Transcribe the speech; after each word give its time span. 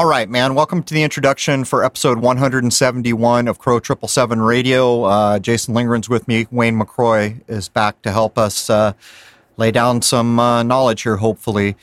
All 0.00 0.06
right, 0.06 0.30
man. 0.30 0.54
Welcome 0.54 0.82
to 0.84 0.94
the 0.94 1.02
introduction 1.02 1.66
for 1.66 1.84
episode 1.84 2.20
171 2.20 3.46
of 3.46 3.58
Crow 3.58 3.80
777 3.80 4.40
Radio. 4.40 5.04
Uh, 5.04 5.38
Jason 5.38 5.74
Lindgren's 5.74 6.08
with 6.08 6.26
me. 6.26 6.46
Wayne 6.50 6.80
McRoy 6.80 7.42
is 7.48 7.68
back 7.68 8.00
to 8.00 8.10
help 8.10 8.38
us 8.38 8.70
uh, 8.70 8.94
lay 9.58 9.70
down 9.70 10.00
some 10.00 10.40
uh, 10.40 10.62
knowledge 10.62 11.02
here, 11.02 11.18
hopefully. 11.18 11.76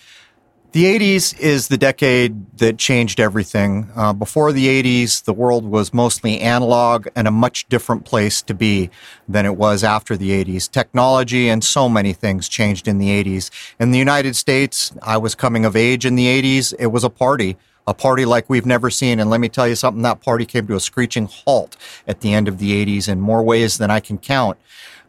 The 0.71 0.85
80s 0.85 1.39
is 1.39 1.67
the 1.67 1.77
decade 1.77 2.57
that 2.57 2.79
changed 2.79 3.19
everything. 3.19 3.87
Uh, 3.95 4.13
before 4.13 4.51
the 4.51 4.65
80s, 4.65 5.25
the 5.25 5.33
world 5.33 5.65
was 5.65 5.93
mostly 5.93 6.41
analog 6.41 7.05
and 7.15 7.27
a 7.27 7.31
much 7.31 7.69
different 7.69 8.03
place 8.03 8.41
to 8.41 8.55
be 8.55 8.89
than 9.27 9.45
it 9.45 9.57
was 9.57 9.83
after 9.83 10.17
the 10.17 10.31
80s. 10.43 10.71
Technology 10.71 11.49
and 11.49 11.63
so 11.63 11.87
many 11.87 12.13
things 12.13 12.49
changed 12.49 12.87
in 12.87 12.97
the 12.97 13.09
80s. 13.23 13.51
In 13.79 13.91
the 13.91 13.99
United 13.99 14.35
States, 14.35 14.91
I 15.03 15.17
was 15.17 15.35
coming 15.35 15.65
of 15.65 15.75
age 15.75 16.03
in 16.03 16.15
the 16.15 16.25
80s. 16.25 16.73
It 16.79 16.87
was 16.87 17.03
a 17.03 17.11
party 17.11 17.57
a 17.87 17.93
party 17.93 18.25
like 18.25 18.49
we've 18.49 18.65
never 18.65 18.89
seen. 18.89 19.19
And 19.19 19.29
let 19.29 19.39
me 19.39 19.49
tell 19.49 19.67
you 19.67 19.75
something, 19.75 20.03
that 20.03 20.21
party 20.21 20.45
came 20.45 20.67
to 20.67 20.75
a 20.75 20.79
screeching 20.79 21.25
halt 21.25 21.77
at 22.05 22.19
the 22.19 22.33
end 22.33 22.47
of 22.47 22.59
the 22.59 22.85
80s 22.85 23.07
in 23.07 23.21
more 23.21 23.41
ways 23.41 23.77
than 23.77 23.89
I 23.89 24.01
can 24.01 24.17
count. 24.17 24.57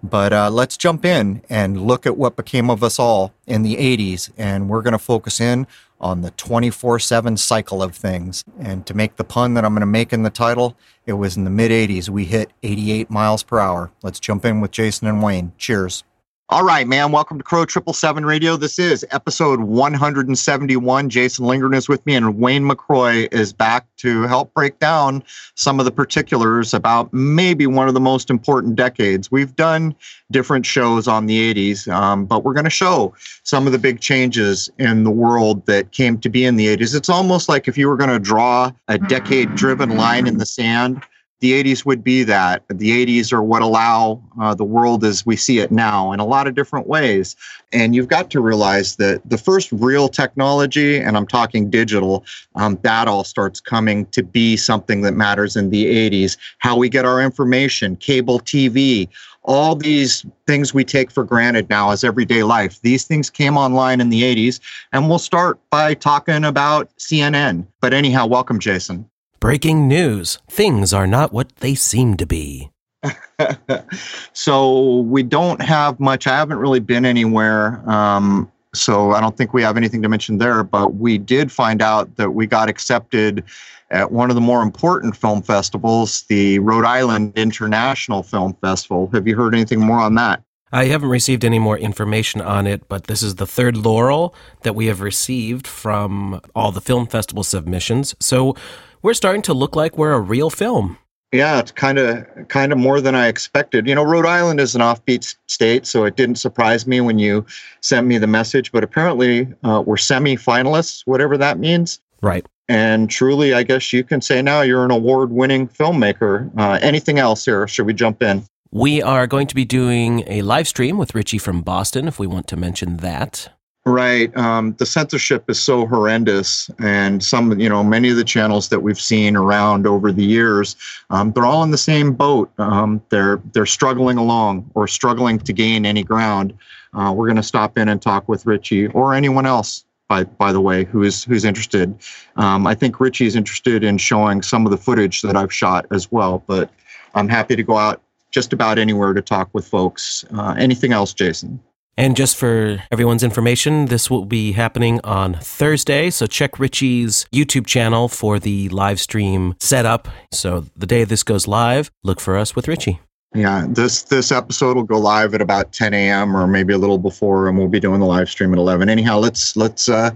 But 0.01 0.33
uh, 0.33 0.49
let's 0.51 0.77
jump 0.77 1.05
in 1.05 1.43
and 1.51 1.83
look 1.85 2.07
at 2.07 2.17
what 2.17 2.37
became 2.37 2.71
of 2.71 2.85
us 2.85 3.01
all 3.01 3.35
in 3.47 3.63
the 3.63 3.77
80s. 3.77 4.31
And 4.39 4.69
we're 4.69 4.83
going 4.83 4.93
to 4.93 4.99
focus 4.99 5.41
in 5.41 5.67
on 6.01 6.21
the 6.21 6.31
24 6.33 7.01
7 7.01 7.37
cycle 7.37 7.83
of 7.83 7.97
things. 7.97 8.45
And 8.61 8.87
to 8.87 8.95
make 8.95 9.17
the 9.17 9.25
pun 9.25 9.55
that 9.55 9.65
I'm 9.65 9.73
going 9.73 9.81
to 9.81 9.87
make 9.87 10.13
in 10.13 10.23
the 10.23 10.31
title, 10.31 10.77
it 11.05 11.15
was 11.15 11.37
in 11.37 11.43
the 11.43 11.51
mid 11.51 11.73
80s. 11.73 12.09
We 12.09 12.27
hit 12.27 12.53
88 12.63 13.11
miles 13.11 13.43
per 13.43 13.59
hour. 13.59 13.91
Let's 14.03 14.21
jump 14.21 14.45
in 14.45 14.61
with 14.61 14.71
Jason 14.71 15.09
and 15.09 15.21
Wayne. 15.21 15.53
Cheers. 15.59 16.05
All 16.51 16.65
right, 16.65 16.89
man. 16.89 17.13
Welcome 17.13 17.37
to 17.37 17.45
Crow 17.45 17.67
Triple 17.67 17.93
Seven 17.93 18.25
Radio. 18.25 18.57
This 18.57 18.79
is 18.79 19.05
episode 19.11 19.61
171. 19.61 21.11
Jason 21.11 21.45
Lindgren 21.45 21.75
is 21.75 21.91
with 21.91 22.07
me, 22.07 22.15
and 22.15 22.39
Wayne 22.39 22.67
McRoy 22.67 23.31
is 23.31 23.53
back 23.53 23.85
to 23.99 24.23
help 24.23 24.55
break 24.55 24.79
down 24.79 25.23
some 25.57 25.79
of 25.79 25.85
the 25.85 25.91
particulars 25.91 26.73
about 26.73 27.13
maybe 27.13 27.67
one 27.67 27.87
of 27.87 27.93
the 27.93 28.01
most 28.01 28.31
important 28.31 28.77
decades. 28.77 29.31
We've 29.31 29.55
done 29.57 29.95
different 30.31 30.65
shows 30.65 31.07
on 31.07 31.27
the 31.27 31.53
80s, 31.53 31.87
um, 31.93 32.25
but 32.25 32.45
we're 32.45 32.55
going 32.55 32.65
to 32.65 32.71
show 32.71 33.15
some 33.43 33.67
of 33.67 33.73
the 33.73 33.79
big 33.79 34.01
changes 34.01 34.71
in 34.79 35.05
the 35.05 35.11
world 35.11 35.67
that 35.67 35.93
came 35.93 36.19
to 36.21 36.31
be 36.31 36.47
in 36.47 36.57
the 36.57 36.75
80s. 36.75 36.95
It's 36.97 37.11
almost 37.11 37.51
like 37.51 37.69
if 37.69 37.77
you 37.77 37.89
were 37.89 37.97
going 37.99 38.09
to 38.09 38.19
draw 38.19 38.73
a 38.89 38.97
decade 38.97 39.55
driven 39.55 39.99
line 39.99 40.27
in 40.27 40.39
the 40.39 40.47
sand 40.47 41.03
the 41.41 41.53
80s 41.53 41.85
would 41.85 42.03
be 42.03 42.25
that. 42.25 42.65
The 42.69 43.07
80s 43.07 43.33
are 43.33 43.43
what 43.43 43.63
allow 43.63 44.21
uh, 44.41 44.55
the 44.55 44.65
world 44.65 45.05
as 45.05 45.25
we 45.25 45.37
see 45.37 45.61
it 45.61 45.71
now 45.71 46.13
in 46.13 46.21
a 46.21 46.27
lot 46.27 46.47
of 46.47 46.55
different 46.55 46.87
ways. 46.89 47.37
And 47.73 47.95
you've 47.95 48.09
got 48.09 48.31
to 48.31 48.41
realize 48.41 48.97
that 48.97 49.21
the 49.29 49.39
first 49.39 49.71
real 49.71 50.09
technology, 50.09 50.99
and 50.99 51.17
I'm 51.17 51.27
talking 51.27 51.71
digital, 51.71 52.25
um, 52.57 52.79
that 52.83 53.07
all 53.07 53.25
starts 53.25 53.61
coming 53.61 54.07
to 54.07 54.23
be 54.23 54.57
something 54.57 55.03
that 55.03 55.13
matters 55.13 55.55
in 55.55 55.71
the 55.71 55.87
80s. 56.11 56.37
How 56.59 56.77
we 56.77 56.89
get 56.89 57.05
our 57.05 57.21
information, 57.21 57.97
cable 57.97 58.41
TV, 58.41 59.09
all 59.43 59.77
these 59.77 60.27
things 60.47 60.75
we 60.75 60.85
take 60.85 61.11
for 61.11 61.25
granted 61.25 61.71
now 61.71 61.91
as 61.91 62.05
everyday 62.05 62.43
life. 62.43 62.81
These 62.83 63.05
things 63.05 63.31
came 63.31 63.57
online 63.57 64.01
in 64.01 64.09
the 64.11 64.23
80s. 64.23 64.61
And 64.93 65.09
we'll 65.09 65.19
start 65.19 65.59
by 65.71 65.95
talking 65.95 66.45
about 66.45 66.91
CNN. 66.99 67.67
But 67.81 67.95
anyhow, 67.95 68.27
welcome, 68.27 68.59
Jason. 68.59 69.09
Breaking 69.41 69.87
news 69.87 70.39
things 70.51 70.93
are 70.93 71.07
not 71.07 71.33
what 71.33 71.55
they 71.57 71.77
seem 71.77 72.17
to 72.17 72.27
be. 72.27 72.71
so 74.33 74.99
we 75.01 75.23
don't 75.23 75.63
have 75.63 76.01
much. 76.01 76.27
I 76.27 76.37
haven't 76.37 76.59
really 76.59 76.81
been 76.81 77.07
anywhere. 77.07 77.89
Um, 77.89 78.51
so 78.75 79.13
I 79.13 79.21
don't 79.21 79.37
think 79.37 79.55
we 79.55 79.63
have 79.63 79.77
anything 79.77 80.03
to 80.03 80.09
mention 80.09 80.39
there, 80.39 80.65
but 80.65 80.97
we 80.97 81.19
did 81.19 81.53
find 81.53 81.81
out 81.81 82.17
that 82.17 82.31
we 82.31 82.49
got 82.49 82.69
accepted 82.69 83.45
at 83.91 84.11
one 84.11 84.29
of 84.29 84.35
the 84.35 84.41
more 84.41 84.61
important 84.61 85.17
film 85.17 85.43
festivals, 85.43 86.23
the 86.23 86.59
Rhode 86.59 86.85
Island 86.85 87.33
International 87.37 88.25
Film 88.25 88.55
Festival. 88.61 89.09
Have 89.13 89.29
you 89.29 89.37
heard 89.37 89.55
anything 89.55 89.81
more 89.81 90.01
on 90.01 90.17
that? 90.17 90.43
I 90.73 90.87
haven't 90.87 91.09
received 91.09 91.45
any 91.45 91.59
more 91.59 91.79
information 91.79 92.43
on 92.43 92.67
it, 92.67 92.89
but 92.89 93.05
this 93.05 93.23
is 93.23 93.37
the 93.37 93.47
third 93.47 93.77
laurel 93.77 94.35
that 94.63 94.75
we 94.75 94.87
have 94.87 95.01
received 95.01 95.67
from 95.67 96.41
all 96.55 96.73
the 96.73 96.83
film 96.83 97.07
festival 97.07 97.43
submissions. 97.43 98.15
So 98.21 98.55
we're 99.03 99.15
starting 99.15 99.43
to 99.43 99.55
look 99.55 99.77
like 99.77 99.97
we're 99.97 100.13
a 100.13 100.21
real 100.21 100.51
film. 100.51 100.99
Yeah, 101.33 101.59
it's 101.59 101.73
kind 101.73 101.99
of 101.99 102.27
kind 102.49 102.73
of 102.73 102.79
more 102.79 103.03
than 103.03 103.15
I 103.15 103.29
expected. 103.29 103.87
You 103.87 103.95
know, 103.95 104.03
Rhode 104.03 104.25
Island 104.25 104.61
is 104.61 104.75
an 104.75 104.81
offbeat 104.81 105.37
state, 105.47 105.87
so 105.87 106.05
it 106.05 106.17
didn't 106.17 106.37
surprise 106.37 106.87
me 106.87 107.03
when 107.03 107.19
you 107.19 107.45
sent 107.83 108.07
me 108.07 108.17
the 108.17 108.27
message. 108.27 108.73
But 108.73 108.83
apparently, 108.83 109.47
uh, 109.63 109.83
we're 109.85 109.99
semi-finalists, 109.99 111.03
whatever 111.05 111.37
that 111.37 111.59
means. 111.59 112.01
Right. 112.23 112.47
And 112.71 113.11
truly, 113.11 113.53
I 113.53 113.63
guess 113.63 113.93
you 113.93 114.05
can 114.05 114.23
say 114.23 114.41
now 114.41 114.63
you're 114.63 114.85
an 114.85 114.91
award-winning 114.91 115.69
filmmaker. 115.69 116.51
Uh, 116.59 116.79
anything 116.81 117.19
else 117.19 117.45
here? 117.45 117.69
Should 117.69 117.87
we 117.87 117.95
jump 117.95 118.23
in? 118.23 118.45
We 118.71 119.03
are 119.03 119.27
going 119.27 119.47
to 119.49 119.55
be 119.55 119.65
doing 119.65 120.25
a 120.27 120.43
live 120.43 120.69
stream 120.69 120.99
with 120.99 121.15
Richie 121.15 121.39
from 121.39 121.63
Boston, 121.63 122.09
if 122.09 122.19
we 122.19 122.27
want 122.27 122.47
to 122.49 122.57
mention 122.57 122.99
that. 122.99 123.51
Right. 123.89 124.37
Um, 124.37 124.75
the 124.79 124.85
censorship 124.85 125.49
is 125.49 125.59
so 125.59 125.87
horrendous, 125.87 126.71
and 126.79 127.25
some, 127.25 127.59
you 127.59 127.71
know, 127.71 127.83
many 127.83 128.11
of 128.11 128.17
the 128.17 128.25
channels 128.25 128.69
that 128.69 128.81
we've 128.81 129.01
seen 129.01 129.35
around 129.35 129.87
over 129.87 130.13
the 130.13 130.25
years, 130.25 130.77
um, 131.09 131.33
they're 131.33 131.47
all 131.47 131.63
in 131.63 131.71
the 131.71 131.79
same 131.79 132.13
boat. 132.13 132.51
Um, 132.59 133.03
they're 133.09 133.41
they're 133.55 133.65
struggling 133.65 134.19
along 134.19 134.71
or 134.75 134.87
struggling 134.89 135.39
to 135.39 135.53
gain 135.55 135.87
any 135.87 136.03
ground. 136.03 136.53
Uh, 136.93 137.15
we're 137.17 137.29
going 137.29 137.37
to 137.37 137.43
stop 137.43 137.79
in 137.79 137.89
and 137.89 138.03
talk 138.03 138.29
with 138.29 138.45
Richie 138.45 138.89
or 138.89 139.15
anyone 139.15 139.47
else. 139.47 139.85
By 140.07 140.25
by 140.25 140.53
the 140.53 140.61
way, 140.61 140.85
who 140.85 141.03
is 141.03 141.25
who's 141.25 141.47
interested? 141.47 141.95
Um, 142.37 142.67
I 142.67 142.75
think 142.75 143.01
Richie 143.01 143.27
is 143.27 143.37
interested 143.37 143.85
in 143.85 143.97
showing 143.97 144.43
some 144.43 144.67
of 144.67 144.71
the 144.71 144.79
footage 144.79 145.23
that 145.23 145.35
I've 145.35 145.53
shot 145.53 145.87
as 145.93 146.13
well. 146.13 146.45
But 146.47 146.69
I'm 147.15 147.29
happy 147.29 147.57
to 147.57 147.63
go 147.63 147.79
out 147.79 148.03
just 148.33 148.53
about 148.53 148.79
anywhere 148.79 149.15
to 149.15 149.23
talk 149.23 149.49
with 149.55 149.67
folks. 149.67 150.27
Uh, 150.35 150.55
anything 150.59 150.93
else, 150.93 151.15
Jason? 151.15 151.59
And 151.99 152.15
just 152.15 152.37
for 152.37 152.81
everyone's 152.93 153.25
information, 153.25 153.87
this 153.87 154.09
will 154.09 154.25
be 154.25 154.53
happening 154.53 155.01
on 155.03 155.35
Thursday. 155.35 156.11
So 156.11 156.29
check 156.29 156.61
Richie's 156.61 157.27
YouTube 157.35 157.67
channel 157.67 158.07
for 158.07 158.39
the 158.39 158.69
live 158.69 159.01
stream 159.01 159.57
setup. 159.59 160.07
So 160.31 160.67
the 160.77 160.87
day 160.87 161.03
this 161.03 161.25
goes 161.25 161.49
live, 161.49 161.91
look 162.05 162.21
for 162.21 162.37
us 162.37 162.55
with 162.55 162.69
Richie. 162.69 163.01
Yeah, 163.35 163.67
this 163.69 164.05
this 164.05 164.31
episode 164.31 164.77
will 164.77 164.85
go 164.85 164.97
live 164.97 165.35
at 165.35 165.43
about 165.43 165.73
10 165.73 165.93
a.m. 165.93 166.37
or 166.37 166.47
maybe 166.47 166.73
a 166.73 166.79
little 166.79 166.99
before, 166.99 167.49
and 167.49 167.59
we'll 167.59 167.67
be 167.67 167.81
doing 167.81 167.99
the 167.99 168.07
live 168.07 168.31
stream 168.31 168.53
at 168.53 168.59
11. 168.59 168.89
Anyhow, 168.89 169.19
let's 169.19 169.57
let's 169.57 169.89
uh, 169.89 170.13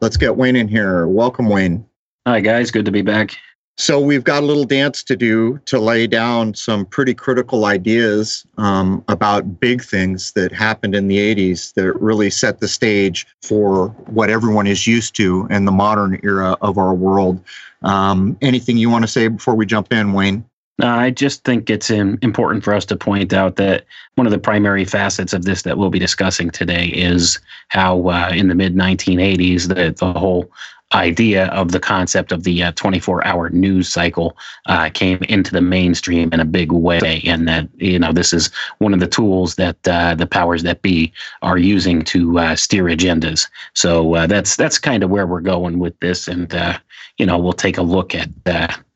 let's 0.00 0.16
get 0.16 0.34
Wayne 0.36 0.56
in 0.56 0.66
here. 0.66 1.06
Welcome, 1.06 1.50
Wayne. 1.50 1.84
Hi 2.26 2.40
guys, 2.40 2.70
good 2.70 2.86
to 2.86 2.90
be 2.90 3.02
back. 3.02 3.36
So 3.80 4.00
we've 4.00 4.24
got 4.24 4.42
a 4.42 4.46
little 4.46 4.64
dance 4.64 5.04
to 5.04 5.14
do 5.14 5.60
to 5.66 5.78
lay 5.78 6.08
down 6.08 6.52
some 6.54 6.84
pretty 6.84 7.14
critical 7.14 7.64
ideas 7.64 8.44
um, 8.58 9.04
about 9.06 9.60
big 9.60 9.84
things 9.84 10.32
that 10.32 10.50
happened 10.50 10.96
in 10.96 11.06
the 11.06 11.16
80s 11.16 11.74
that 11.74 11.92
really 12.00 12.28
set 12.28 12.58
the 12.58 12.66
stage 12.66 13.24
for 13.40 13.90
what 14.06 14.30
everyone 14.30 14.66
is 14.66 14.88
used 14.88 15.14
to 15.16 15.46
in 15.48 15.64
the 15.64 15.70
modern 15.70 16.18
era 16.24 16.56
of 16.60 16.76
our 16.76 16.92
world. 16.92 17.40
Um, 17.82 18.36
anything 18.42 18.78
you 18.78 18.90
want 18.90 19.04
to 19.04 19.08
say 19.08 19.28
before 19.28 19.54
we 19.54 19.64
jump 19.64 19.92
in, 19.92 20.12
Wayne? 20.12 20.44
I 20.80 21.10
just 21.10 21.44
think 21.44 21.70
it's 21.70 21.90
important 21.90 22.64
for 22.64 22.74
us 22.74 22.84
to 22.86 22.96
point 22.96 23.32
out 23.32 23.56
that 23.56 23.84
one 24.16 24.26
of 24.26 24.32
the 24.32 24.38
primary 24.38 24.84
facets 24.84 25.32
of 25.32 25.44
this 25.44 25.62
that 25.62 25.78
we'll 25.78 25.90
be 25.90 25.98
discussing 25.98 26.50
today 26.50 26.86
is 26.86 27.38
how, 27.68 28.08
uh, 28.08 28.30
in 28.32 28.48
the 28.48 28.54
mid 28.54 28.74
1980s, 28.76 29.68
the, 29.68 29.92
the 29.92 30.18
whole 30.18 30.50
idea 30.92 31.46
of 31.48 31.72
the 31.72 31.80
concept 31.80 32.32
of 32.32 32.44
the 32.44 32.72
24 32.72 33.20
uh, 33.26 33.30
hour 33.30 33.50
news 33.50 33.88
cycle 33.88 34.36
uh, 34.66 34.88
came 34.90 35.18
into 35.28 35.52
the 35.52 35.60
mainstream 35.60 36.30
in 36.32 36.40
a 36.40 36.44
big 36.44 36.72
way. 36.72 37.20
And 37.24 37.46
that, 37.48 37.68
you 37.76 37.98
know, 37.98 38.12
this 38.12 38.32
is 38.32 38.50
one 38.78 38.94
of 38.94 39.00
the 39.00 39.06
tools 39.06 39.56
that 39.56 39.76
uh, 39.86 40.14
the 40.14 40.26
powers 40.26 40.62
that 40.62 40.82
be 40.82 41.12
are 41.42 41.58
using 41.58 42.02
to 42.04 42.38
uh, 42.38 42.56
steer 42.56 42.84
agendas. 42.84 43.48
So 43.74 44.14
uh, 44.14 44.26
that's 44.26 44.56
that's 44.56 44.78
kind 44.78 45.02
of 45.02 45.10
where 45.10 45.26
we're 45.26 45.40
going 45.40 45.78
with 45.78 45.98
this. 46.00 46.26
And, 46.26 46.54
uh, 46.54 46.78
you 47.18 47.26
know, 47.26 47.38
we'll 47.38 47.52
take 47.52 47.78
a 47.78 47.82
look 47.82 48.14
at 48.14 48.28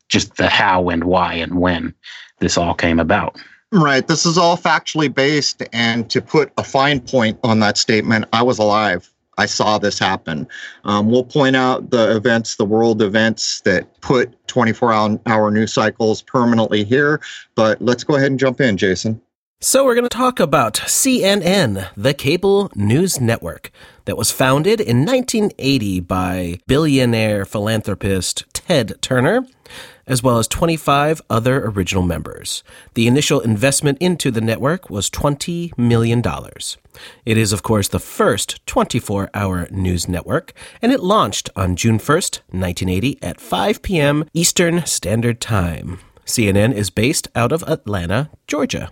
just 0.09 0.37
the 0.37 0.49
how 0.49 0.89
and 0.89 1.03
why 1.03 1.33
and 1.35 1.59
when 1.59 1.93
this 2.39 2.57
all 2.57 2.73
came 2.73 2.99
about. 2.99 3.37
Right. 3.71 4.07
This 4.07 4.25
is 4.25 4.37
all 4.37 4.55
factually 4.55 5.13
based. 5.13 5.63
And 5.73 6.07
to 6.11 6.21
put 6.21 6.51
a 6.57 6.63
fine 6.63 6.99
point 6.99 7.39
on 7.43 7.59
that 7.61 7.77
statement, 7.77 8.25
I 8.31 8.43
was 8.43 8.59
alive 8.59 9.12
I 9.37 9.45
saw 9.45 9.77
this 9.77 9.97
happen. 9.97 10.47
Um, 10.83 11.09
we'll 11.09 11.23
point 11.23 11.55
out 11.55 11.89
the 11.89 12.15
events, 12.15 12.55
the 12.55 12.65
world 12.65 13.01
events 13.01 13.61
that 13.61 14.01
put 14.01 14.35
24 14.47 15.19
hour 15.25 15.51
news 15.51 15.73
cycles 15.73 16.21
permanently 16.21 16.83
here. 16.83 17.21
But 17.55 17.81
let's 17.81 18.03
go 18.03 18.15
ahead 18.15 18.31
and 18.31 18.39
jump 18.39 18.61
in, 18.61 18.77
Jason. 18.77 19.21
So, 19.59 19.85
we're 19.85 19.95
going 19.95 20.03
to 20.03 20.09
talk 20.09 20.41
about 20.41 20.73
CNN, 20.73 21.87
the 21.95 22.13
cable 22.13 22.69
news 22.75 23.21
network. 23.21 23.71
that 24.05 24.17
was 24.17 24.31
founded 24.31 24.81
in 24.81 25.05
1980 25.05 26.01
by 26.01 26.59
billionaire 26.67 27.45
philanthropist 27.45 28.43
Ted 28.53 29.01
Turner 29.01 29.45
as 30.07 30.23
well 30.23 30.37
as 30.37 30.47
25 30.47 31.21
other 31.29 31.65
original 31.65 32.03
members. 32.03 32.63
The 32.93 33.07
initial 33.07 33.39
investment 33.39 33.97
into 33.99 34.31
the 34.31 34.41
network 34.41 34.89
was 34.89 35.09
$20 35.09 35.77
million. 35.77 36.21
It 37.25 37.37
is, 37.37 37.53
of 37.53 37.63
course, 37.63 37.87
the 37.87 37.99
first 37.99 38.65
24 38.65 39.29
hour 39.33 39.67
news 39.71 40.07
network, 40.07 40.53
and 40.81 40.91
it 40.91 41.01
launched 41.01 41.49
on 41.55 41.75
June 41.75 41.97
1st, 41.97 42.41
1980 42.51 43.19
at 43.21 43.41
5 43.41 43.81
p.m. 43.81 44.25
Eastern 44.33 44.85
Standard 44.85 45.39
Time. 45.39 45.99
CNN 46.25 46.73
is 46.73 46.89
based 46.89 47.27
out 47.35 47.51
of 47.51 47.63
Atlanta, 47.63 48.29
Georgia. 48.47 48.91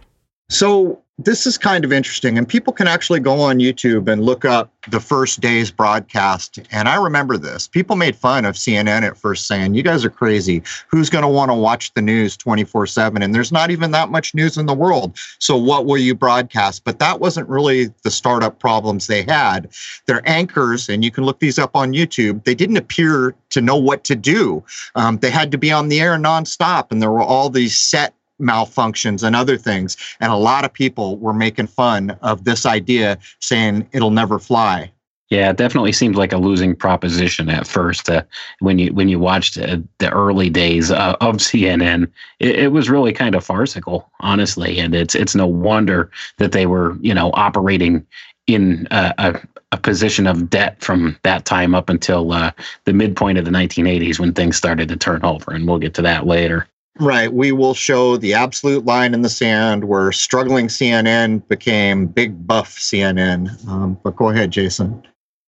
So 0.49 1.00
this 1.17 1.45
is 1.45 1.57
kind 1.57 1.85
of 1.85 1.91
interesting, 1.91 2.37
and 2.37 2.47
people 2.47 2.73
can 2.73 2.87
actually 2.87 3.19
go 3.19 3.41
on 3.41 3.59
YouTube 3.59 4.07
and 4.07 4.23
look 4.23 4.45
up 4.45 4.71
the 4.89 4.99
first 4.99 5.39
day's 5.39 5.69
broadcast. 5.69 6.59
And 6.71 6.87
I 6.87 6.95
remember 6.95 7.37
this. 7.37 7.67
People 7.67 7.95
made 7.95 8.15
fun 8.15 8.45
of 8.45 8.55
CNN 8.55 9.03
at 9.03 9.17
first, 9.17 9.45
saying, 9.45 9.75
You 9.75 9.83
guys 9.83 10.03
are 10.03 10.09
crazy. 10.09 10.63
Who's 10.87 11.09
going 11.09 11.23
to 11.23 11.27
want 11.27 11.51
to 11.51 11.55
watch 11.55 11.93
the 11.93 12.01
news 12.01 12.35
24 12.37 12.87
7? 12.87 13.21
And 13.21 13.35
there's 13.35 13.51
not 13.51 13.69
even 13.71 13.91
that 13.91 14.09
much 14.09 14.33
news 14.33 14.57
in 14.57 14.65
the 14.65 14.73
world. 14.73 15.17
So 15.39 15.55
what 15.57 15.85
will 15.85 15.97
you 15.97 16.15
broadcast? 16.15 16.83
But 16.83 16.99
that 16.99 17.19
wasn't 17.19 17.49
really 17.49 17.87
the 18.03 18.11
startup 18.11 18.59
problems 18.59 19.07
they 19.07 19.23
had. 19.23 19.69
Their 20.07 20.27
anchors, 20.27 20.89
and 20.89 21.03
you 21.03 21.11
can 21.11 21.25
look 21.25 21.39
these 21.39 21.59
up 21.59 21.75
on 21.75 21.93
YouTube, 21.93 22.43
they 22.45 22.55
didn't 22.55 22.77
appear 22.77 23.35
to 23.51 23.61
know 23.61 23.75
what 23.75 24.03
to 24.05 24.15
do. 24.15 24.63
Um, 24.95 25.17
they 25.17 25.29
had 25.29 25.51
to 25.51 25.57
be 25.57 25.71
on 25.71 25.89
the 25.89 25.99
air 25.99 26.17
nonstop, 26.17 26.91
and 26.91 27.01
there 27.01 27.11
were 27.11 27.21
all 27.21 27.49
these 27.49 27.77
set 27.77 28.15
malfunctions 28.41 29.23
and 29.23 29.35
other 29.35 29.57
things. 29.57 29.97
And 30.19 30.31
a 30.31 30.37
lot 30.37 30.65
of 30.65 30.73
people 30.73 31.17
were 31.17 31.33
making 31.33 31.67
fun 31.67 32.17
of 32.21 32.43
this 32.43 32.65
idea, 32.65 33.17
saying 33.39 33.87
it'll 33.91 34.11
never 34.11 34.39
fly. 34.39 34.91
Yeah, 35.31 35.49
it 35.49 35.57
definitely 35.57 35.93
seemed 35.93 36.17
like 36.17 36.33
a 36.33 36.37
losing 36.37 36.75
proposition 36.75 37.49
at 37.49 37.65
first. 37.65 38.09
Uh, 38.09 38.23
when 38.59 38.77
you 38.77 38.93
when 38.93 39.07
you 39.07 39.17
watched 39.17 39.57
uh, 39.57 39.77
the 39.99 40.11
early 40.11 40.49
days 40.49 40.91
uh, 40.91 41.15
of 41.21 41.37
CNN, 41.37 42.11
it, 42.41 42.59
it, 42.59 42.71
was 42.73 42.89
really 42.89 43.13
kind 43.13 43.33
of 43.33 43.45
farcical, 43.45 44.11
honestly. 44.19 44.77
And 44.77 44.93
it's 44.93 45.15
it's 45.15 45.33
no 45.33 45.47
wonder 45.47 46.11
that 46.37 46.51
they 46.51 46.65
were 46.65 46.97
you 46.99 47.13
know 47.13 47.31
operating 47.33 48.05
in 48.45 48.89
a, 48.91 49.39
a, 49.71 49.77
position 49.77 50.27
of 50.27 50.49
debt 50.49 50.83
from 50.83 51.17
that 51.23 51.45
time 51.45 51.73
up 51.73 51.87
until 51.87 52.33
uh, 52.33 52.51
the 52.83 52.91
midpoint 52.91 53.37
of 53.37 53.45
the 53.45 53.51
1980s 53.51 54.19
when 54.19 54.33
things 54.33 54.57
started 54.57 54.89
to 54.89 54.97
turn 54.97 55.23
over. 55.23 55.53
And 55.53 55.65
we'll 55.65 55.79
get 55.79 55.93
to 55.93 56.01
that 56.01 56.27
later. 56.27 56.67
Right. 56.99 57.31
We 57.31 57.51
will 57.51 57.73
show 57.73 58.17
the 58.17 58.33
absolute 58.33 58.85
line 58.85 59.13
in 59.13 59.21
the 59.21 59.29
sand 59.29 59.85
where 59.85 60.11
struggling 60.11 60.67
CNN 60.67 61.47
became 61.47 62.07
big 62.07 62.45
buff 62.45 62.77
CNN. 62.77 63.67
Um, 63.67 63.97
but 64.03 64.15
go 64.15 64.29
ahead, 64.29 64.51
Jason. 64.51 65.01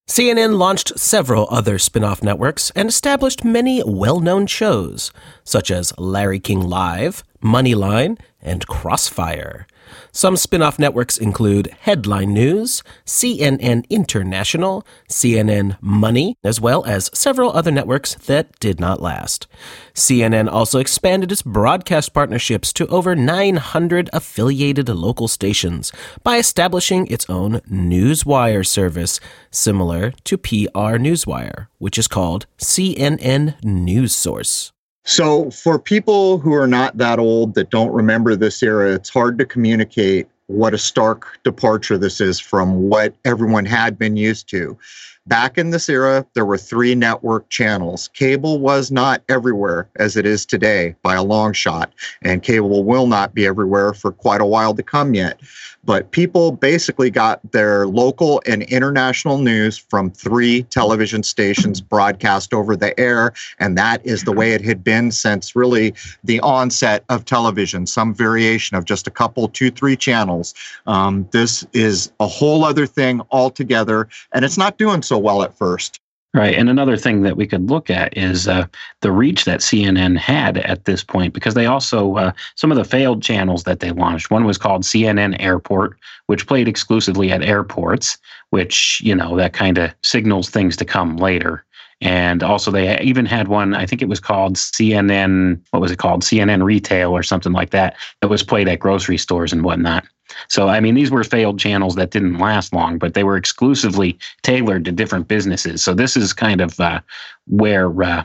CNN 0.09 0.57
launched 0.57 0.97
several 0.99 1.47
other 1.49 1.79
spin 1.79 2.03
off 2.03 2.21
networks 2.21 2.71
and 2.75 2.89
established 2.89 3.43
many 3.43 3.81
well 3.85 4.19
known 4.19 4.47
shows, 4.47 5.11
such 5.43 5.71
as 5.71 5.97
Larry 5.97 6.39
King 6.39 6.61
Live, 6.61 7.23
Moneyline, 7.41 8.19
and 8.41 8.67
Crossfire. 8.67 9.65
Some 10.11 10.35
spin 10.35 10.61
off 10.61 10.77
networks 10.77 11.17
include 11.17 11.75
Headline 11.81 12.33
News, 12.33 12.83
CNN 13.05 13.89
International, 13.89 14.85
CNN 15.09 15.77
Money, 15.81 16.37
as 16.43 16.59
well 16.59 16.83
as 16.85 17.09
several 17.13 17.51
other 17.51 17.71
networks 17.71 18.15
that 18.25 18.59
did 18.59 18.79
not 18.79 19.01
last. 19.01 19.47
CNN 19.93 20.51
also 20.51 20.79
expanded 20.79 21.31
its 21.31 21.41
broadcast 21.41 22.13
partnerships 22.13 22.73
to 22.73 22.87
over 22.87 23.15
900 23.15 24.09
affiliated 24.11 24.89
local 24.89 25.27
stations 25.27 25.91
by 26.23 26.37
establishing 26.37 27.07
its 27.07 27.29
own 27.29 27.61
Newswire 27.61 28.65
service, 28.65 29.19
similar 29.51 30.11
to 30.25 30.37
PR 30.37 30.97
Newswire, 30.99 31.67
which 31.77 31.97
is 31.97 32.07
called 32.07 32.45
CNN 32.57 33.55
News 33.63 34.13
Source. 34.15 34.72
So, 35.05 35.51
for 35.51 35.77
people 35.77 36.37
who 36.37 36.53
are 36.53 36.67
not 36.67 36.97
that 36.97 37.19
old 37.19 37.55
that 37.55 37.69
don't 37.69 37.91
remember 37.91 38.35
this 38.35 38.63
era, 38.63 38.93
it's 38.93 39.09
hard 39.09 39.37
to 39.39 39.45
communicate 39.45 40.27
what 40.47 40.73
a 40.73 40.77
stark 40.77 41.39
departure 41.43 41.97
this 41.97 42.21
is 42.21 42.39
from 42.39 42.89
what 42.89 43.13
everyone 43.25 43.65
had 43.65 43.97
been 43.97 44.15
used 44.15 44.47
to. 44.49 44.77
Back 45.25 45.57
in 45.57 45.69
this 45.69 45.87
era, 45.87 46.25
there 46.33 46.45
were 46.45 46.57
three 46.57 46.95
network 46.95 47.47
channels. 47.49 48.09
Cable 48.13 48.59
was 48.59 48.91
not 48.91 49.23
everywhere 49.29 49.87
as 49.95 50.17
it 50.17 50.25
is 50.25 50.45
today 50.45 50.95
by 51.01 51.15
a 51.15 51.23
long 51.23 51.53
shot, 51.53 51.93
and 52.21 52.43
cable 52.43 52.83
will 52.83 53.07
not 53.07 53.33
be 53.33 53.45
everywhere 53.45 53.93
for 53.93 54.11
quite 54.11 54.41
a 54.41 54.45
while 54.45 54.73
to 54.73 54.83
come 54.83 55.13
yet. 55.13 55.39
But 55.85 56.11
people 56.11 56.51
basically 56.51 57.09
got 57.09 57.39
their 57.51 57.87
local 57.87 58.41
and 58.45 58.63
international 58.63 59.37
news 59.37 59.77
from 59.77 60.11
three 60.11 60.63
television 60.63 61.23
stations 61.23 61.81
broadcast 61.81 62.53
over 62.53 62.75
the 62.75 62.97
air. 62.99 63.33
And 63.59 63.77
that 63.77 64.05
is 64.05 64.23
the 64.23 64.31
way 64.31 64.53
it 64.53 64.61
had 64.61 64.83
been 64.83 65.11
since 65.11 65.55
really 65.55 65.93
the 66.23 66.39
onset 66.39 67.03
of 67.09 67.25
television, 67.25 67.85
some 67.85 68.13
variation 68.13 68.77
of 68.77 68.85
just 68.85 69.07
a 69.07 69.11
couple, 69.11 69.47
two, 69.49 69.71
three 69.71 69.95
channels. 69.95 70.53
Um, 70.87 71.27
this 71.31 71.65
is 71.73 72.11
a 72.19 72.27
whole 72.27 72.63
other 72.63 72.85
thing 72.85 73.21
altogether. 73.31 74.07
And 74.31 74.45
it's 74.45 74.57
not 74.57 74.77
doing 74.77 75.01
so 75.01 75.17
well 75.17 75.43
at 75.43 75.57
first. 75.57 75.99
Right. 76.35 76.55
And 76.55 76.67
another 76.67 76.97
thing 76.97 77.21
that 77.21 77.37
we 77.37 77.45
could 77.45 77.69
look 77.69 77.91
at 77.91 78.17
is 78.17 78.47
uh, 78.47 78.65
the 79.01 79.11
reach 79.11 79.45
that 79.45 79.59
CNN 79.59 80.17
had 80.17 80.57
at 80.57 80.85
this 80.85 81.03
point, 81.03 81.31
because 81.31 81.53
they 81.53 81.67
also, 81.67 82.15
uh, 82.15 82.31
some 82.55 82.71
of 82.71 82.77
the 82.77 82.83
failed 82.83 83.21
channels 83.21 83.65
that 83.65 83.81
they 83.81 83.91
launched, 83.91 84.31
one 84.31 84.43
was 84.43 84.57
called 84.57 84.81
CNN 84.81 85.35
Airport, 85.39 85.95
which 86.25 86.47
played 86.47 86.67
exclusively 86.67 87.31
at 87.31 87.43
airports, 87.43 88.17
which, 88.49 88.99
you 89.03 89.13
know, 89.13 89.37
that 89.37 89.53
kind 89.53 89.77
of 89.77 89.93
signals 90.03 90.49
things 90.49 90.75
to 90.77 90.85
come 90.85 91.17
later. 91.17 91.63
And 92.01 92.41
also, 92.41 92.71
they 92.71 92.99
even 93.01 93.27
had 93.27 93.47
one, 93.47 93.75
I 93.75 93.85
think 93.85 94.01
it 94.01 94.09
was 94.09 94.19
called 94.19 94.55
CNN, 94.55 95.61
what 95.69 95.81
was 95.81 95.91
it 95.91 95.99
called? 95.99 96.23
CNN 96.23 96.63
Retail 96.63 97.11
or 97.11 97.21
something 97.21 97.53
like 97.53 97.69
that, 97.69 97.95
that 98.21 98.29
was 98.29 98.41
played 98.41 98.67
at 98.67 98.79
grocery 98.79 99.19
stores 99.19 99.53
and 99.53 99.63
whatnot. 99.63 100.03
So, 100.47 100.67
I 100.67 100.79
mean, 100.79 100.95
these 100.95 101.11
were 101.11 101.23
failed 101.23 101.59
channels 101.59 101.95
that 101.95 102.11
didn't 102.11 102.39
last 102.39 102.73
long, 102.73 102.97
but 102.97 103.13
they 103.13 103.23
were 103.23 103.37
exclusively 103.37 104.17
tailored 104.41 104.85
to 104.85 104.91
different 104.91 105.27
businesses. 105.27 105.83
So, 105.83 105.93
this 105.93 106.15
is 106.17 106.33
kind 106.33 106.61
of 106.61 106.79
uh, 106.79 107.01
where 107.47 108.03
uh, 108.03 108.23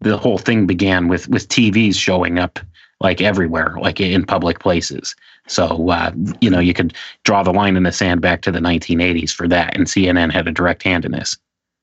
the 0.00 0.16
whole 0.16 0.38
thing 0.38 0.66
began 0.66 1.08
with 1.08 1.28
with 1.28 1.48
TVs 1.48 1.96
showing 1.96 2.38
up 2.38 2.58
like 3.00 3.20
everywhere, 3.20 3.76
like 3.80 4.00
in 4.00 4.24
public 4.24 4.58
places. 4.58 5.14
So, 5.46 5.88
uh, 5.88 6.12
you 6.40 6.50
know, 6.50 6.58
you 6.58 6.74
could 6.74 6.94
draw 7.24 7.42
the 7.42 7.52
line 7.52 7.76
in 7.76 7.84
the 7.84 7.92
sand 7.92 8.20
back 8.20 8.42
to 8.42 8.52
the 8.52 8.58
1980s 8.58 9.30
for 9.30 9.48
that, 9.48 9.76
and 9.76 9.86
CNN 9.86 10.32
had 10.32 10.48
a 10.48 10.52
direct 10.52 10.82
hand 10.82 11.04
in 11.04 11.12
this. 11.12 11.36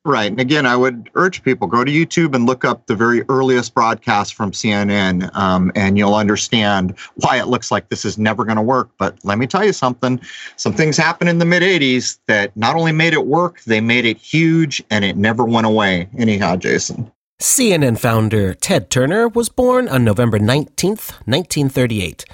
Right. 0.05 0.29
And 0.29 0.39
again, 0.39 0.67
I 0.67 0.75
would 0.75 1.09
urge 1.15 1.41
people 1.41 1.67
go 1.67 1.83
to 1.83 1.91
YouTube 1.91 2.35
and 2.35 2.45
look 2.45 2.63
up 2.63 2.85
the 2.85 2.95
very 2.95 3.23
earliest 3.27 3.73
broadcast 3.73 4.35
from 4.35 4.51
CNN, 4.51 5.35
um, 5.35 5.71
and 5.73 5.97
you'll 5.97 6.13
understand 6.13 6.93
why 7.15 7.39
it 7.39 7.47
looks 7.47 7.71
like 7.71 7.89
this 7.89 8.05
is 8.05 8.15
never 8.15 8.45
going 8.45 8.57
to 8.57 8.61
work. 8.61 8.91
But 8.99 9.17
let 9.23 9.39
me 9.39 9.47
tell 9.47 9.65
you 9.65 9.73
something 9.73 10.21
some 10.57 10.73
things 10.73 10.95
happened 10.95 11.31
in 11.31 11.39
the 11.39 11.45
mid 11.45 11.63
80s 11.63 12.19
that 12.27 12.55
not 12.55 12.75
only 12.75 12.91
made 12.91 13.13
it 13.13 13.25
work, 13.25 13.63
they 13.63 13.81
made 13.81 14.05
it 14.05 14.17
huge 14.17 14.83
and 14.91 15.03
it 15.03 15.17
never 15.17 15.43
went 15.43 15.65
away. 15.65 16.07
Anyhow, 16.15 16.55
Jason. 16.55 17.11
CNN 17.41 17.97
founder 17.97 18.53
Ted 18.53 18.91
Turner 18.91 19.27
was 19.27 19.49
born 19.49 19.89
on 19.89 20.05
November 20.05 20.37
19th, 20.37 21.13
1938. 21.25 22.25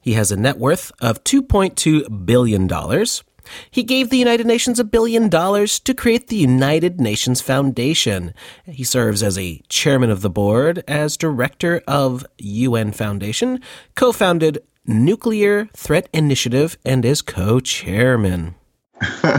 He 0.00 0.14
has 0.14 0.32
a 0.32 0.36
net 0.36 0.56
worth 0.56 0.90
of 1.02 1.22
$2.2 1.24 2.24
billion. 2.24 2.66
He 3.70 3.82
gave 3.82 4.10
the 4.10 4.18
United 4.18 4.46
Nations 4.46 4.78
a 4.78 4.84
billion 4.84 5.28
dollars 5.28 5.78
to 5.80 5.94
create 5.94 6.28
the 6.28 6.36
United 6.36 7.00
Nations 7.00 7.40
Foundation. 7.40 8.34
He 8.66 8.84
serves 8.84 9.22
as 9.22 9.38
a 9.38 9.62
chairman 9.68 10.10
of 10.10 10.22
the 10.22 10.30
board, 10.30 10.84
as 10.88 11.16
director 11.16 11.82
of 11.86 12.26
UN 12.38 12.92
Foundation, 12.92 13.60
co 13.94 14.12
founded 14.12 14.62
Nuclear 14.86 15.68
Threat 15.74 16.08
Initiative, 16.12 16.78
and 16.84 17.04
is 17.04 17.22
co 17.22 17.60
chairman. 17.60 18.54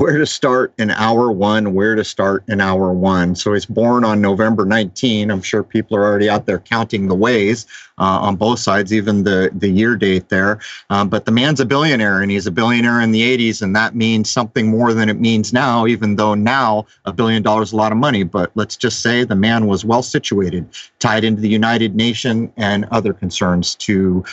where 0.00 0.16
to 0.16 0.24
start 0.24 0.72
in 0.78 0.90
hour 0.92 1.30
one, 1.30 1.74
where 1.74 1.94
to 1.94 2.02
start 2.02 2.42
in 2.48 2.58
hour 2.58 2.90
one. 2.90 3.34
So 3.34 3.52
he's 3.52 3.66
born 3.66 4.02
on 4.02 4.22
November 4.22 4.64
19. 4.64 5.30
I'm 5.30 5.42
sure 5.42 5.62
people 5.62 5.94
are 5.94 6.04
already 6.04 6.30
out 6.30 6.46
there 6.46 6.58
counting 6.58 7.06
the 7.06 7.14
ways 7.14 7.66
uh, 7.98 8.18
on 8.22 8.36
both 8.36 8.60
sides, 8.60 8.94
even 8.94 9.24
the, 9.24 9.50
the 9.52 9.68
year 9.68 9.96
date 9.96 10.30
there. 10.30 10.58
Um, 10.88 11.10
but 11.10 11.26
the 11.26 11.32
man's 11.32 11.60
a 11.60 11.66
billionaire 11.66 12.22
and 12.22 12.30
he's 12.30 12.46
a 12.46 12.50
billionaire 12.50 13.02
in 13.02 13.10
the 13.10 13.20
80s, 13.20 13.60
and 13.60 13.76
that 13.76 13.94
means 13.94 14.30
something 14.30 14.68
more 14.68 14.94
than 14.94 15.10
it 15.10 15.20
means 15.20 15.52
now, 15.52 15.86
even 15.86 16.16
though 16.16 16.32
now 16.32 16.86
a 17.04 17.12
billion 17.12 17.42
dollars 17.42 17.68
is 17.68 17.72
a 17.74 17.76
lot 17.76 17.92
of 17.92 17.98
money. 17.98 18.22
But 18.22 18.52
let's 18.54 18.76
just 18.76 19.00
say 19.00 19.24
the 19.24 19.36
man 19.36 19.66
was 19.66 19.84
well 19.84 20.02
situated, 20.02 20.66
tied 20.98 21.24
into 21.24 21.42
the 21.42 21.50
United 21.50 21.94
Nation 21.94 22.50
and 22.56 22.86
other 22.90 23.12
concerns 23.12 23.74
to 23.74 24.24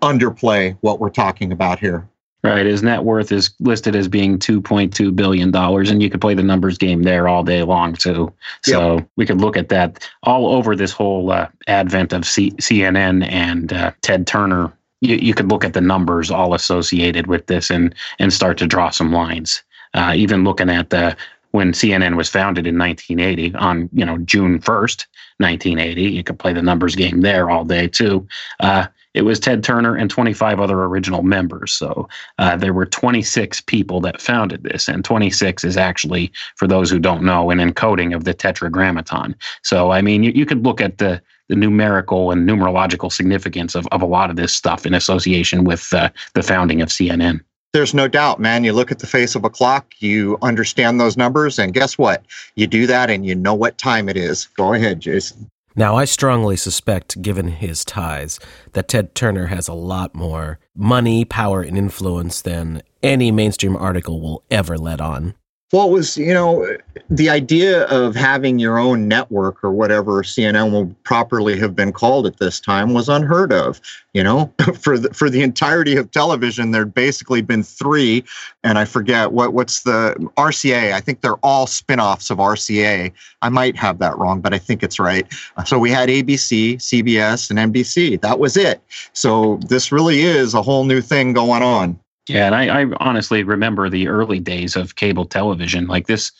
underplay 0.00 0.74
what 0.80 1.00
we're 1.00 1.10
talking 1.10 1.52
about 1.52 1.78
here. 1.78 2.08
Right. 2.44 2.66
His 2.66 2.82
net 2.82 3.04
worth 3.04 3.30
is 3.30 3.50
listed 3.60 3.94
as 3.94 4.08
being 4.08 4.36
$2.2 4.36 5.14
billion, 5.14 5.54
and 5.54 6.02
you 6.02 6.10
could 6.10 6.20
play 6.20 6.34
the 6.34 6.42
numbers 6.42 6.76
game 6.76 7.04
there 7.04 7.28
all 7.28 7.44
day 7.44 7.62
long, 7.62 7.94
too. 7.94 8.32
So 8.64 8.96
yep. 8.96 9.08
we 9.16 9.26
could 9.26 9.40
look 9.40 9.56
at 9.56 9.68
that 9.68 10.08
all 10.24 10.48
over 10.52 10.74
this 10.74 10.90
whole 10.90 11.30
uh, 11.30 11.46
advent 11.68 12.12
of 12.12 12.26
C- 12.26 12.50
CNN 12.52 13.30
and 13.30 13.72
uh, 13.72 13.92
Ted 14.00 14.26
Turner. 14.26 14.72
You, 15.00 15.16
you 15.16 15.34
could 15.34 15.50
look 15.50 15.64
at 15.64 15.74
the 15.74 15.80
numbers 15.80 16.32
all 16.32 16.52
associated 16.52 17.28
with 17.28 17.46
this 17.46 17.70
and, 17.70 17.94
and 18.18 18.32
start 18.32 18.58
to 18.58 18.66
draw 18.66 18.90
some 18.90 19.12
lines. 19.12 19.62
Uh, 19.94 20.14
even 20.16 20.42
looking 20.42 20.68
at 20.70 20.90
the 20.90 21.16
when 21.52 21.72
CNN 21.72 22.16
was 22.16 22.28
founded 22.28 22.66
in 22.66 22.76
1980 22.76 23.54
on 23.56 23.88
you 23.92 24.04
know 24.04 24.18
June 24.18 24.58
1st, 24.58 25.06
1980. 25.38 26.02
You 26.02 26.24
could 26.24 26.38
play 26.38 26.52
the 26.52 26.62
numbers 26.62 26.96
game 26.96 27.20
there 27.20 27.50
all 27.50 27.64
day 27.64 27.86
too. 27.86 28.26
Uh, 28.60 28.86
it 29.14 29.22
was 29.22 29.38
Ted 29.38 29.62
Turner 29.62 29.96
and 29.96 30.10
25 30.10 30.60
other 30.60 30.84
original 30.84 31.22
members. 31.22 31.72
So 31.72 32.08
uh, 32.38 32.56
there 32.56 32.72
were 32.72 32.86
26 32.86 33.60
people 33.62 34.00
that 34.00 34.20
founded 34.20 34.62
this, 34.62 34.88
and 34.88 35.04
26 35.04 35.64
is 35.64 35.76
actually, 35.76 36.32
for 36.56 36.66
those 36.66 36.90
who 36.90 36.98
don't 36.98 37.22
know, 37.22 37.50
an 37.50 37.58
encoding 37.58 38.14
of 38.14 38.24
the 38.24 38.34
Tetragrammaton. 38.34 39.34
So 39.62 39.90
I 39.90 40.02
mean, 40.02 40.22
you, 40.22 40.32
you 40.34 40.46
could 40.46 40.64
look 40.64 40.80
at 40.80 40.98
the 40.98 41.22
the 41.48 41.56
numerical 41.56 42.30
and 42.30 42.48
numerological 42.48 43.12
significance 43.12 43.74
of, 43.74 43.86
of 43.92 44.00
a 44.00 44.06
lot 44.06 44.30
of 44.30 44.36
this 44.36 44.54
stuff 44.54 44.86
in 44.86 44.94
association 44.94 45.64
with 45.64 45.92
uh, 45.92 46.08
the 46.32 46.42
founding 46.42 46.80
of 46.80 46.88
CNN. 46.88 47.40
There's 47.74 47.92
no 47.92 48.08
doubt, 48.08 48.40
man. 48.40 48.64
You 48.64 48.72
look 48.72 48.90
at 48.90 49.00
the 49.00 49.06
face 49.06 49.34
of 49.34 49.44
a 49.44 49.50
clock, 49.50 49.92
you 49.98 50.38
understand 50.40 50.98
those 51.00 51.16
numbers, 51.16 51.58
and 51.58 51.74
guess 51.74 51.98
what? 51.98 52.24
You 52.54 52.66
do 52.66 52.86
that 52.86 53.10
and 53.10 53.26
you 53.26 53.34
know 53.34 53.54
what 53.54 53.76
time 53.76 54.08
it 54.08 54.16
is. 54.16 54.46
Go 54.56 54.72
ahead, 54.72 55.00
Jason. 55.00 55.50
Now, 55.74 55.96
I 55.96 56.04
strongly 56.04 56.56
suspect, 56.56 57.22
given 57.22 57.48
his 57.48 57.84
ties, 57.84 58.38
that 58.72 58.88
Ted 58.88 59.14
Turner 59.14 59.46
has 59.46 59.68
a 59.68 59.74
lot 59.74 60.14
more 60.14 60.58
money, 60.74 61.24
power, 61.24 61.62
and 61.62 61.78
influence 61.78 62.42
than 62.42 62.82
any 63.02 63.30
mainstream 63.30 63.76
article 63.76 64.20
will 64.20 64.44
ever 64.50 64.76
let 64.76 65.00
on. 65.00 65.34
Well, 65.72 65.88
it 65.88 65.92
was, 65.92 66.18
you 66.18 66.34
know, 66.34 66.68
the 67.08 67.30
idea 67.30 67.84
of 67.84 68.14
having 68.14 68.58
your 68.58 68.78
own 68.78 69.08
network 69.08 69.64
or 69.64 69.70
whatever 69.70 70.22
CNN 70.22 70.70
will 70.70 70.94
properly 71.04 71.58
have 71.60 71.74
been 71.74 71.92
called 71.92 72.26
at 72.26 72.36
this 72.36 72.60
time 72.60 72.92
was 72.92 73.08
unheard 73.08 73.54
of. 73.54 73.80
You 74.12 74.22
know, 74.22 74.52
for 74.78 74.98
the, 74.98 75.14
for 75.14 75.30
the 75.30 75.40
entirety 75.40 75.96
of 75.96 76.10
television, 76.10 76.72
there'd 76.72 76.92
basically 76.92 77.40
been 77.40 77.62
three, 77.62 78.22
and 78.62 78.76
I 78.76 78.84
forget 78.84 79.32
what 79.32 79.54
what's 79.54 79.84
the 79.84 80.14
RCA. 80.36 80.92
I 80.92 81.00
think 81.00 81.22
they're 81.22 81.36
all 81.36 81.66
spin-offs 81.66 82.28
of 82.28 82.36
RCA. 82.36 83.10
I 83.40 83.48
might 83.48 83.74
have 83.78 83.98
that 84.00 84.18
wrong, 84.18 84.42
but 84.42 84.52
I 84.52 84.58
think 84.58 84.82
it's 84.82 84.98
right. 84.98 85.26
So 85.64 85.78
we 85.78 85.90
had 85.90 86.10
ABC, 86.10 86.76
CBS, 86.76 87.48
and 87.48 87.72
NBC. 87.72 88.20
That 88.20 88.38
was 88.38 88.58
it. 88.58 88.82
So 89.14 89.58
this 89.68 89.90
really 89.90 90.20
is 90.20 90.52
a 90.52 90.60
whole 90.60 90.84
new 90.84 91.00
thing 91.00 91.32
going 91.32 91.62
on. 91.62 91.98
Yeah, 92.28 92.46
and 92.46 92.54
I, 92.54 92.82
I, 92.82 92.86
honestly 93.00 93.42
remember 93.42 93.88
the 93.88 94.08
early 94.08 94.38
days 94.38 94.76
of 94.76 94.94
cable 94.94 95.24
television. 95.24 95.88
Like 95.88 96.06
this, 96.06 96.30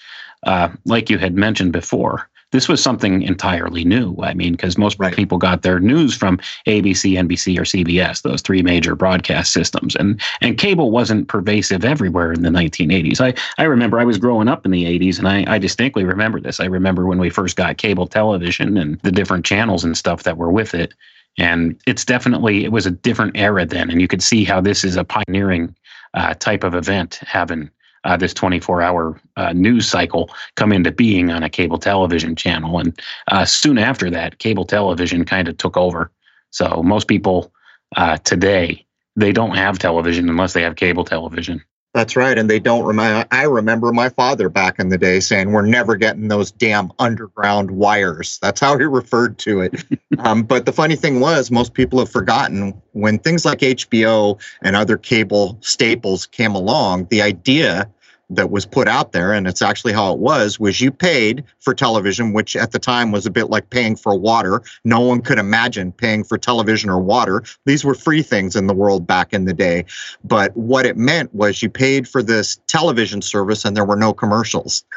uh, 0.44 0.68
like 0.84 1.10
you 1.10 1.18
had 1.18 1.34
mentioned 1.34 1.72
before, 1.72 2.28
this 2.52 2.68
was 2.68 2.82
something 2.82 3.22
entirely 3.22 3.84
new. 3.84 4.14
I 4.22 4.34
mean, 4.34 4.52
because 4.52 4.78
most 4.78 4.98
right. 4.98 5.14
people 5.14 5.38
got 5.38 5.62
their 5.62 5.80
news 5.80 6.14
from 6.14 6.38
ABC, 6.66 7.14
NBC, 7.14 7.58
or 7.58 7.62
CBS, 7.62 8.22
those 8.22 8.42
three 8.42 8.62
major 8.62 8.94
broadcast 8.94 9.52
systems, 9.52 9.96
and 9.96 10.20
and 10.40 10.56
cable 10.56 10.90
wasn't 10.90 11.28
pervasive 11.28 11.84
everywhere 11.84 12.32
in 12.32 12.42
the 12.42 12.50
1980s. 12.50 13.20
I 13.20 13.34
I 13.60 13.64
remember 13.64 13.98
I 13.98 14.04
was 14.04 14.18
growing 14.18 14.48
up 14.48 14.64
in 14.64 14.70
the 14.70 14.84
80s, 14.84 15.18
and 15.18 15.26
I 15.26 15.44
I 15.52 15.58
distinctly 15.58 16.04
remember 16.04 16.40
this. 16.40 16.60
I 16.60 16.66
remember 16.66 17.06
when 17.06 17.18
we 17.18 17.30
first 17.30 17.56
got 17.56 17.78
cable 17.78 18.06
television 18.06 18.76
and 18.76 19.00
the 19.00 19.12
different 19.12 19.44
channels 19.44 19.82
and 19.82 19.96
stuff 19.96 20.22
that 20.22 20.36
were 20.36 20.52
with 20.52 20.74
it 20.74 20.94
and 21.38 21.80
it's 21.86 22.04
definitely 22.04 22.64
it 22.64 22.72
was 22.72 22.86
a 22.86 22.90
different 22.90 23.36
era 23.36 23.64
then. 23.66 23.90
And 23.90 24.00
you 24.00 24.08
could 24.08 24.22
see 24.22 24.44
how 24.44 24.60
this 24.60 24.84
is 24.84 24.96
a 24.96 25.04
pioneering 25.04 25.74
uh, 26.14 26.34
type 26.34 26.64
of 26.64 26.74
event 26.74 27.20
having 27.22 27.70
uh, 28.04 28.16
this 28.16 28.34
24 28.34 28.82
hour 28.82 29.20
uh, 29.36 29.52
news 29.52 29.88
cycle 29.88 30.30
come 30.56 30.72
into 30.72 30.90
being 30.90 31.30
on 31.30 31.42
a 31.42 31.50
cable 31.50 31.78
television 31.78 32.34
channel. 32.34 32.78
And 32.78 33.00
uh, 33.30 33.44
soon 33.44 33.78
after 33.78 34.10
that 34.10 34.38
cable 34.38 34.64
television 34.64 35.24
kind 35.24 35.48
of 35.48 35.56
took 35.56 35.76
over. 35.76 36.10
So 36.50 36.82
most 36.82 37.08
people 37.08 37.52
uh, 37.96 38.18
today 38.18 38.84
they 39.14 39.32
don't 39.32 39.56
have 39.56 39.78
television 39.78 40.28
unless 40.28 40.54
they 40.54 40.62
have 40.62 40.76
cable 40.76 41.04
television 41.04 41.62
that's 41.94 42.16
right. 42.16 42.38
And 42.38 42.48
they 42.48 42.58
don't 42.58 42.84
remember. 42.84 43.26
I 43.30 43.42
remember 43.42 43.92
my 43.92 44.08
father 44.08 44.48
back 44.48 44.78
in 44.78 44.88
the 44.88 44.96
day 44.96 45.20
saying, 45.20 45.52
We're 45.52 45.66
never 45.66 45.96
getting 45.96 46.28
those 46.28 46.50
damn 46.50 46.90
underground 46.98 47.70
wires. 47.70 48.38
That's 48.40 48.60
how 48.60 48.78
he 48.78 48.84
referred 48.86 49.38
to 49.38 49.60
it. 49.60 49.84
um, 50.18 50.42
but 50.42 50.64
the 50.64 50.72
funny 50.72 50.96
thing 50.96 51.20
was, 51.20 51.50
most 51.50 51.74
people 51.74 51.98
have 51.98 52.10
forgotten 52.10 52.80
when 52.92 53.18
things 53.18 53.44
like 53.44 53.58
HBO 53.58 54.40
and 54.62 54.74
other 54.74 54.96
cable 54.96 55.58
staples 55.60 56.26
came 56.26 56.54
along, 56.54 57.06
the 57.10 57.20
idea 57.20 57.90
that 58.34 58.50
was 58.50 58.66
put 58.66 58.88
out 58.88 59.12
there, 59.12 59.32
and 59.32 59.46
it's 59.46 59.62
actually 59.62 59.92
how 59.92 60.12
it 60.12 60.18
was, 60.18 60.58
was 60.58 60.80
you 60.80 60.90
paid 60.90 61.44
for 61.60 61.74
television, 61.74 62.32
which 62.32 62.56
at 62.56 62.72
the 62.72 62.78
time 62.78 63.12
was 63.12 63.26
a 63.26 63.30
bit 63.30 63.50
like 63.50 63.70
paying 63.70 63.96
for 63.96 64.18
water. 64.18 64.62
No 64.84 65.00
one 65.00 65.20
could 65.20 65.38
imagine 65.38 65.92
paying 65.92 66.24
for 66.24 66.38
television 66.38 66.90
or 66.90 66.98
water. 66.98 67.42
These 67.64 67.84
were 67.84 67.94
free 67.94 68.22
things 68.22 68.56
in 68.56 68.66
the 68.66 68.74
world 68.74 69.06
back 69.06 69.32
in 69.32 69.44
the 69.44 69.54
day. 69.54 69.84
But 70.24 70.56
what 70.56 70.86
it 70.86 70.96
meant 70.96 71.34
was 71.34 71.62
you 71.62 71.70
paid 71.70 72.08
for 72.08 72.22
this 72.22 72.60
television 72.66 73.22
service 73.22 73.64
and 73.64 73.76
there 73.76 73.84
were 73.84 73.96
no 73.96 74.12
commercials. 74.12 74.84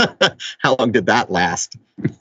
how 0.59 0.75
long 0.77 0.91
did 0.91 1.05
that 1.07 1.31
last? 1.31 1.77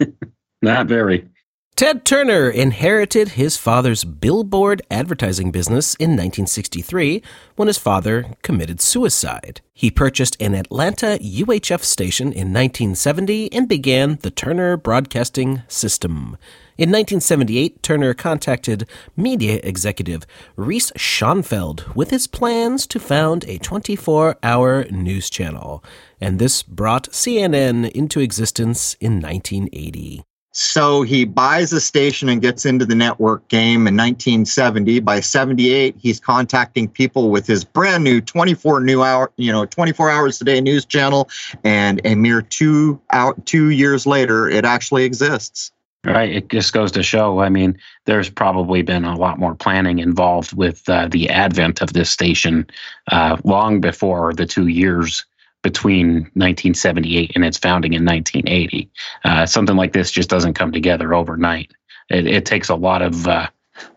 Not 0.63 0.87
very. 0.87 1.29
Ted 1.77 2.05
Turner 2.05 2.49
inherited 2.49 3.31
his 3.31 3.57
father's 3.57 4.05
billboard 4.05 4.81
advertising 4.93 5.51
business 5.51 5.97
in 5.97 6.11
1963 6.11 7.21
when 7.57 7.67
his 7.67 7.79
father 7.79 8.27
committed 8.43 8.81
suicide. 8.81 9.61
He 9.73 9.91
purchased 9.91 10.41
an 10.41 10.55
Atlanta 10.55 11.19
UHF 11.21 11.83
station 11.83 12.29
in 12.29 12.53
1970 12.53 13.53
and 13.53 13.69
began 13.69 14.19
the 14.23 14.31
Turner 14.31 14.77
Broadcasting 14.77 15.63
System. 15.67 16.39
In 16.79 16.91
1978, 16.91 17.83
Turner 17.83 18.15
contacted 18.15 18.89
media 19.17 19.59
executive 19.65 20.29
Reese 20.55 20.93
Schonfeld 20.93 21.93
with 21.97 22.11
his 22.11 22.29
plans 22.29 22.87
to 22.87 23.01
found 23.01 23.45
a 23.49 23.59
24 23.59 24.39
hour 24.45 24.85
news 24.93 25.29
channel, 25.29 25.83
and 26.21 26.39
this 26.39 26.63
brought 26.63 27.11
CNN 27.11 27.91
into 27.91 28.21
existence 28.21 28.95
in 29.01 29.21
1980. 29.21 30.23
So 30.57 31.03
he 31.03 31.25
buys 31.25 31.73
a 31.73 31.81
station 31.81 32.29
and 32.29 32.41
gets 32.41 32.65
into 32.65 32.87
the 32.87 32.95
network 32.95 33.47
game 33.49 33.89
in 33.89 33.97
1970. 33.97 35.01
By 35.01 35.19
78, 35.19 35.97
he's 35.99 36.21
contacting 36.21 36.89
people 36.89 37.31
with 37.31 37.45
his 37.45 37.65
brand 37.65 38.05
new 38.05 38.21
24 38.21 38.81
new 38.81 39.03
hour, 39.03 39.33
you 39.37 39.51
know, 39.51 39.67
24 39.67 40.11
hours 40.11 40.41
a 40.41 40.45
day 40.45 40.61
news 40.61 40.85
channel. 40.85 41.29
And 41.65 42.01
a 42.05 42.15
mere 42.15 42.41
two 42.41 43.01
out 43.11 43.45
two 43.47 43.71
years 43.71 44.07
later, 44.07 44.49
it 44.49 44.65
actually 44.65 45.03
exists. 45.03 45.73
Right. 46.05 46.31
It 46.31 46.51
just 46.51 46.73
goes 46.73 46.93
to 46.93 47.03
show. 47.03 47.41
I 47.41 47.49
mean, 47.49 47.77
there's 48.05 48.31
probably 48.31 48.83
been 48.83 49.05
a 49.05 49.17
lot 49.17 49.41
more 49.41 49.57
planning 49.57 49.99
involved 49.99 50.53
with 50.53 50.89
uh, 50.89 51.09
the 51.09 51.31
advent 51.31 51.81
of 51.81 51.95
this 51.95 52.11
station 52.11 52.67
uh, 53.11 53.39
long 53.43 53.81
before 53.81 54.35
the 54.35 54.47
two 54.47 54.69
years 54.69 55.25
between 55.65 56.31
1978 56.35 57.33
and 57.35 57.45
its 57.45 57.59
founding 57.59 57.95
in 57.95 58.05
1980. 58.05 58.91
Uh, 59.25 59.47
something 59.47 59.75
like 59.75 59.93
this 59.93 60.13
just 60.13 60.31
doesn't 60.31 60.55
come 60.55 60.71
together 60.71 61.15
overnight. 61.15 61.73
It, 62.11 62.27
it 62.27 62.45
takes 62.45 62.69
a 62.69 62.77
lot 62.77 63.03
of 63.03 63.27
uh, 63.27 63.49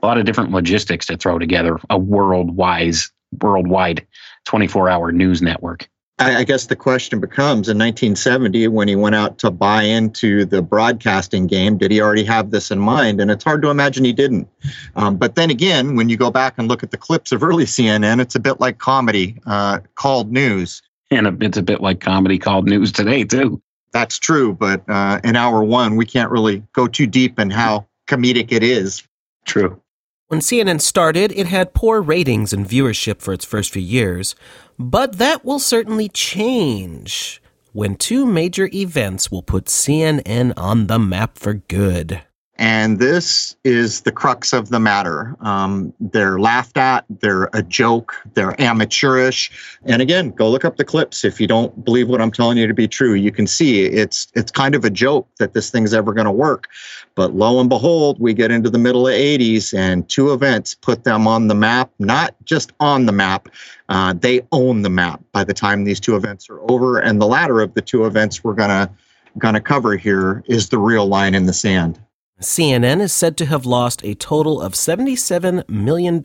a 0.02 0.06
lot 0.06 0.18
of 0.18 0.26
different 0.26 0.52
logistics 0.52 1.06
to 1.08 1.18
throw 1.18 1.38
together 1.38 1.78
a 1.92 2.00
worldwide 2.00 2.96
worldwide 3.42 4.08
24 4.46 4.90
hour 4.90 5.12
news 5.12 5.42
network. 5.42 5.88
I, 6.20 6.46
guess 6.46 6.66
the 6.66 6.76
question 6.76 7.20
becomes 7.20 7.70
in 7.70 7.78
1970, 7.78 8.70
when 8.70 8.88
he 8.88 8.96
went 8.96 9.14
out 9.14 9.38
to 9.40 9.52
buy 9.52 9.84
into 9.84 10.46
the 10.46 10.64
broadcasting 10.64 11.46
game, 11.46 11.78
did 11.78 11.92
he 11.92 12.02
already 12.02 12.24
have 12.24 12.50
this 12.50 12.72
in 12.72 12.80
mind? 12.80 13.22
And 13.22 13.30
it's 13.30 13.44
hard 13.44 13.62
to 13.62 13.70
imagine 13.70 14.04
he 14.04 14.14
didn't. 14.14 14.48
Um, 14.96 15.18
but 15.18 15.36
then 15.36 15.52
again, 15.52 15.96
when 15.96 16.10
you 16.10 16.18
go 16.18 16.32
back 16.32 16.56
and 16.58 16.68
look 16.68 16.82
at 16.82 16.90
the 16.90 16.98
clips 16.98 17.32
of 17.32 17.44
early 17.44 17.66
CNN, 17.66 18.20
it's 18.20 18.34
a 18.34 18.40
bit 18.40 18.60
like 18.60 18.80
comedy 18.80 19.40
uh, 19.46 19.82
called 19.94 20.32
news 20.32 20.82
and 21.12 21.42
it's 21.44 21.58
a 21.58 21.64
bit 21.64 21.82
like 21.82 22.00
comedy 22.00 22.38
called 22.38 22.66
news 22.66 22.92
today 22.92 23.24
too. 23.24 23.62
That's 23.92 24.20
true, 24.20 24.54
but 24.54 24.84
uh, 24.90 25.20
in 25.24 25.36
hour 25.36 25.64
one, 25.64 25.96
we 25.96 26.06
can't 26.06 26.30
really 26.30 26.64
go 26.74 26.88
too 26.88 27.08
deep 27.08 27.40
in 27.40 27.50
how 27.50 27.88
comedic 28.08 28.52
it 28.52 28.64
is. 28.64 29.04
True. 29.46 29.82
When 30.28 30.42
CNN 30.42 30.82
started, 30.82 31.32
it 31.32 31.48
had 31.48 31.74
poor 31.74 32.02
ratings 32.02 32.52
and 32.52 32.68
viewership 32.68 33.22
for 33.22 33.34
its 33.34 33.46
first 33.46 33.72
few 33.72 33.82
years, 33.82 34.36
but 34.78 35.20
that 35.20 35.46
will 35.46 35.60
certainly 35.60 36.10
change 36.10 37.42
when 37.72 37.96
two 37.96 38.26
major 38.26 38.70
events 38.74 39.32
will 39.32 39.42
put 39.42 39.66
CNN 39.66 40.52
on 40.58 40.88
the 40.88 41.00
map 41.00 41.38
for 41.38 41.54
good. 41.54 42.24
And 42.60 42.98
this 42.98 43.56
is 43.64 44.02
the 44.02 44.12
crux 44.12 44.52
of 44.52 44.70
the 44.70 44.80
matter. 44.80 45.36
Um, 45.42 45.94
they're 46.00 46.40
laughed 46.40 46.76
at, 46.76 47.06
they're 47.20 47.52
a 47.54 47.62
joke, 47.62 48.16
they're 48.34 48.60
amateurish. 48.60 49.52
And 49.86 50.02
again, 50.02 50.32
go 50.32 50.50
look 50.50 50.66
up 50.66 50.78
the 50.78 50.84
clips 50.84 51.24
if 51.24 51.40
you 51.40 51.46
don't 51.46 51.86
believe 51.86 52.10
what 52.10 52.20
I'm 52.20 52.32
telling 52.32 52.58
you 52.58 52.66
to 52.66 52.74
be 52.74 52.88
true. 52.88 53.14
You 53.14 53.32
can 53.32 53.46
see 53.46 53.86
it's 53.86 54.28
it's 54.34 54.50
kind 54.50 54.74
of 54.74 54.84
a 54.84 54.90
joke 54.90 55.28
that 55.38 55.54
this 55.54 55.70
thing's 55.70 55.94
ever 55.94 56.14
going 56.14 56.26
to 56.26 56.32
work. 56.32 56.68
But 57.14 57.36
lo 57.36 57.60
and 57.60 57.70
behold, 57.70 58.20
we 58.20 58.34
get 58.34 58.50
into 58.50 58.72
the 58.72 58.80
middle 58.80 59.08
of 59.08 59.14
80s 59.14 59.78
and 59.78 60.08
two 60.10 60.34
events 60.34 60.74
put 60.74 61.04
them 61.04 61.28
on 61.28 61.48
the 61.48 61.56
map, 61.56 61.92
not 62.00 62.34
just 62.44 62.72
on 62.80 63.06
the 63.06 63.12
map, 63.12 63.50
uh, 63.90 64.14
they 64.14 64.42
own 64.52 64.82
the 64.82 64.90
map 64.90 65.22
by 65.32 65.44
the 65.44 65.54
time 65.54 65.84
these 65.84 66.00
two 66.00 66.16
events 66.16 66.50
are 66.50 66.60
over. 66.72 67.00
And 67.00 67.22
the 67.22 67.28
latter 67.28 67.62
of 67.62 67.76
the 67.76 67.82
two 67.82 68.06
events 68.06 68.44
we're 68.44 68.54
gonna 68.54 68.90
gonna 69.38 69.62
cover 69.62 69.96
here 69.96 70.44
is 70.48 70.70
the 70.70 70.80
real 70.80 71.06
line 71.06 71.36
in 71.36 71.46
the 71.46 71.54
sand. 71.54 72.00
CNN 72.42 73.02
is 73.02 73.12
said 73.12 73.36
to 73.38 73.48
have 73.48 73.66
lost 73.66 74.04
a 74.04 74.14
total 74.14 74.62
of 74.62 74.74
$77 74.74 75.68
million 75.68 76.22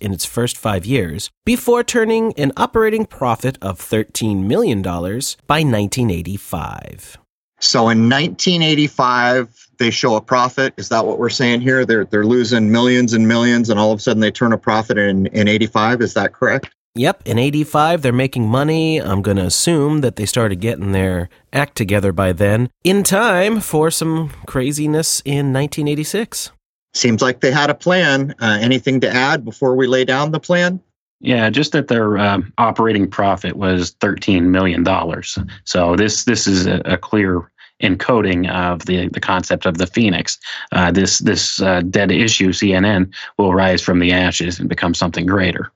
in 0.00 0.12
its 0.12 0.24
first 0.24 0.56
five 0.56 0.86
years 0.86 1.30
before 1.44 1.84
turning 1.84 2.32
an 2.38 2.52
operating 2.56 3.04
profit 3.04 3.58
of 3.60 3.78
$13 3.78 4.44
million 4.44 4.80
by 4.80 4.96
1985. 4.96 7.18
So 7.60 7.80
in 7.90 8.08
1985, 8.08 9.68
they 9.76 9.90
show 9.90 10.16
a 10.16 10.22
profit. 10.22 10.72
Is 10.78 10.88
that 10.88 11.04
what 11.04 11.18
we're 11.18 11.28
saying 11.28 11.60
here? 11.60 11.84
They're, 11.84 12.06
they're 12.06 12.24
losing 12.24 12.72
millions 12.72 13.12
and 13.12 13.28
millions, 13.28 13.68
and 13.68 13.78
all 13.78 13.92
of 13.92 13.98
a 13.98 14.02
sudden 14.02 14.20
they 14.20 14.30
turn 14.30 14.54
a 14.54 14.58
profit 14.58 14.96
in, 14.96 15.26
in 15.26 15.48
85. 15.48 16.00
Is 16.00 16.14
that 16.14 16.32
correct? 16.32 16.70
Yep, 16.94 17.22
in 17.24 17.38
85, 17.38 18.02
they're 18.02 18.12
making 18.12 18.48
money. 18.48 18.98
I'm 19.00 19.22
going 19.22 19.38
to 19.38 19.46
assume 19.46 20.02
that 20.02 20.16
they 20.16 20.26
started 20.26 20.60
getting 20.60 20.92
their 20.92 21.30
act 21.50 21.74
together 21.74 22.12
by 22.12 22.32
then, 22.32 22.68
in 22.84 23.02
time 23.02 23.60
for 23.60 23.90
some 23.90 24.30
craziness 24.46 25.22
in 25.24 25.54
1986. 25.54 26.50
Seems 26.92 27.22
like 27.22 27.40
they 27.40 27.50
had 27.50 27.70
a 27.70 27.74
plan. 27.74 28.34
Uh, 28.40 28.58
anything 28.60 29.00
to 29.00 29.08
add 29.08 29.42
before 29.42 29.74
we 29.74 29.86
lay 29.86 30.04
down 30.04 30.32
the 30.32 30.40
plan? 30.40 30.80
Yeah, 31.20 31.48
just 31.48 31.72
that 31.72 31.88
their 31.88 32.18
uh, 32.18 32.42
operating 32.58 33.08
profit 33.08 33.56
was 33.56 33.94
$13 33.94 34.42
million. 34.42 34.84
So 35.64 35.96
this 35.96 36.24
this 36.24 36.46
is 36.46 36.66
a, 36.66 36.82
a 36.84 36.98
clear 36.98 37.50
encoding 37.82 38.50
of 38.50 38.84
the, 38.84 39.08
the 39.08 39.20
concept 39.20 39.64
of 39.64 39.78
the 39.78 39.86
phoenix. 39.86 40.38
Uh, 40.72 40.90
this 40.90 41.20
this 41.20 41.62
uh, 41.62 41.80
dead 41.82 42.10
issue, 42.10 42.50
CNN, 42.50 43.14
will 43.38 43.54
rise 43.54 43.80
from 43.80 44.00
the 44.00 44.12
ashes 44.12 44.58
and 44.58 44.68
become 44.68 44.92
something 44.92 45.24
greater. 45.24 45.72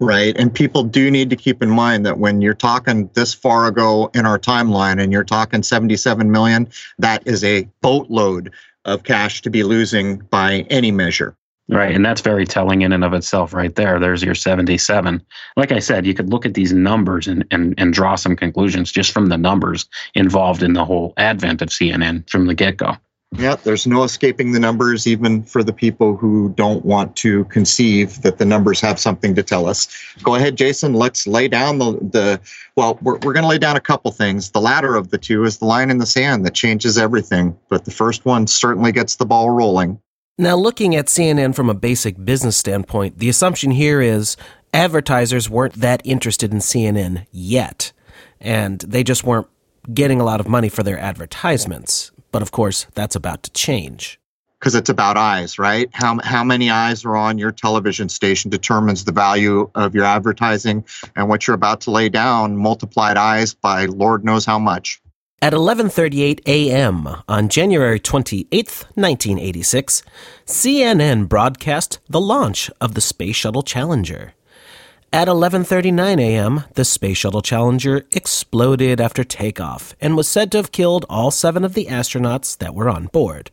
Right. 0.00 0.34
And 0.38 0.52
people 0.52 0.82
do 0.82 1.10
need 1.10 1.28
to 1.28 1.36
keep 1.36 1.62
in 1.62 1.68
mind 1.68 2.06
that 2.06 2.18
when 2.18 2.40
you're 2.40 2.54
talking 2.54 3.10
this 3.12 3.34
far 3.34 3.66
ago 3.66 4.10
in 4.14 4.24
our 4.24 4.38
timeline 4.38 4.98
and 5.00 5.12
you're 5.12 5.24
talking 5.24 5.62
77 5.62 6.30
million, 6.30 6.68
that 6.98 7.26
is 7.26 7.44
a 7.44 7.68
boatload 7.82 8.50
of 8.86 9.04
cash 9.04 9.42
to 9.42 9.50
be 9.50 9.62
losing 9.62 10.16
by 10.16 10.66
any 10.70 10.90
measure. 10.90 11.36
Right. 11.68 11.94
And 11.94 12.04
that's 12.04 12.22
very 12.22 12.46
telling 12.46 12.82
in 12.82 12.92
and 12.92 13.04
of 13.04 13.12
itself, 13.12 13.52
right 13.52 13.72
there. 13.74 14.00
There's 14.00 14.24
your 14.24 14.34
77. 14.34 15.24
Like 15.56 15.70
I 15.70 15.78
said, 15.78 16.04
you 16.04 16.14
could 16.14 16.30
look 16.30 16.44
at 16.44 16.54
these 16.54 16.72
numbers 16.72 17.28
and, 17.28 17.44
and, 17.52 17.74
and 17.78 17.92
draw 17.92 18.16
some 18.16 18.34
conclusions 18.34 18.90
just 18.90 19.12
from 19.12 19.26
the 19.26 19.36
numbers 19.36 19.86
involved 20.14 20.64
in 20.64 20.72
the 20.72 20.84
whole 20.84 21.12
advent 21.16 21.62
of 21.62 21.68
CNN 21.68 22.28
from 22.28 22.46
the 22.46 22.54
get 22.54 22.78
go. 22.78 22.96
Yeah, 23.32 23.54
there's 23.54 23.86
no 23.86 24.02
escaping 24.02 24.50
the 24.50 24.58
numbers, 24.58 25.06
even 25.06 25.44
for 25.44 25.62
the 25.62 25.72
people 25.72 26.16
who 26.16 26.52
don't 26.56 26.84
want 26.84 27.14
to 27.16 27.44
conceive 27.44 28.22
that 28.22 28.38
the 28.38 28.44
numbers 28.44 28.80
have 28.80 28.98
something 28.98 29.36
to 29.36 29.42
tell 29.42 29.66
us. 29.66 29.86
Go 30.24 30.34
ahead, 30.34 30.56
Jason. 30.56 30.94
Let's 30.94 31.28
lay 31.28 31.46
down 31.46 31.78
the, 31.78 31.92
the 31.92 32.40
well, 32.74 32.98
we're, 33.02 33.18
we're 33.18 33.32
going 33.32 33.44
to 33.44 33.48
lay 33.48 33.58
down 33.58 33.76
a 33.76 33.80
couple 33.80 34.10
things. 34.10 34.50
The 34.50 34.60
latter 34.60 34.96
of 34.96 35.10
the 35.10 35.18
two 35.18 35.44
is 35.44 35.58
the 35.58 35.64
line 35.64 35.90
in 35.90 35.98
the 35.98 36.06
sand 36.06 36.44
that 36.44 36.54
changes 36.54 36.98
everything, 36.98 37.56
but 37.68 37.84
the 37.84 37.92
first 37.92 38.24
one 38.24 38.48
certainly 38.48 38.90
gets 38.90 39.14
the 39.14 39.26
ball 39.26 39.50
rolling. 39.50 40.00
Now, 40.36 40.56
looking 40.56 40.96
at 40.96 41.06
CNN 41.06 41.54
from 41.54 41.70
a 41.70 41.74
basic 41.74 42.24
business 42.24 42.56
standpoint, 42.56 43.18
the 43.18 43.28
assumption 43.28 43.70
here 43.70 44.00
is 44.00 44.36
advertisers 44.74 45.48
weren't 45.48 45.74
that 45.74 46.02
interested 46.04 46.52
in 46.52 46.58
CNN 46.58 47.26
yet, 47.30 47.92
and 48.40 48.80
they 48.80 49.04
just 49.04 49.22
weren't 49.22 49.48
getting 49.92 50.20
a 50.20 50.24
lot 50.24 50.40
of 50.40 50.48
money 50.48 50.68
for 50.68 50.82
their 50.82 50.98
advertisements. 50.98 52.09
But 52.32 52.42
of 52.42 52.50
course, 52.50 52.86
that's 52.94 53.16
about 53.16 53.42
to 53.44 53.50
change. 53.52 54.18
Because 54.58 54.74
it's 54.74 54.90
about 54.90 55.16
eyes, 55.16 55.58
right? 55.58 55.88
How, 55.92 56.18
how 56.22 56.44
many 56.44 56.68
eyes 56.70 57.04
are 57.06 57.16
on 57.16 57.38
your 57.38 57.50
television 57.50 58.10
station 58.10 58.50
determines 58.50 59.04
the 59.04 59.12
value 59.12 59.70
of 59.74 59.94
your 59.94 60.04
advertising, 60.04 60.84
and 61.16 61.28
what 61.28 61.46
you're 61.46 61.54
about 61.54 61.80
to 61.82 61.90
lay 61.90 62.10
down 62.10 62.58
multiplied 62.58 63.16
eyes 63.16 63.54
by 63.54 63.86
Lord 63.86 64.22
knows 64.22 64.44
how 64.44 64.58
much. 64.58 65.00
At 65.42 65.54
11:38 65.54 66.40
a.m. 66.46 67.08
on 67.26 67.48
January 67.48 67.98
28, 67.98 68.50
1986, 68.94 70.02
CNN 70.44 71.26
broadcast 71.30 71.98
the 72.10 72.20
launch 72.20 72.70
of 72.78 72.94
the 72.94 73.00
Space 73.00 73.36
Shuttle 73.36 73.62
Challenger. 73.62 74.34
At 75.12 75.26
11:39 75.26 76.20
a.m., 76.20 76.64
the 76.74 76.84
Space 76.84 77.16
Shuttle 77.16 77.42
Challenger 77.42 78.06
exploded 78.12 79.00
after 79.00 79.24
takeoff 79.24 79.96
and 80.00 80.16
was 80.16 80.28
said 80.28 80.52
to 80.52 80.58
have 80.58 80.70
killed 80.70 81.04
all 81.10 81.32
7 81.32 81.64
of 81.64 81.74
the 81.74 81.86
astronauts 81.86 82.56
that 82.58 82.76
were 82.76 82.88
on 82.88 83.06
board. 83.06 83.50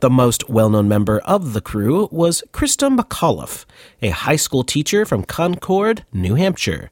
The 0.00 0.10
most 0.10 0.50
well-known 0.50 0.88
member 0.88 1.20
of 1.20 1.54
the 1.54 1.62
crew 1.62 2.10
was 2.12 2.42
Christa 2.52 2.94
McAuliffe, 2.94 3.64
a 4.02 4.10
high 4.10 4.36
school 4.36 4.62
teacher 4.62 5.06
from 5.06 5.24
Concord, 5.24 6.04
New 6.12 6.34
Hampshire. 6.34 6.90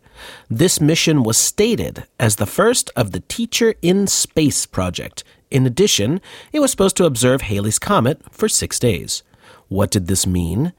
This 0.48 0.80
mission 0.80 1.22
was 1.22 1.36
stated 1.36 2.04
as 2.18 2.36
the 2.36 2.46
first 2.46 2.90
of 2.96 3.12
the 3.12 3.20
Teacher 3.20 3.74
in 3.82 4.06
Space 4.06 4.64
project. 4.64 5.22
In 5.50 5.66
addition, 5.66 6.22
it 6.50 6.60
was 6.60 6.70
supposed 6.70 6.96
to 6.96 7.04
observe 7.04 7.42
Halley's 7.42 7.78
Comet 7.78 8.22
for 8.30 8.48
6 8.48 8.78
days. 8.78 9.22
What 9.68 9.90
did 9.90 10.06
this 10.06 10.26
mean? 10.26 10.72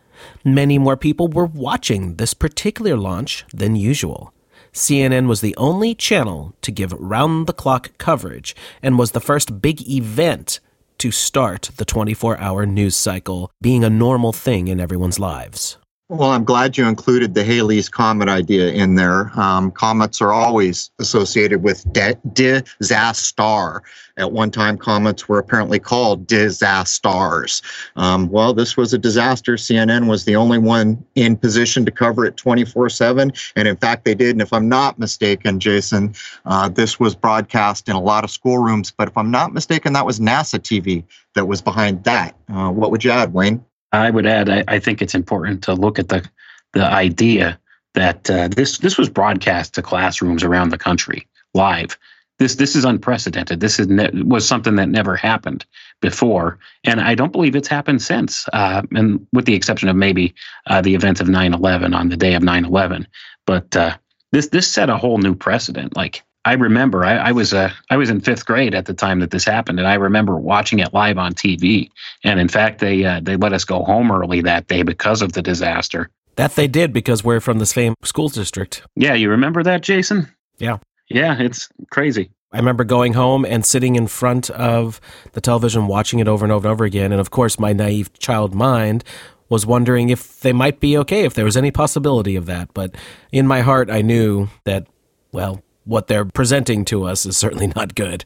Many 0.44 0.78
more 0.78 0.98
people 0.98 1.28
were 1.28 1.46
watching 1.46 2.16
this 2.16 2.34
particular 2.34 2.96
launch 2.96 3.46
than 3.54 3.76
usual. 3.76 4.34
CNN 4.74 5.28
was 5.28 5.42
the 5.42 5.56
only 5.58 5.96
channel 5.96 6.54
to 6.62 6.72
give 6.72 6.94
round 6.94 7.48
the 7.48 7.54
clock 7.54 7.98
coverage 7.98 8.56
and 8.84 9.00
was 9.00 9.12
the 9.12 9.20
first 9.20 9.62
big 9.62 9.82
event 9.90 10.60
to 11.00 11.12
start 11.12 11.72
the 11.78 11.86
24 11.86 12.38
hour 12.38 12.66
news 12.66 12.96
cycle 12.96 13.52
being 13.62 13.84
a 13.84 13.90
normal 13.90 14.34
thing 14.34 14.68
in 14.68 14.80
everyone's 14.80 15.20
lives. 15.20 15.79
Well, 16.12 16.32
I'm 16.32 16.44
glad 16.44 16.76
you 16.76 16.88
included 16.88 17.36
the 17.36 17.44
Halley's 17.44 17.88
Comet 17.88 18.30
idea 18.30 18.70
in 18.72 18.96
there. 18.96 19.30
Um, 19.40 19.70
comets 19.70 20.22
are 20.22 20.34
always 20.34 20.90
associated 20.98 21.62
with 21.62 21.86
de- 21.94 22.18
disaster. 22.34 23.84
At 24.18 24.32
one 24.32 24.50
time, 24.50 24.76
comets 24.76 25.30
were 25.30 25.38
apparently 25.38 25.78
called 25.78 26.26
disasters. 26.26 27.62
Um, 27.96 28.28
well, 28.30 28.56
this 28.56 28.76
was 28.76 28.92
a 28.92 28.98
disaster. 28.98 29.54
CNN 29.54 30.10
was 30.10 30.26
the 30.26 30.36
only 30.36 30.58
one 30.58 31.06
in 31.14 31.38
position 31.38 31.86
to 31.86 31.92
cover 31.92 32.26
it 32.26 32.38
24 32.38 32.90
7. 32.90 33.32
And 33.56 33.68
in 33.68 33.78
fact, 33.78 34.04
they 34.04 34.16
did. 34.16 34.32
And 34.32 34.42
if 34.42 34.52
I'm 34.52 34.68
not 34.68 34.98
mistaken, 34.98 35.60
Jason, 35.60 36.16
uh, 36.46 36.70
this 36.70 37.00
was 37.00 37.14
broadcast 37.14 37.88
in 37.88 37.96
a 37.96 38.02
lot 38.02 38.24
of 38.24 38.32
schoolrooms. 38.32 38.90
But 38.90 39.10
if 39.10 39.16
I'm 39.16 39.30
not 39.30 39.54
mistaken, 39.54 39.94
that 39.94 40.08
was 40.08 40.20
NASA 40.20 40.58
TV 40.58 41.04
that 41.36 41.46
was 41.46 41.62
behind 41.62 42.04
that. 42.06 42.36
Uh, 42.52 42.72
what 42.72 42.90
would 42.90 43.04
you 43.04 43.12
add, 43.12 43.32
Wayne? 43.32 43.64
I 43.92 44.10
would 44.10 44.26
add, 44.26 44.50
I, 44.50 44.64
I, 44.68 44.80
think 44.80 45.02
it's 45.02 45.16
important 45.16 45.64
to 45.64 45.74
look 45.74 45.98
at 45.98 46.10
the 46.10 46.28
the 46.74 46.86
idea 46.86 47.60
that 47.96 48.30
uh, 48.30 48.48
this 48.48 48.78
this 48.78 48.98
was 48.98 49.10
broadcast 49.10 49.74
to 49.74 49.82
classrooms 49.82 50.44
around 50.44 50.70
the 50.70 50.78
country 50.78 51.28
live. 51.54 51.98
This 52.38 52.56
this 52.56 52.76
is 52.76 52.86
unprecedented. 52.86 53.60
This 53.60 53.80
is 53.80 53.88
ne- 53.88 54.12
was 54.24 54.48
something 54.48 54.76
that 54.76 54.90
never 54.90 55.16
happened 55.16 55.66
before, 56.02 56.60
and 56.84 57.02
I 57.02 57.16
don't 57.16 57.32
believe 57.32 57.56
it's 57.56 57.68
happened 57.68 58.02
since. 58.02 58.48
Uh, 58.54 58.84
and 58.92 59.26
with 59.34 59.46
the 59.46 59.56
exception 59.56 59.90
of 59.90 59.96
maybe 59.96 60.36
uh, 60.68 60.82
the 60.82 60.96
event 60.96 61.20
of 61.20 61.28
9/11 61.28 61.96
on 61.96 62.10
the 62.10 62.18
day 62.18 62.36
of 62.36 62.44
9/11, 62.44 63.06
but 63.46 63.76
uh, 63.76 63.98
this 64.32 64.50
this 64.50 64.72
set 64.72 64.90
a 64.90 64.98
whole 64.98 65.18
new 65.18 65.36
precedent. 65.36 65.96
Like 65.96 66.24
I 66.46 66.54
remember 66.54 67.04
I, 67.04 67.16
I 67.18 67.32
was 67.32 67.54
uh, 67.54 67.72
I 67.90 67.98
was 67.98 68.10
in 68.10 68.22
fifth 68.22 68.46
grade 68.46 68.74
at 68.74 68.86
the 68.86 68.94
time 68.94 69.20
that 69.20 69.32
this 69.32 69.46
happened, 69.46 69.80
and 69.80 69.88
I 69.88 69.96
remember 69.96 70.38
watching 70.38 70.80
it 70.80 70.94
live 70.94 71.18
on 71.18 71.34
TV. 71.34 71.90
And 72.24 72.40
in 72.40 72.48
fact, 72.48 72.80
they 72.80 73.04
uh, 73.04 73.20
they 73.22 73.36
let 73.36 73.54
us 73.54 73.66
go 73.66 73.84
home 73.84 74.12
early 74.12 74.42
that 74.42 74.68
day 74.68 74.84
because 74.84 75.22
of 75.22 75.34
the 75.34 75.42
disaster. 75.42 76.10
That 76.36 76.56
they 76.56 76.68
did 76.68 76.94
because 76.94 77.24
we're 77.24 77.42
from 77.42 77.60
the 77.60 77.66
same 77.66 77.96
school 78.04 78.30
district. 78.30 78.84
Yeah, 78.96 79.14
you 79.14 79.30
remember 79.30 79.62
that, 79.64 79.82
Jason? 79.82 80.34
Yeah. 80.58 80.78
Yeah, 81.10 81.38
it's 81.40 81.68
crazy. 81.92 82.32
I 82.52 82.58
remember 82.58 82.84
going 82.84 83.14
home 83.14 83.46
and 83.46 83.66
sitting 83.66 83.96
in 83.96 84.08
front 84.08 84.50
of 84.52 85.02
the 85.34 85.42
television, 85.42 85.88
watching 85.88 86.20
it 86.20 86.28
over 86.28 86.46
and 86.46 86.52
over 86.52 86.68
and 86.68 86.72
over 86.72 86.86
again. 86.86 87.12
And 87.12 87.20
of 87.20 87.30
course, 87.30 87.60
my 87.60 87.74
naive 87.74 88.18
child 88.18 88.56
mind 88.56 89.04
was 89.50 89.66
wondering 89.66 90.10
if 90.10 90.40
they 90.40 90.54
might 90.54 90.80
be 90.80 90.98
okay, 90.98 91.26
if 91.26 91.34
there 91.34 91.46
was 91.46 91.58
any 91.58 91.72
possibility 91.72 92.36
of 92.36 92.46
that. 92.46 92.74
But 92.74 92.96
in 93.32 93.46
my 93.46 93.62
heart, 93.62 93.90
I 93.90 94.02
knew 94.02 94.48
that, 94.64 94.88
well, 95.32 95.62
what 95.90 96.08
they're 96.08 96.26
presenting 96.26 96.86
to 96.86 97.04
us 97.04 97.26
is 97.26 97.36
certainly 97.36 97.68
not 97.76 97.96
good. 97.96 98.24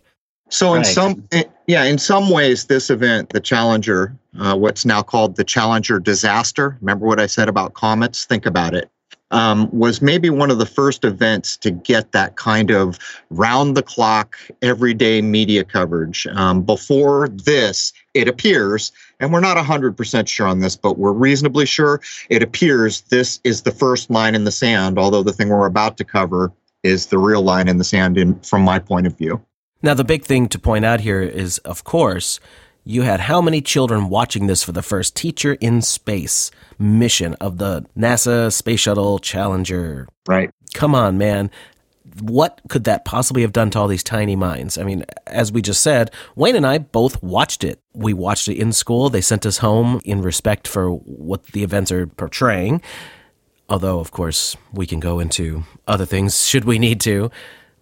So, 0.50 0.74
in 0.74 0.82
right. 0.82 0.86
some, 0.86 1.28
eh, 1.32 1.46
yeah, 1.66 1.86
in 1.86 1.98
some 1.98 2.30
ways, 2.30 2.66
this 2.66 2.90
event, 2.90 3.30
the 3.30 3.40
Challenger, 3.40 4.16
uh, 4.40 4.56
what's 4.56 4.86
now 4.86 5.02
called 5.02 5.36
the 5.36 5.44
Challenger 5.44 6.00
disaster. 6.00 6.78
Remember 6.82 7.08
what 7.08 7.20
I 7.20 7.26
said 7.26 7.50
about 7.50 7.74
comets? 7.74 8.26
Think 8.26 8.46
about 8.46 8.76
it. 8.76 8.90
Um, 9.32 9.68
was 9.72 10.00
maybe 10.00 10.30
one 10.30 10.52
of 10.52 10.60
the 10.60 10.66
first 10.68 11.04
events 11.04 11.58
to 11.58 11.72
get 11.72 12.12
that 12.12 12.36
kind 12.36 12.70
of 12.70 13.00
round 13.32 13.76
the 13.76 13.82
clock, 13.82 14.36
everyday 14.62 15.24
media 15.24 15.64
coverage. 15.64 16.28
Um, 16.36 16.62
before 16.62 17.30
this, 17.30 17.94
it 18.14 18.28
appears, 18.28 18.92
and 19.20 19.34
we're 19.34 19.40
not 19.40 19.58
100% 19.58 20.28
sure 20.28 20.46
on 20.46 20.60
this, 20.60 20.76
but 20.76 21.00
we're 21.00 21.14
reasonably 21.14 21.66
sure 21.66 22.00
it 22.30 22.44
appears 22.44 23.02
this 23.10 23.40
is 23.44 23.64
the 23.64 23.72
first 23.72 24.12
line 24.12 24.36
in 24.36 24.44
the 24.44 24.52
sand, 24.52 25.00
although 25.00 25.24
the 25.24 25.34
thing 25.34 25.50
we're 25.50 25.66
about 25.66 25.98
to 25.98 26.04
cover 26.04 26.52
is 26.84 27.08
the 27.08 27.18
real 27.18 27.42
line 27.42 27.68
in 27.68 27.78
the 27.78 27.84
sand 27.84 28.18
in, 28.18 28.40
from 28.42 28.62
my 28.62 28.78
point 28.80 29.08
of 29.08 29.18
view. 29.18 29.42
Now, 29.82 29.94
the 29.94 30.04
big 30.04 30.24
thing 30.24 30.48
to 30.50 30.60
point 30.60 30.86
out 30.86 31.02
here 31.02 31.22
is, 31.22 31.58
of 31.60 31.84
course, 31.84 32.40
you 32.86 33.02
had 33.04 33.22
how 33.22 33.42
many 33.42 33.62
children 33.62 34.10
watching 34.10 34.48
this 34.48 34.64
for 34.64 34.72
the 34.74 34.82
first 34.82 35.16
Teacher 35.16 35.54
in 35.60 35.82
Space 35.82 36.52
mission 36.78 37.34
of 37.36 37.58
the 37.58 37.86
NASA 37.98 38.52
Space 38.52 38.82
Shuttle 38.82 39.20
Challenger? 39.20 40.08
Right. 40.28 40.52
Come 40.74 40.94
on, 40.96 41.18
man. 41.18 41.50
what 42.22 42.62
could 42.70 42.84
that 42.84 43.06
possibly 43.06 43.42
have 43.42 43.54
done 43.54 43.70
to 43.72 43.80
all 43.80 43.88
these 43.88 44.04
tiny 44.04 44.36
minds? 44.36 44.78
I 44.78 44.84
mean, 44.84 45.06
as 45.28 45.52
we 45.52 45.62
just 45.62 45.82
said, 45.82 46.12
Wayne 46.36 46.56
and 46.56 46.68
I 46.68 46.78
both 46.78 47.22
watched 47.24 47.64
it. 47.64 47.80
We 47.94 48.14
watched 48.14 48.48
it 48.48 48.58
in 48.58 48.72
school. 48.74 49.10
They 49.10 49.22
sent 49.22 49.46
us 49.46 49.58
home 49.60 50.02
in 50.06 50.22
respect 50.22 50.68
for 50.68 50.90
what 50.90 51.48
the 51.48 51.64
events 51.64 51.92
are 51.92 52.08
portraying. 52.08 52.82
Although, 53.74 54.00
of 54.00 54.12
course, 54.12 54.56
we 54.72 54.86
can 54.86 55.00
go 55.00 55.20
into 55.20 55.64
other 55.88 56.06
things 56.06 56.46
should 56.48 56.64
we 56.64 56.78
need 56.78 57.02
to. 57.02 57.32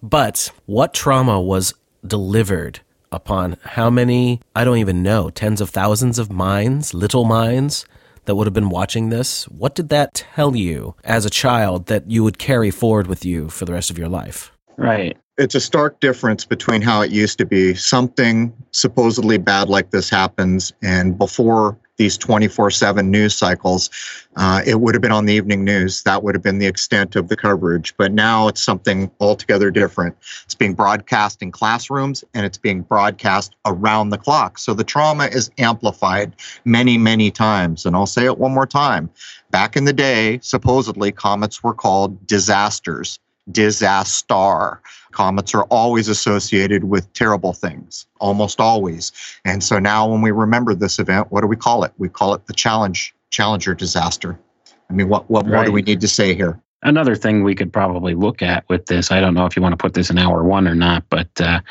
But 0.02 0.50
what 0.66 0.94
trauma 0.94 1.42
was 1.42 1.74
delivered 2.08 2.80
upon 3.12 3.58
how 3.62 3.90
many, 3.90 4.40
I 4.56 4.64
don't 4.64 4.78
even 4.78 5.04
know, 5.04 5.30
tens 5.30 5.60
of 5.60 5.70
thousands 5.70 6.18
of 6.18 6.32
minds, 6.32 6.94
little 6.94 7.26
minds 7.26 7.86
that 8.24 8.36
would 8.36 8.48
have 8.48 8.54
been 8.54 8.70
watching 8.70 9.10
this? 9.10 9.50
What 9.50 9.76
did 9.76 9.90
that 9.90 10.14
tell 10.14 10.56
you 10.56 10.96
as 11.04 11.26
a 11.26 11.30
child 11.30 11.88
that 11.88 12.10
you 12.10 12.24
would 12.24 12.38
carry 12.40 12.72
forward 12.72 13.08
with 13.08 13.26
you 13.26 13.50
for 13.50 13.66
the 13.66 13.74
rest 13.74 13.90
of 13.90 13.98
your 13.98 14.08
life? 14.08 14.50
Right. 14.78 15.18
It's 15.38 15.56
a 15.56 15.60
stark 15.60 16.00
difference 16.00 16.46
between 16.46 16.82
how 16.82 17.02
it 17.02 17.12
used 17.12 17.38
to 17.40 17.46
be. 17.46 17.74
Something 17.74 18.54
supposedly 18.72 19.38
bad 19.38 19.68
like 19.68 19.92
this 19.92 20.10
happens, 20.10 20.72
and 20.82 21.18
before 21.18 21.78
these 22.02 22.18
24 22.18 22.72
7 22.72 23.12
news 23.12 23.36
cycles, 23.36 23.92
uh, 24.36 24.64
it 24.66 24.82
would 24.82 24.96
have 24.96 25.04
been 25.04 25.12
on 25.12 25.28
the 25.28 25.34
evening 25.34 25.64
news. 25.64 26.02
That 26.02 26.24
would 26.24 26.34
have 26.34 26.42
been 26.42 26.58
the 26.58 26.66
extent 26.66 27.16
of 27.16 27.28
the 27.28 27.38
coverage. 27.38 27.96
But 27.96 28.12
now 28.12 28.48
it's 28.48 28.64
something 28.64 29.12
altogether 29.20 29.70
different. 29.70 30.16
It's 30.44 30.56
being 30.56 30.74
broadcast 30.74 31.44
in 31.44 31.52
classrooms 31.52 32.24
and 32.34 32.44
it's 32.44 32.58
being 32.58 32.82
broadcast 32.82 33.56
around 33.68 34.10
the 34.10 34.18
clock. 34.18 34.58
So 34.58 34.74
the 34.74 34.84
trauma 34.84 35.26
is 35.26 35.52
amplified 35.60 36.36
many, 36.66 36.98
many 36.98 37.30
times. 37.30 37.86
And 37.86 37.96
I'll 37.96 38.08
say 38.08 38.26
it 38.26 38.40
one 38.40 38.52
more 38.52 38.66
time. 38.66 39.08
Back 39.52 39.78
in 39.78 39.86
the 39.86 39.94
day, 39.94 40.40
supposedly 40.42 41.12
comets 41.12 41.62
were 41.62 41.76
called 41.76 42.26
disasters 42.26 43.20
disaster. 43.52 44.82
Comets 45.12 45.54
are 45.54 45.64
always 45.64 46.08
associated 46.08 46.86
with 46.86 47.12
terrible 47.14 47.54
things, 47.54 48.06
almost 48.20 48.60
always. 48.60 49.12
And 49.46 49.64
so 49.64 49.80
now 49.80 50.08
when 50.10 50.22
we 50.22 50.32
remember 50.32 50.74
this 50.74 51.00
event, 51.00 51.32
what 51.32 51.42
do 51.42 51.48
we 51.48 51.56
call 51.56 51.84
it? 51.84 51.92
We 51.98 52.10
call 52.10 52.34
it 52.34 52.46
the 52.48 52.54
challenge 52.54 53.14
Challenger 53.32 53.74
disaster. 53.74 54.38
I 54.90 54.94
mean, 54.94 55.08
what, 55.08 55.30
what 55.30 55.46
right. 55.46 55.54
more 55.54 55.66
do 55.66 55.72
we 55.72 55.82
need 55.82 56.02
to 56.02 56.08
say 56.08 56.36
here? 56.36 56.62
Another 56.84 57.16
thing 57.16 57.44
we 57.44 57.56
could 57.56 57.72
probably 57.72 58.14
look 58.14 58.42
at 58.42 58.68
with 58.68 58.88
this, 58.88 59.12
I 59.12 59.22
don't 59.22 59.34
know 59.34 59.46
if 59.46 59.56
you 59.56 59.62
want 59.62 59.74
to 59.74 59.78
put 59.78 59.94
this 59.94 60.10
in 60.10 60.18
hour 60.18 60.44
one 60.44 60.68
or 60.68 60.76
not, 60.76 61.06
but 61.10 61.30
uh, 61.40 61.62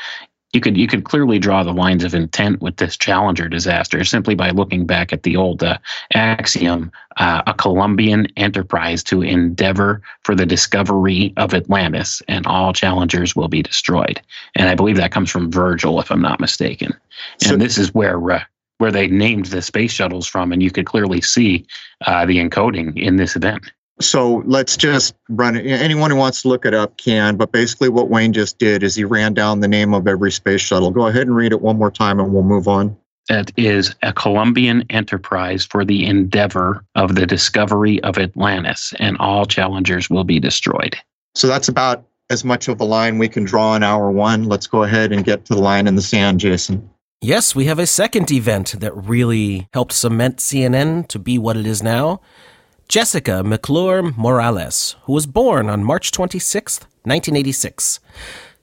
you 0.53 0.59
could 0.59 0.77
you 0.77 0.87
could 0.87 1.05
clearly 1.05 1.39
draw 1.39 1.63
the 1.63 1.73
lines 1.73 2.03
of 2.03 2.13
intent 2.13 2.61
with 2.61 2.77
this 2.77 2.97
Challenger 2.97 3.47
disaster 3.47 4.03
simply 4.03 4.35
by 4.35 4.49
looking 4.49 4.85
back 4.85 5.13
at 5.13 5.23
the 5.23 5.37
old 5.37 5.63
uh, 5.63 5.77
axiom: 6.13 6.91
uh, 7.17 7.41
a 7.47 7.53
Columbian 7.53 8.27
enterprise 8.35 9.03
to 9.03 9.21
endeavor 9.21 10.01
for 10.23 10.35
the 10.35 10.45
discovery 10.45 11.33
of 11.37 11.53
Atlantis, 11.53 12.21
and 12.27 12.45
all 12.47 12.73
challengers 12.73 13.35
will 13.35 13.47
be 13.47 13.61
destroyed. 13.61 14.21
And 14.55 14.67
I 14.67 14.75
believe 14.75 14.97
that 14.97 15.11
comes 15.11 15.31
from 15.31 15.51
Virgil, 15.51 15.99
if 15.99 16.11
I'm 16.11 16.21
not 16.21 16.39
mistaken. 16.39 16.93
And 17.41 17.49
so, 17.49 17.55
this 17.55 17.77
is 17.77 17.93
where 17.93 18.31
uh, 18.31 18.43
where 18.79 18.91
they 18.91 19.07
named 19.07 19.45
the 19.45 19.61
space 19.61 19.91
shuttles 19.91 20.27
from, 20.27 20.51
and 20.51 20.61
you 20.61 20.71
could 20.71 20.85
clearly 20.85 21.21
see 21.21 21.65
uh, 22.07 22.25
the 22.25 22.39
encoding 22.39 22.97
in 22.97 23.15
this 23.15 23.35
event 23.35 23.71
so 24.01 24.43
let's 24.45 24.77
just 24.77 25.15
run 25.29 25.55
it. 25.55 25.65
Anyone 25.65 26.11
who 26.11 26.17
wants 26.17 26.41
to 26.41 26.47
look 26.47 26.65
it 26.65 26.73
up 26.73 26.97
can, 26.97 27.37
but 27.37 27.51
basically 27.51 27.89
what 27.89 28.09
Wayne 28.09 28.33
just 28.33 28.57
did 28.57 28.83
is 28.83 28.95
he 28.95 29.03
ran 29.03 29.33
down 29.33 29.59
the 29.59 29.67
name 29.67 29.93
of 29.93 30.07
every 30.07 30.31
space 30.31 30.61
shuttle. 30.61 30.91
Go 30.91 31.07
ahead 31.07 31.27
and 31.27 31.35
read 31.35 31.51
it 31.51 31.61
one 31.61 31.77
more 31.77 31.91
time 31.91 32.19
and 32.19 32.33
we'll 32.33 32.43
move 32.43 32.67
on. 32.67 32.97
That 33.29 33.51
is 33.55 33.95
a 34.01 34.11
Columbian 34.11 34.83
enterprise 34.89 35.63
for 35.63 35.85
the 35.85 36.05
endeavor 36.05 36.83
of 36.95 37.15
the 37.15 37.25
discovery 37.25 38.01
of 38.03 38.17
Atlantis, 38.17 38.93
and 38.99 39.15
all 39.19 39.45
challengers 39.45 40.09
will 40.09 40.23
be 40.23 40.39
destroyed. 40.39 40.97
So 41.35 41.47
that's 41.47 41.69
about 41.69 42.03
as 42.29 42.43
much 42.43 42.67
of 42.67 42.81
a 42.81 42.83
line 42.83 43.19
we 43.19 43.29
can 43.29 43.43
draw 43.43 43.75
in 43.75 43.83
hour 43.83 44.09
one. 44.11 44.45
Let's 44.45 44.67
go 44.67 44.83
ahead 44.83 45.11
and 45.11 45.23
get 45.23 45.45
to 45.45 45.55
the 45.55 45.61
line 45.61 45.87
in 45.87 45.95
the 45.95 46.01
sand, 46.01 46.39
Jason. 46.39 46.89
Yes, 47.21 47.53
we 47.53 47.65
have 47.65 47.77
a 47.77 47.85
second 47.85 48.31
event 48.31 48.79
that 48.79 48.95
really 48.97 49.67
helped 49.73 49.93
cement 49.93 50.37
CNN 50.37 51.07
to 51.09 51.19
be 51.19 51.37
what 51.37 51.55
it 51.55 51.67
is 51.67 51.83
now. 51.83 52.19
Jessica 52.91 53.41
McClure 53.41 54.03
Morales, 54.17 54.97
who 55.03 55.13
was 55.13 55.25
born 55.25 55.69
on 55.69 55.81
March 55.81 56.11
26, 56.11 56.81
1986. 57.03 58.01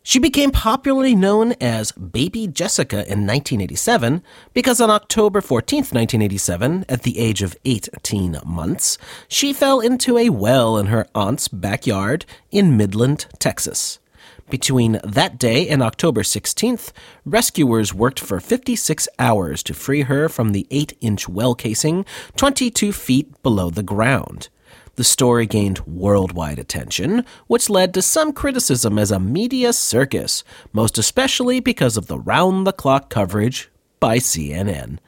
She 0.03 0.19
became 0.19 0.51
popularly 0.51 1.15
known 1.15 1.53
as 1.63 1.93
Baby 1.93 2.47
Jessica 2.47 2.97
in 2.97 3.27
1987 3.27 4.23
because 4.53 4.83
on 4.83 4.91
October 4.91 5.41
14, 5.41 5.79
1987, 5.79 6.85
at 6.91 7.05
the 7.05 7.19
age 7.19 7.41
of 7.41 7.57
18 7.65 8.41
months, 8.45 8.99
she 9.29 9.55
fell 9.55 9.81
into 9.81 10.19
a 10.19 10.29
well 10.29 10.77
in 10.77 10.89
her 10.89 11.07
aunt's 11.15 11.49
backyard 11.49 12.27
in 12.51 12.77
Midland, 12.77 13.25
Texas. 13.39 13.99
Between 14.51 14.99
that 15.05 15.39
day 15.39 15.69
and 15.69 15.83
October 15.83 16.23
16th, 16.23 16.93
rescuers 17.27 17.93
worked 17.93 18.19
for 18.19 18.41
56 18.41 19.07
hours 19.19 19.63
to 19.65 19.75
free 19.75 20.03
her 20.03 20.29
from 20.29 20.53
the 20.53 20.67
8 20.71 20.97
inch 21.03 21.29
well 21.29 21.55
casing 21.55 22.07
22 22.37 22.93
feet 22.93 23.43
below 23.43 23.69
the 23.69 23.83
ground. 23.83 24.49
The 24.97 25.05
story 25.05 25.47
gained 25.47 25.81
worldwide 25.81 26.59
attention, 26.59 27.25
which 27.47 27.71
led 27.71 27.93
to 27.95 28.03
some 28.03 28.33
criticism 28.33 28.99
as 28.99 29.11
a 29.11 29.21
media 29.21 29.73
circus, 29.73 30.43
most 30.73 30.97
especially 30.97 31.61
because 31.61 31.97
of 31.97 32.07
the 32.07 32.19
round 32.19 32.67
the 32.67 32.73
clock 32.73 33.11
coverage 33.11 33.71
by 34.01 34.17
CNN. 34.17 34.99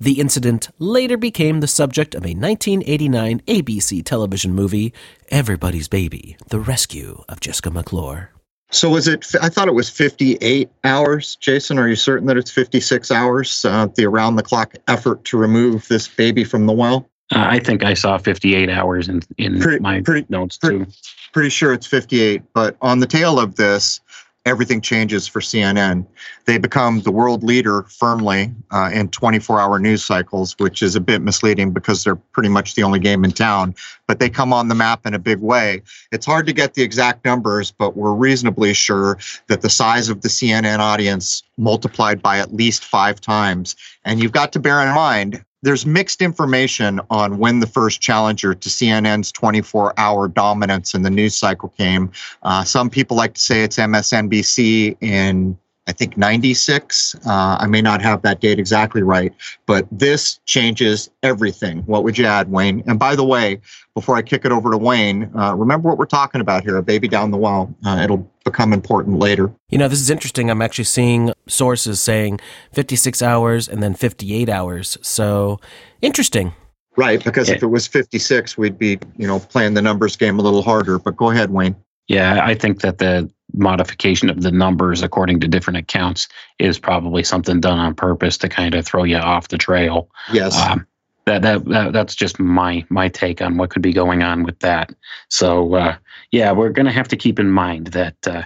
The 0.00 0.18
incident 0.18 0.68
later 0.78 1.16
became 1.16 1.60
the 1.60 1.68
subject 1.68 2.14
of 2.14 2.24
a 2.24 2.34
1989 2.34 3.40
ABC 3.46 4.04
television 4.04 4.52
movie, 4.52 4.92
Everybody's 5.30 5.88
Baby 5.88 6.36
The 6.48 6.58
Rescue 6.58 7.22
of 7.28 7.40
Jessica 7.40 7.70
McClure. 7.70 8.32
So 8.70 8.90
was 8.90 9.08
it? 9.08 9.26
I 9.42 9.48
thought 9.48 9.68
it 9.68 9.74
was 9.74 9.90
58 9.90 10.70
hours. 10.84 11.36
Jason, 11.36 11.78
are 11.78 11.88
you 11.88 11.96
certain 11.96 12.26
that 12.28 12.36
it's 12.36 12.50
56 12.50 13.10
hours? 13.10 13.64
Uh, 13.64 13.88
the 13.94 14.06
around-the-clock 14.06 14.76
effort 14.86 15.24
to 15.26 15.36
remove 15.36 15.88
this 15.88 16.06
baby 16.06 16.44
from 16.44 16.66
the 16.66 16.72
well. 16.72 17.08
Uh, 17.32 17.46
I 17.48 17.58
think 17.60 17.84
I 17.84 17.94
saw 17.94 18.18
58 18.18 18.68
hours 18.68 19.08
in 19.08 19.22
in 19.38 19.60
pretty, 19.60 19.80
my 19.80 20.00
pretty, 20.00 20.26
notes 20.30 20.58
too. 20.58 20.78
Pretty, 20.78 20.92
pretty 21.32 21.48
sure 21.50 21.72
it's 21.72 21.86
58. 21.86 22.42
But 22.54 22.76
on 22.80 23.00
the 23.00 23.06
tail 23.06 23.38
of 23.38 23.56
this, 23.56 24.00
everything 24.46 24.80
changes 24.80 25.26
for 25.26 25.40
CNN. 25.40 26.06
They 26.46 26.56
become 26.56 27.00
the 27.00 27.10
world 27.10 27.42
leader 27.42 27.82
firmly 27.82 28.52
uh, 28.70 28.90
in 28.92 29.08
24 29.08 29.60
hour 29.60 29.78
news 29.78 30.04
cycles, 30.04 30.54
which 30.58 30.82
is 30.82 30.96
a 30.96 31.00
bit 31.00 31.20
misleading 31.20 31.72
because 31.72 32.04
they're 32.04 32.16
pretty 32.16 32.48
much 32.48 32.74
the 32.74 32.82
only 32.82 32.98
game 32.98 33.24
in 33.24 33.32
town, 33.32 33.74
but 34.06 34.18
they 34.18 34.30
come 34.30 34.52
on 34.52 34.68
the 34.68 34.74
map 34.74 35.04
in 35.04 35.14
a 35.14 35.18
big 35.18 35.40
way. 35.40 35.82
It's 36.10 36.24
hard 36.24 36.46
to 36.46 36.52
get 36.52 36.74
the 36.74 36.82
exact 36.82 37.24
numbers, 37.24 37.70
but 37.70 37.96
we're 37.96 38.14
reasonably 38.14 38.72
sure 38.72 39.18
that 39.48 39.60
the 39.60 39.70
size 39.70 40.08
of 40.08 40.22
the 40.22 40.28
CNN 40.28 40.78
audience 40.78 41.42
multiplied 41.58 42.22
by 42.22 42.38
at 42.38 42.54
least 42.54 42.84
five 42.84 43.20
times. 43.20 43.76
And 44.04 44.22
you've 44.22 44.32
got 44.32 44.52
to 44.52 44.58
bear 44.58 44.80
in 44.80 44.94
mind, 44.94 45.44
there's 45.62 45.84
mixed 45.84 46.22
information 46.22 47.00
on 47.10 47.38
when 47.38 47.60
the 47.60 47.66
first 47.66 48.00
challenger 48.00 48.54
to 48.54 48.68
CNN's 48.68 49.30
24 49.32 49.94
hour 49.98 50.28
dominance 50.28 50.94
in 50.94 51.02
the 51.02 51.10
news 51.10 51.34
cycle 51.34 51.68
came. 51.70 52.10
Uh, 52.42 52.64
some 52.64 52.88
people 52.88 53.16
like 53.16 53.34
to 53.34 53.40
say 53.40 53.62
it's 53.62 53.76
MSNBC 53.76 54.96
in 55.00 55.58
I 55.90 55.92
think 55.92 56.16
96. 56.16 57.16
Uh, 57.26 57.56
I 57.58 57.66
may 57.66 57.82
not 57.82 58.00
have 58.00 58.22
that 58.22 58.40
date 58.40 58.60
exactly 58.60 59.02
right, 59.02 59.34
but 59.66 59.88
this 59.90 60.38
changes 60.46 61.10
everything. 61.24 61.78
What 61.78 62.04
would 62.04 62.16
you 62.16 62.26
add, 62.26 62.48
Wayne? 62.48 62.84
And 62.86 62.96
by 62.96 63.16
the 63.16 63.24
way, 63.24 63.60
before 63.96 64.14
I 64.14 64.22
kick 64.22 64.44
it 64.44 64.52
over 64.52 64.70
to 64.70 64.78
Wayne, 64.78 65.32
uh, 65.36 65.56
remember 65.56 65.88
what 65.88 65.98
we're 65.98 66.06
talking 66.06 66.40
about 66.40 66.62
here 66.62 66.76
a 66.76 66.82
baby 66.82 67.08
down 67.08 67.32
the 67.32 67.36
well. 67.36 67.74
Uh, 67.84 68.02
it'll 68.04 68.30
become 68.44 68.72
important 68.72 69.18
later. 69.18 69.52
You 69.68 69.78
know, 69.78 69.88
this 69.88 70.00
is 70.00 70.10
interesting. 70.10 70.48
I'm 70.48 70.62
actually 70.62 70.84
seeing 70.84 71.32
sources 71.48 72.00
saying 72.00 72.38
56 72.72 73.20
hours 73.20 73.68
and 73.68 73.82
then 73.82 73.94
58 73.94 74.48
hours. 74.48 74.96
So 75.02 75.58
interesting. 76.00 76.52
Right, 76.96 77.22
because 77.24 77.48
yeah. 77.48 77.56
if 77.56 77.64
it 77.64 77.66
was 77.66 77.88
56, 77.88 78.56
we'd 78.56 78.78
be, 78.78 79.00
you 79.16 79.26
know, 79.26 79.40
playing 79.40 79.74
the 79.74 79.82
numbers 79.82 80.14
game 80.14 80.38
a 80.38 80.42
little 80.42 80.62
harder. 80.62 81.00
But 81.00 81.16
go 81.16 81.30
ahead, 81.30 81.50
Wayne. 81.50 81.74
Yeah, 82.10 82.44
I 82.44 82.54
think 82.56 82.80
that 82.80 82.98
the 82.98 83.30
modification 83.54 84.30
of 84.30 84.42
the 84.42 84.50
numbers 84.50 85.00
according 85.00 85.38
to 85.38 85.46
different 85.46 85.76
accounts 85.76 86.26
is 86.58 86.76
probably 86.76 87.22
something 87.22 87.60
done 87.60 87.78
on 87.78 87.94
purpose 87.94 88.36
to 88.38 88.48
kind 88.48 88.74
of 88.74 88.84
throw 88.84 89.04
you 89.04 89.16
off 89.16 89.46
the 89.46 89.56
trail. 89.56 90.10
Yes. 90.32 90.60
Um, 90.60 90.88
that, 91.26 91.42
that, 91.42 91.64
that 91.66 91.92
that's 91.92 92.16
just 92.16 92.40
my 92.40 92.84
my 92.88 93.06
take 93.06 93.40
on 93.40 93.58
what 93.58 93.70
could 93.70 93.82
be 93.82 93.92
going 93.92 94.24
on 94.24 94.42
with 94.42 94.58
that. 94.58 94.92
So 95.28 95.76
uh, 95.76 95.96
yeah, 96.32 96.50
we're 96.50 96.70
going 96.70 96.86
to 96.86 96.92
have 96.92 97.06
to 97.06 97.16
keep 97.16 97.38
in 97.38 97.48
mind 97.48 97.88
that 97.88 98.26
uh, 98.26 98.42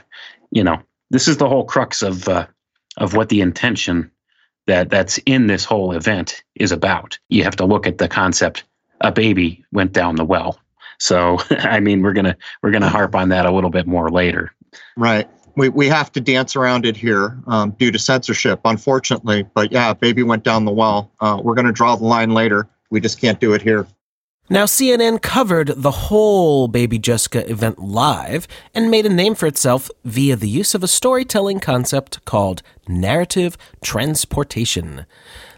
you 0.51 0.63
know 0.63 0.83
this 1.09 1.27
is 1.27 1.39
the 1.39 1.49
whole 1.49 1.65
crux 1.65 2.03
of 2.03 2.29
uh, 2.29 2.47
of 2.99 3.17
what 3.17 3.31
the 3.31 3.41
intention 3.41 4.11
that 4.67 4.91
that's 4.91 5.17
in 5.25 5.47
this 5.47 5.65
whole 5.65 5.93
event 5.93 6.45
is 6.55 6.71
about. 6.71 7.19
You 7.31 7.45
have 7.45 7.57
to 7.57 7.65
look 7.65 7.87
at 7.87 7.97
the 7.97 8.09
concept. 8.09 8.65
A 9.01 9.11
baby 9.11 9.65
went 9.73 9.95
down 9.95 10.17
the 10.17 10.25
well. 10.27 10.59
So 10.99 11.39
I 11.51 11.81
mean, 11.81 12.03
we're 12.03 12.13
gonna 12.13 12.37
we're 12.63 12.71
gonna 12.71 12.89
harp 12.89 13.15
on 13.15 13.29
that 13.31 13.47
a 13.47 13.53
little 13.53 13.71
bit 13.71 13.87
more 13.87 14.11
later. 14.11 14.53
Right. 14.97 15.29
We, 15.57 15.69
we 15.69 15.87
have 15.89 16.11
to 16.13 16.21
dance 16.21 16.57
around 16.57 16.85
it 16.85 16.97
here 16.97 17.39
um, 17.47 17.71
due 17.79 17.93
to 17.93 17.99
censorship, 17.99 18.61
unfortunately. 18.65 19.47
But 19.55 19.71
yeah, 19.71 19.95
baby 19.95 20.25
went 20.25 20.43
down 20.43 20.65
the 20.65 20.73
well. 20.73 21.13
Uh, 21.21 21.41
we're 21.41 21.55
going 21.55 21.67
to 21.67 21.73
draw 21.73 21.95
the 21.95 22.05
line 22.05 22.35
later. 22.35 22.69
We 22.91 23.01
just 23.01 23.21
can't 23.21 23.39
do 23.39 23.55
it 23.55 23.63
here. 23.63 23.87
Now, 24.51 24.67
CNN 24.67 25.23
covered 25.23 25.69
the 25.69 25.91
whole 25.91 26.69
Baby 26.69 26.99
Jessica 26.99 27.51
event 27.51 27.79
live 27.79 28.47
and 28.75 28.91
made 28.91 29.07
a 29.07 29.09
name 29.09 29.35
for 29.35 29.47
itself 29.47 29.91
via 30.05 30.37
the 30.37 30.49
use 30.49 30.75
of 30.75 30.83
a 30.83 30.89
storytelling 30.89 31.61
concept 31.61 32.23
called 32.27 32.63
narrative 32.87 33.57
transportation. 33.83 35.07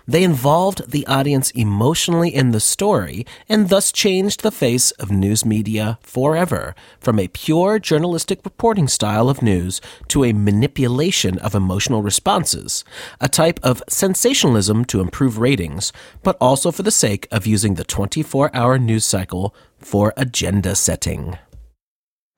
They 0.09 0.23
involved 0.23 0.93
the 0.93 1.05
audience 1.09 1.51
emotionally 1.51 2.33
in 2.33 2.53
the 2.53 2.61
story 2.61 3.27
and 3.49 3.69
thus 3.69 3.91
changed 3.91 4.43
the 4.43 4.53
face 4.53 4.93
of 4.93 5.11
news 5.11 5.45
media 5.45 5.99
forever 6.01 6.77
from 7.01 7.19
a 7.19 7.27
pure 7.27 7.81
journalistic 7.81 8.45
reporting 8.45 8.87
style 8.87 9.29
of 9.29 9.43
news 9.43 9.81
to 10.09 10.23
a 10.23 10.33
manipulation 10.33 11.41
of 11.41 11.57
emotional 11.57 12.03
responses, 12.03 12.85
a 13.21 13.29
type 13.29 13.59
of 13.65 13.83
sensationalism 13.89 14.85
to 14.85 15.01
improve 15.01 15.39
ratings, 15.39 15.93
but 16.23 16.37
also 16.41 16.71
for 16.71 16.85
the 16.85 16.93
sake 16.93 17.27
of 17.33 17.47
using 17.47 17.75
the 17.75 17.85
24 17.85 18.55
hour 18.55 18.79
news 18.79 19.05
cycle 19.05 19.53
for 19.79 20.13
agenda 20.17 20.77
setting 20.77 21.37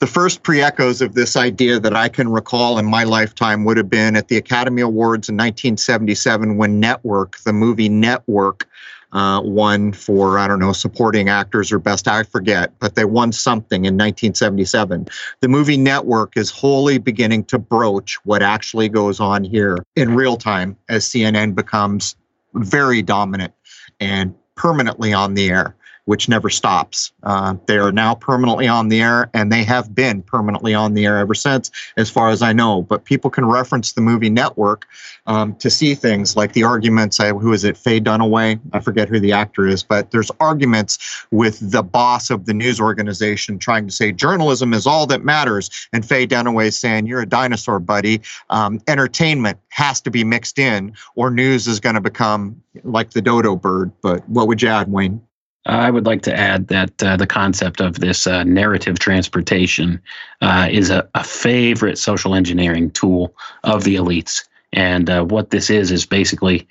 the 0.01 0.07
first 0.07 0.43
pre 0.43 0.61
echoes 0.63 1.01
of 1.01 1.15
this 1.15 1.37
idea 1.37 1.81
that 1.81 1.95
I 1.95 2.09
can 2.09 2.29
recall 2.29 2.79
in 2.79 2.87
my 2.87 3.05
lifetime 3.05 3.65
would 3.65 3.77
have 3.77 3.91
been 3.91 4.17
at 4.17 4.29
the 4.29 4.37
Academy 4.37 4.83
Awards 4.83 5.29
in 5.29 5.37
1977 5.37 6.57
when 6.57 6.79
Network, 6.79 7.39
the 7.39 7.53
movie 7.53 7.89
Network, 7.89 8.69
uh, 9.13 9.41
won 9.43 9.93
for, 9.93 10.39
I 10.39 10.47
don't 10.47 10.61
know, 10.61 10.73
supporting 10.73 11.29
actors 11.31 11.73
or 11.73 11.79
best, 11.79 12.07
I 12.07 12.25
forget, 12.25 12.79
but 12.79 12.95
they 12.95 13.07
won 13.07 13.33
something 13.33 13.87
in 13.87 13.95
1977. 13.95 15.09
The 15.41 15.49
movie 15.49 15.79
Network 15.79 16.37
is 16.37 16.51
wholly 16.51 16.99
beginning 16.99 17.45
to 17.45 17.59
broach 17.59 18.17
what 18.25 18.43
actually 18.43 18.89
goes 18.89 19.19
on 19.19 19.45
here 19.45 19.79
in 19.97 20.15
real 20.15 20.37
time 20.37 20.77
as 20.91 21.07
CNN 21.07 21.55
becomes 21.55 22.17
very 22.55 23.01
dominant 23.03 23.55
and 23.99 24.35
permanently 24.57 25.13
on 25.13 25.35
the 25.35 25.49
air 25.49 25.75
which 26.09 26.27
never 26.27 26.49
stops. 26.49 27.13
Uh, 27.23 27.55
they 27.67 27.77
are 27.77 27.93
now 27.93 28.15
permanently 28.15 28.67
on 28.67 28.89
the 28.89 29.03
air, 29.03 29.29
and 29.35 29.53
they 29.53 29.63
have 29.63 29.95
been 29.95 30.23
permanently 30.23 30.73
on 30.73 30.95
the 30.95 31.05
air 31.05 31.19
ever 31.19 31.35
since, 31.35 31.71
as 31.99 32.09
far 32.09 32.31
as 32.31 32.41
I 32.41 32.55
know. 32.55 32.81
But 32.81 33.05
people 33.05 33.29
can 33.29 33.45
reference 33.45 33.93
the 33.93 34.01
movie 34.01 34.31
Network 34.31 34.87
um, 35.27 35.55
to 35.57 35.69
see 35.69 35.95
things 35.95 36.35
like 36.35 36.55
the 36.55 36.63
arguments. 36.65 37.21
I, 37.21 37.33
who 37.33 37.53
is 37.53 37.63
it? 37.63 37.77
Faye 37.77 38.01
Dunaway. 38.01 38.59
I 38.73 38.81
forget 38.81 39.11
who 39.11 39.21
the 39.21 39.33
actor 39.33 39.67
is, 39.67 39.83
but 39.83 40.11
there's 40.11 40.31
arguments 40.41 41.27
with 41.31 41.59
the 41.71 41.83
boss 41.83 42.31
of 42.31 42.47
the 42.47 42.55
news 42.55 42.81
organization 42.81 43.59
trying 43.59 43.87
to 43.87 43.93
say 43.93 44.11
journalism 44.11 44.73
is 44.73 44.87
all 44.87 45.07
that 45.09 45.27
matters, 45.27 45.89
and 45.93 46.09
Faye 46.09 46.27
Dunaway 46.27 46.73
saying 46.73 47.07
you're 47.07 47.21
a 47.21 47.27
dinosaur, 47.29 47.81
buddy. 47.81 48.23
Um, 48.49 48.81
entertainment 48.89 49.59
has 49.69 50.01
to 50.01 50.11
be 50.11 50.25
mixed 50.25 50.59
in, 50.59 50.95
or 51.17 51.31
news 51.31 51.69
is 51.69 51.81
going 51.81 51.97
to 51.97 52.01
become 52.01 52.63
like 52.83 53.11
the 53.11 53.21
dodo 53.21 53.57
bird. 53.57 53.93
But 54.01 54.27
what 54.27 54.49
would 54.49 54.63
you 54.63 54.69
add, 54.69 54.91
Wayne? 54.91 55.21
I 55.67 55.91
would 55.91 56.07
like 56.07 56.23
to 56.23 56.37
add 56.37 56.69
that 56.69 57.03
uh, 57.03 57.17
the 57.17 57.27
concept 57.27 57.81
of 57.81 58.01
this 58.01 58.27
uh, 58.27 58.45
narrative 58.45 58.99
transportation 58.99 60.01
uh, 60.41 60.69
is 60.71 60.91
a, 60.91 61.09
a, 61.15 61.23
favorite 61.23 61.99
social 61.99 62.35
engineering 62.35 62.91
tool 62.91 63.35
of 63.65 63.85
the 63.85 63.97
elites. 63.97 64.47
And 64.73 65.11
uh, 65.11 65.25
what 65.25 65.51
this 65.51 65.69
is, 65.69 65.91
is 65.91 66.07
basically 66.07 66.67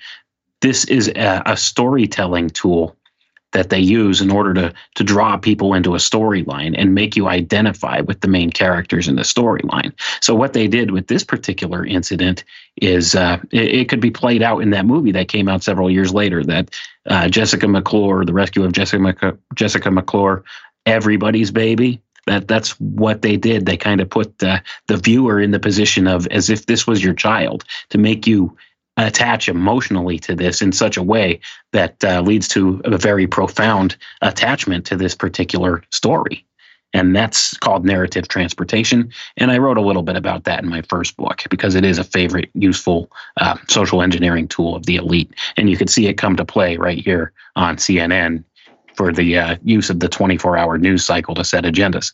this 0.62 0.84
is 0.86 1.08
a, 1.14 1.42
a 1.46 1.56
storytelling 1.56 2.50
tool 2.50 2.96
that 3.52 3.70
they 3.70 3.78
use 3.78 4.20
in 4.20 4.30
order 4.30 4.52
to 4.54 4.74
to 4.94 5.04
draw 5.04 5.36
people 5.36 5.74
into 5.74 5.94
a 5.94 5.98
storyline 5.98 6.74
and 6.76 6.94
make 6.94 7.16
you 7.16 7.28
identify 7.28 8.00
with 8.00 8.20
the 8.20 8.28
main 8.28 8.50
characters 8.50 9.08
in 9.08 9.16
the 9.16 9.22
storyline. 9.22 9.92
So 10.20 10.34
what 10.34 10.52
they 10.52 10.68
did 10.68 10.90
with 10.90 11.06
this 11.06 11.24
particular 11.24 11.84
incident 11.84 12.44
is 12.80 13.14
uh, 13.14 13.38
it, 13.50 13.74
it, 13.74 13.88
could 13.88 14.00
be 14.00 14.10
played 14.10 14.42
out 14.42 14.60
in 14.60 14.70
that 14.70 14.86
movie 14.86 15.12
that 15.12 15.28
came 15.28 15.48
out 15.48 15.62
several 15.62 15.90
years 15.90 16.12
later. 16.12 16.44
That 16.44 16.70
uh, 17.06 17.28
Jessica 17.28 17.66
McClure, 17.66 18.24
the 18.24 18.34
rescue 18.34 18.64
of 18.64 18.72
Jessica 18.72 19.02
Mc, 19.02 19.38
Jessica 19.54 19.90
McClure, 19.90 20.44
everybody's 20.84 21.50
baby. 21.50 22.00
That 22.26 22.46
that's 22.46 22.78
what 22.78 23.22
they 23.22 23.38
did. 23.38 23.64
They 23.64 23.78
kind 23.78 24.02
of 24.02 24.10
put 24.10 24.38
the 24.38 24.62
the 24.86 24.98
viewer 24.98 25.40
in 25.40 25.50
the 25.50 25.60
position 25.60 26.06
of 26.06 26.26
as 26.26 26.50
if 26.50 26.66
this 26.66 26.86
was 26.86 27.02
your 27.02 27.14
child 27.14 27.64
to 27.90 27.98
make 27.98 28.26
you 28.26 28.56
attach 29.06 29.48
emotionally 29.48 30.18
to 30.18 30.34
this 30.34 30.60
in 30.60 30.72
such 30.72 30.96
a 30.96 31.02
way 31.02 31.40
that 31.72 32.02
uh, 32.04 32.20
leads 32.20 32.48
to 32.48 32.80
a 32.84 32.98
very 32.98 33.26
profound 33.26 33.96
attachment 34.22 34.84
to 34.86 34.96
this 34.96 35.14
particular 35.14 35.82
story. 35.90 36.44
And 36.94 37.14
that's 37.14 37.56
called 37.58 37.84
narrative 37.84 38.28
transportation. 38.28 39.12
And 39.36 39.50
I 39.50 39.58
wrote 39.58 39.76
a 39.76 39.82
little 39.82 40.02
bit 40.02 40.16
about 40.16 40.44
that 40.44 40.62
in 40.62 40.70
my 40.70 40.82
first 40.82 41.16
book 41.16 41.42
because 41.50 41.74
it 41.74 41.84
is 41.84 41.98
a 41.98 42.04
favorite, 42.04 42.50
useful 42.54 43.10
uh, 43.36 43.58
social 43.68 44.00
engineering 44.02 44.48
tool 44.48 44.74
of 44.74 44.86
the 44.86 44.96
elite. 44.96 45.32
And 45.56 45.68
you 45.68 45.76
can 45.76 45.86
see 45.86 46.06
it 46.06 46.14
come 46.14 46.36
to 46.36 46.46
play 46.46 46.76
right 46.76 46.98
here 46.98 47.32
on 47.56 47.76
CNN 47.76 48.42
for 48.94 49.12
the 49.12 49.38
uh, 49.38 49.56
use 49.62 49.90
of 49.90 50.00
the 50.00 50.08
24 50.08 50.56
hour 50.56 50.78
news 50.78 51.04
cycle 51.04 51.34
to 51.34 51.44
set 51.44 51.64
agendas. 51.64 52.12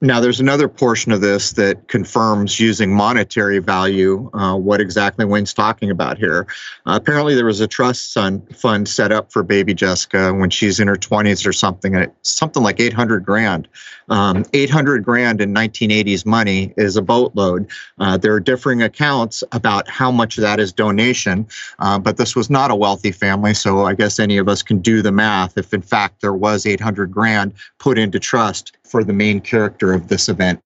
Now, 0.00 0.20
there's 0.20 0.38
another 0.38 0.68
portion 0.68 1.10
of 1.10 1.20
this 1.20 1.52
that 1.52 1.88
confirms 1.88 2.60
using 2.60 2.94
monetary 2.94 3.58
value 3.58 4.30
uh, 4.32 4.56
what 4.56 4.80
exactly 4.80 5.24
Wayne's 5.24 5.52
talking 5.52 5.90
about 5.90 6.18
here. 6.18 6.46
Uh, 6.86 7.00
apparently, 7.02 7.34
there 7.34 7.44
was 7.44 7.60
a 7.60 7.66
trust 7.66 8.14
fund 8.14 8.88
set 8.88 9.10
up 9.10 9.32
for 9.32 9.42
baby 9.42 9.74
Jessica 9.74 10.32
when 10.32 10.50
she's 10.50 10.78
in 10.78 10.86
her 10.86 10.94
20s 10.94 11.44
or 11.44 11.52
something, 11.52 12.06
something 12.22 12.62
like 12.62 12.78
800 12.78 13.24
grand. 13.24 13.66
Um, 14.08 14.44
800 14.52 15.04
grand 15.04 15.40
in 15.40 15.52
1980s 15.52 16.24
money 16.24 16.72
is 16.76 16.96
a 16.96 17.02
boatload. 17.02 17.68
Uh, 17.98 18.16
there 18.16 18.32
are 18.32 18.40
differing 18.40 18.82
accounts 18.82 19.42
about 19.50 19.88
how 19.90 20.12
much 20.12 20.38
of 20.38 20.42
that 20.42 20.60
is 20.60 20.72
donation, 20.72 21.44
uh, 21.80 21.98
but 21.98 22.18
this 22.18 22.36
was 22.36 22.48
not 22.48 22.70
a 22.70 22.76
wealthy 22.76 23.10
family, 23.10 23.52
so 23.52 23.84
I 23.84 23.94
guess 23.94 24.20
any 24.20 24.38
of 24.38 24.48
us 24.48 24.62
can 24.62 24.78
do 24.78 25.02
the 25.02 25.12
math 25.12 25.58
if, 25.58 25.74
in 25.74 25.82
fact, 25.82 26.20
there 26.20 26.34
was 26.34 26.66
800 26.66 27.10
grand 27.10 27.52
put 27.78 27.98
into 27.98 28.20
trust 28.20 28.77
for 28.88 29.04
the 29.04 29.12
main 29.12 29.40
character 29.40 29.92
of 29.92 30.08
this 30.08 30.28
event. 30.28 30.60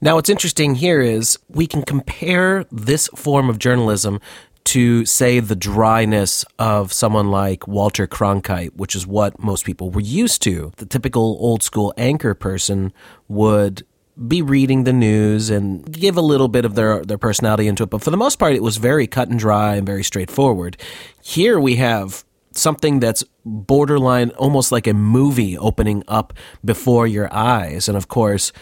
Now, 0.00 0.16
what's 0.16 0.28
interesting 0.28 0.74
here 0.74 1.00
is 1.00 1.38
we 1.48 1.66
can 1.66 1.82
compare 1.82 2.64
this 2.70 3.08
form 3.14 3.48
of 3.48 3.58
journalism 3.58 4.20
to, 4.64 5.04
say, 5.06 5.40
the 5.40 5.56
dryness 5.56 6.44
of 6.58 6.92
someone 6.92 7.30
like 7.30 7.66
Walter 7.68 8.06
Cronkite, 8.06 8.74
which 8.76 8.94
is 8.94 9.06
what 9.06 9.38
most 9.42 9.64
people 9.64 9.90
were 9.90 10.00
used 10.00 10.42
to. 10.42 10.72
The 10.76 10.86
typical 10.86 11.38
old 11.40 11.62
school 11.62 11.94
anchor 11.96 12.34
person 12.34 12.92
would 13.28 13.86
be 14.26 14.42
reading 14.42 14.84
the 14.84 14.92
news 14.92 15.50
and 15.50 15.90
give 15.92 16.16
a 16.16 16.22
little 16.22 16.48
bit 16.48 16.64
of 16.64 16.74
their 16.74 17.04
their 17.04 17.18
personality 17.18 17.68
into 17.68 17.82
it, 17.82 17.90
but 17.90 18.02
for 18.02 18.10
the 18.10 18.16
most 18.16 18.38
part, 18.38 18.54
it 18.54 18.62
was 18.62 18.78
very 18.78 19.06
cut 19.06 19.28
and 19.28 19.38
dry 19.38 19.76
and 19.76 19.86
very 19.86 20.02
straightforward. 20.02 20.76
Here 21.22 21.60
we 21.60 21.76
have 21.76 22.24
something 22.56 23.00
that's 23.00 23.24
borderline 23.44 24.30
almost 24.30 24.72
like 24.72 24.86
a 24.86 24.94
movie 24.94 25.56
opening 25.56 26.02
up 26.08 26.32
before 26.64 27.06
your 27.06 27.32
eyes. 27.32 27.88
And 27.88 27.96
of 27.96 28.08
course, 28.08 28.52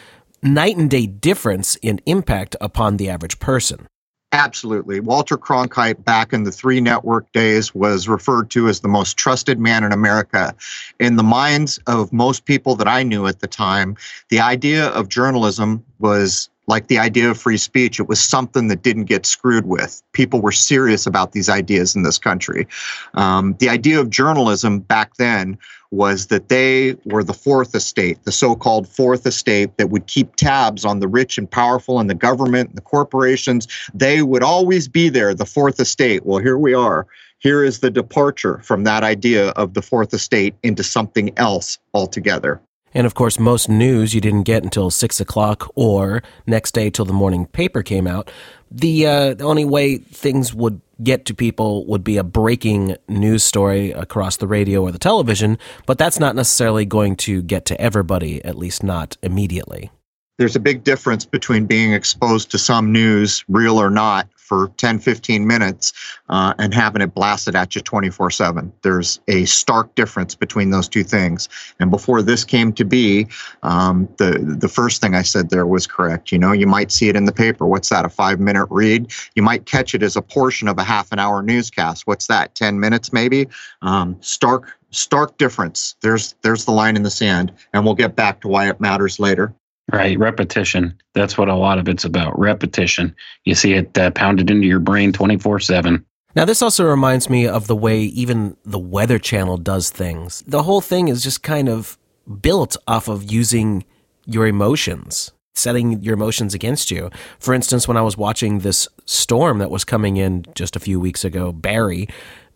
night 0.42 0.76
and 0.76 0.90
day 0.90 1.06
difference 1.06 1.76
in 1.76 2.00
impact 2.06 2.56
upon 2.60 2.96
the 2.96 3.08
average 3.08 3.38
person. 3.38 3.86
Absolutely. 4.34 4.98
Walter 4.98 5.38
Cronkite, 5.38 6.04
back 6.04 6.32
in 6.32 6.42
the 6.42 6.50
three 6.50 6.80
network 6.80 7.30
days, 7.30 7.72
was 7.72 8.08
referred 8.08 8.50
to 8.50 8.66
as 8.66 8.80
the 8.80 8.88
most 8.88 9.16
trusted 9.16 9.60
man 9.60 9.84
in 9.84 9.92
America. 9.92 10.52
In 10.98 11.14
the 11.14 11.22
minds 11.22 11.78
of 11.86 12.12
most 12.12 12.44
people 12.44 12.74
that 12.74 12.88
I 12.88 13.04
knew 13.04 13.28
at 13.28 13.38
the 13.38 13.46
time, 13.46 13.96
the 14.30 14.40
idea 14.40 14.88
of 14.88 15.08
journalism 15.08 15.84
was 16.00 16.50
like 16.66 16.88
the 16.88 16.98
idea 16.98 17.30
of 17.30 17.38
free 17.38 17.56
speech, 17.56 18.00
it 18.00 18.08
was 18.08 18.20
something 18.20 18.68
that 18.68 18.82
didn't 18.82 19.04
get 19.04 19.26
screwed 19.26 19.66
with. 19.66 20.02
People 20.12 20.40
were 20.40 20.52
serious 20.52 21.06
about 21.06 21.32
these 21.32 21.48
ideas 21.48 21.94
in 21.94 22.02
this 22.02 22.18
country. 22.18 22.66
Um, 23.14 23.54
the 23.58 23.68
idea 23.68 24.00
of 24.00 24.10
journalism 24.10 24.80
back 24.80 25.16
then 25.16 25.58
was 25.90 26.26
that 26.26 26.48
they 26.48 26.96
were 27.04 27.22
the 27.22 27.32
fourth 27.34 27.74
estate, 27.74 28.22
the 28.24 28.32
so 28.32 28.56
called 28.56 28.88
fourth 28.88 29.26
estate 29.26 29.76
that 29.78 29.90
would 29.90 30.06
keep 30.06 30.34
tabs 30.36 30.84
on 30.84 30.98
the 30.98 31.08
rich 31.08 31.38
and 31.38 31.48
powerful 31.50 32.00
and 32.00 32.10
the 32.10 32.14
government 32.14 32.70
and 32.70 32.76
the 32.76 32.82
corporations. 32.82 33.68
They 33.94 34.22
would 34.22 34.42
always 34.42 34.88
be 34.88 35.08
there, 35.08 35.34
the 35.34 35.46
fourth 35.46 35.78
estate. 35.78 36.26
Well, 36.26 36.38
here 36.38 36.58
we 36.58 36.74
are. 36.74 37.06
Here 37.38 37.62
is 37.62 37.80
the 37.80 37.90
departure 37.90 38.60
from 38.64 38.84
that 38.84 39.04
idea 39.04 39.50
of 39.50 39.74
the 39.74 39.82
fourth 39.82 40.14
estate 40.14 40.54
into 40.62 40.82
something 40.82 41.36
else 41.38 41.78
altogether. 41.92 42.60
And 42.94 43.06
of 43.06 43.14
course, 43.14 43.38
most 43.38 43.68
news 43.68 44.14
you 44.14 44.20
didn't 44.20 44.44
get 44.44 44.62
until 44.62 44.90
six 44.90 45.20
o'clock 45.20 45.70
or 45.74 46.22
next 46.46 46.72
day 46.72 46.90
till 46.90 47.04
the 47.04 47.12
morning 47.12 47.46
paper 47.46 47.82
came 47.82 48.06
out. 48.06 48.30
The, 48.70 49.06
uh, 49.06 49.34
the 49.34 49.44
only 49.44 49.64
way 49.64 49.98
things 49.98 50.54
would 50.54 50.80
get 51.02 51.24
to 51.26 51.34
people 51.34 51.84
would 51.86 52.04
be 52.04 52.16
a 52.16 52.24
breaking 52.24 52.96
news 53.08 53.42
story 53.42 53.90
across 53.90 54.36
the 54.36 54.46
radio 54.46 54.82
or 54.82 54.92
the 54.92 54.98
television, 54.98 55.58
but 55.86 55.98
that's 55.98 56.20
not 56.20 56.36
necessarily 56.36 56.84
going 56.84 57.16
to 57.16 57.42
get 57.42 57.64
to 57.66 57.80
everybody, 57.80 58.44
at 58.44 58.56
least 58.56 58.82
not 58.82 59.16
immediately 59.22 59.90
there's 60.38 60.56
a 60.56 60.60
big 60.60 60.84
difference 60.84 61.24
between 61.24 61.66
being 61.66 61.92
exposed 61.92 62.50
to 62.50 62.58
some 62.58 62.92
news, 62.92 63.44
real 63.48 63.80
or 63.80 63.90
not, 63.90 64.28
for 64.36 64.68
10, 64.76 64.98
15 64.98 65.46
minutes 65.46 65.92
uh, 66.28 66.52
and 66.58 66.74
having 66.74 67.00
it 67.00 67.14
blasted 67.14 67.56
at 67.56 67.74
you 67.74 67.80
24 67.80 68.30
7. 68.30 68.72
There's 68.82 69.18
a 69.26 69.46
stark 69.46 69.94
difference 69.94 70.34
between 70.34 70.70
those 70.70 70.88
two 70.88 71.02
things. 71.02 71.48
And 71.80 71.90
before 71.90 72.20
this 72.20 72.44
came 72.44 72.72
to 72.74 72.84
be, 72.84 73.26
um, 73.62 74.06
the, 74.18 74.56
the 74.58 74.68
first 74.68 75.00
thing 75.00 75.14
I 75.14 75.22
said 75.22 75.48
there 75.48 75.66
was 75.66 75.86
correct. 75.86 76.30
You 76.30 76.38
know, 76.38 76.52
you 76.52 76.66
might 76.66 76.92
see 76.92 77.08
it 77.08 77.16
in 77.16 77.24
the 77.24 77.32
paper. 77.32 77.66
What's 77.66 77.88
that, 77.88 78.04
a 78.04 78.10
five 78.10 78.38
minute 78.38 78.66
read? 78.70 79.12
You 79.34 79.42
might 79.42 79.64
catch 79.64 79.94
it 79.94 80.02
as 80.02 80.14
a 80.14 80.22
portion 80.22 80.68
of 80.68 80.78
a 80.78 80.84
half 80.84 81.10
an 81.10 81.18
hour 81.18 81.42
newscast. 81.42 82.06
What's 82.06 82.26
that, 82.26 82.54
10 82.54 82.78
minutes 82.78 83.12
maybe? 83.12 83.48
Um, 83.82 84.16
stark 84.20 84.72
stark 84.90 85.36
difference. 85.38 85.96
There's 86.02 86.34
there's 86.42 86.66
the 86.66 86.70
line 86.70 86.96
in 86.96 87.02
the 87.02 87.10
sand, 87.10 87.52
and 87.72 87.84
we'll 87.84 87.94
get 87.94 88.14
back 88.14 88.40
to 88.42 88.48
why 88.48 88.68
it 88.68 88.80
matters 88.80 89.18
later. 89.18 89.54
Right, 89.92 90.18
repetition. 90.18 90.98
That's 91.12 91.36
what 91.36 91.48
a 91.48 91.54
lot 91.54 91.78
of 91.78 91.88
it's 91.88 92.04
about. 92.04 92.38
Repetition. 92.38 93.14
You 93.44 93.54
see 93.54 93.74
it 93.74 93.96
uh, 93.98 94.10
pounded 94.12 94.50
into 94.50 94.66
your 94.66 94.80
brain 94.80 95.12
24 95.12 95.60
7. 95.60 96.04
Now, 96.34 96.44
this 96.44 96.62
also 96.62 96.84
reminds 96.84 97.30
me 97.30 97.46
of 97.46 97.66
the 97.66 97.76
way 97.76 98.00
even 98.00 98.56
the 98.64 98.78
Weather 98.78 99.18
Channel 99.18 99.56
does 99.58 99.90
things. 99.90 100.42
The 100.46 100.64
whole 100.64 100.80
thing 100.80 101.08
is 101.08 101.22
just 101.22 101.42
kind 101.42 101.68
of 101.68 101.98
built 102.40 102.76
off 102.88 103.08
of 103.08 103.30
using 103.30 103.84
your 104.26 104.46
emotions, 104.46 105.32
setting 105.54 106.02
your 106.02 106.14
emotions 106.14 106.54
against 106.54 106.90
you. 106.90 107.10
For 107.38 107.54
instance, 107.54 107.86
when 107.86 107.96
I 107.96 108.02
was 108.02 108.16
watching 108.16 108.60
this 108.60 108.88
storm 109.04 109.58
that 109.58 109.70
was 109.70 109.84
coming 109.84 110.16
in 110.16 110.44
just 110.54 110.74
a 110.74 110.80
few 110.80 110.98
weeks 110.98 111.24
ago, 111.24 111.52
Barry, 111.52 112.08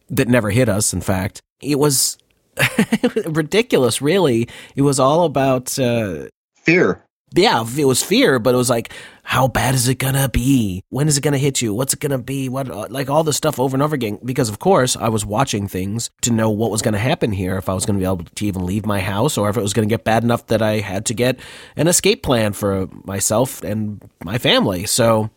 that 0.09 0.29
never 0.29 0.51
hit 0.51 0.69
us, 0.69 0.93
in 0.93 1.03
fact, 1.03 1.41
it 1.61 1.79
was 1.79 2.19
ridiculous, 3.27 4.03
really. 4.03 4.49
It 4.75 4.83
was 4.83 4.99
all 4.99 5.25
about 5.25 5.79
uh, 5.79 6.27
fear 6.57 7.05
yeah, 7.33 7.65
it 7.77 7.85
was 7.85 8.03
fear, 8.03 8.39
but 8.39 8.55
it 8.55 8.57
was 8.57 8.71
like, 8.71 8.93
how 9.23 9.47
bad 9.49 9.75
is 9.75 9.89
it 9.89 9.97
gonna 9.97 10.29
be? 10.29 10.83
When 10.89 11.09
is 11.09 11.19
it 11.19 11.21
gonna 11.21 11.39
hit 11.39 11.61
you? 11.61 11.75
What's 11.75 11.93
it 11.93 12.01
gonna 12.01 12.19
be? 12.19 12.49
What, 12.49 12.71
uh, 12.71 12.87
like 12.89 13.11
all 13.11 13.25
this 13.25 13.37
stuff 13.37 13.61
over 13.61 13.77
and 13.77 13.83
over 13.83 13.95
again. 13.95 14.19
Because 14.25 14.49
of 14.49 14.59
course, 14.59 14.97
I 14.97 15.11
was 15.11 15.27
watching 15.27 15.69
things 15.69 16.11
to 16.23 16.33
know 16.33 16.49
what 16.49 16.71
was 16.71 16.81
gonna 16.81 16.99
happen 16.99 17.33
here, 17.33 17.57
if 17.57 17.69
I 17.69 17.75
was 17.75 17.85
gonna 17.85 17.99
be 17.99 18.05
able 18.07 18.25
to 18.25 18.47
even 18.47 18.65
leave 18.65 18.87
my 18.87 19.01
house, 19.01 19.37
or 19.37 19.51
if 19.51 19.57
it 19.57 19.63
was 19.63 19.75
gonna 19.75 19.87
get 19.87 20.05
bad 20.05 20.25
enough 20.25 20.47
that 20.47 20.63
I 20.63 20.81
had 20.81 21.05
to 21.07 21.15
get 21.15 21.39
an 21.77 21.89
escape 21.89 22.23
plan 22.23 22.55
for 22.55 22.89
myself 23.05 23.63
and 23.63 24.01
my 24.25 24.39
family. 24.39 24.87
So, 24.87 25.31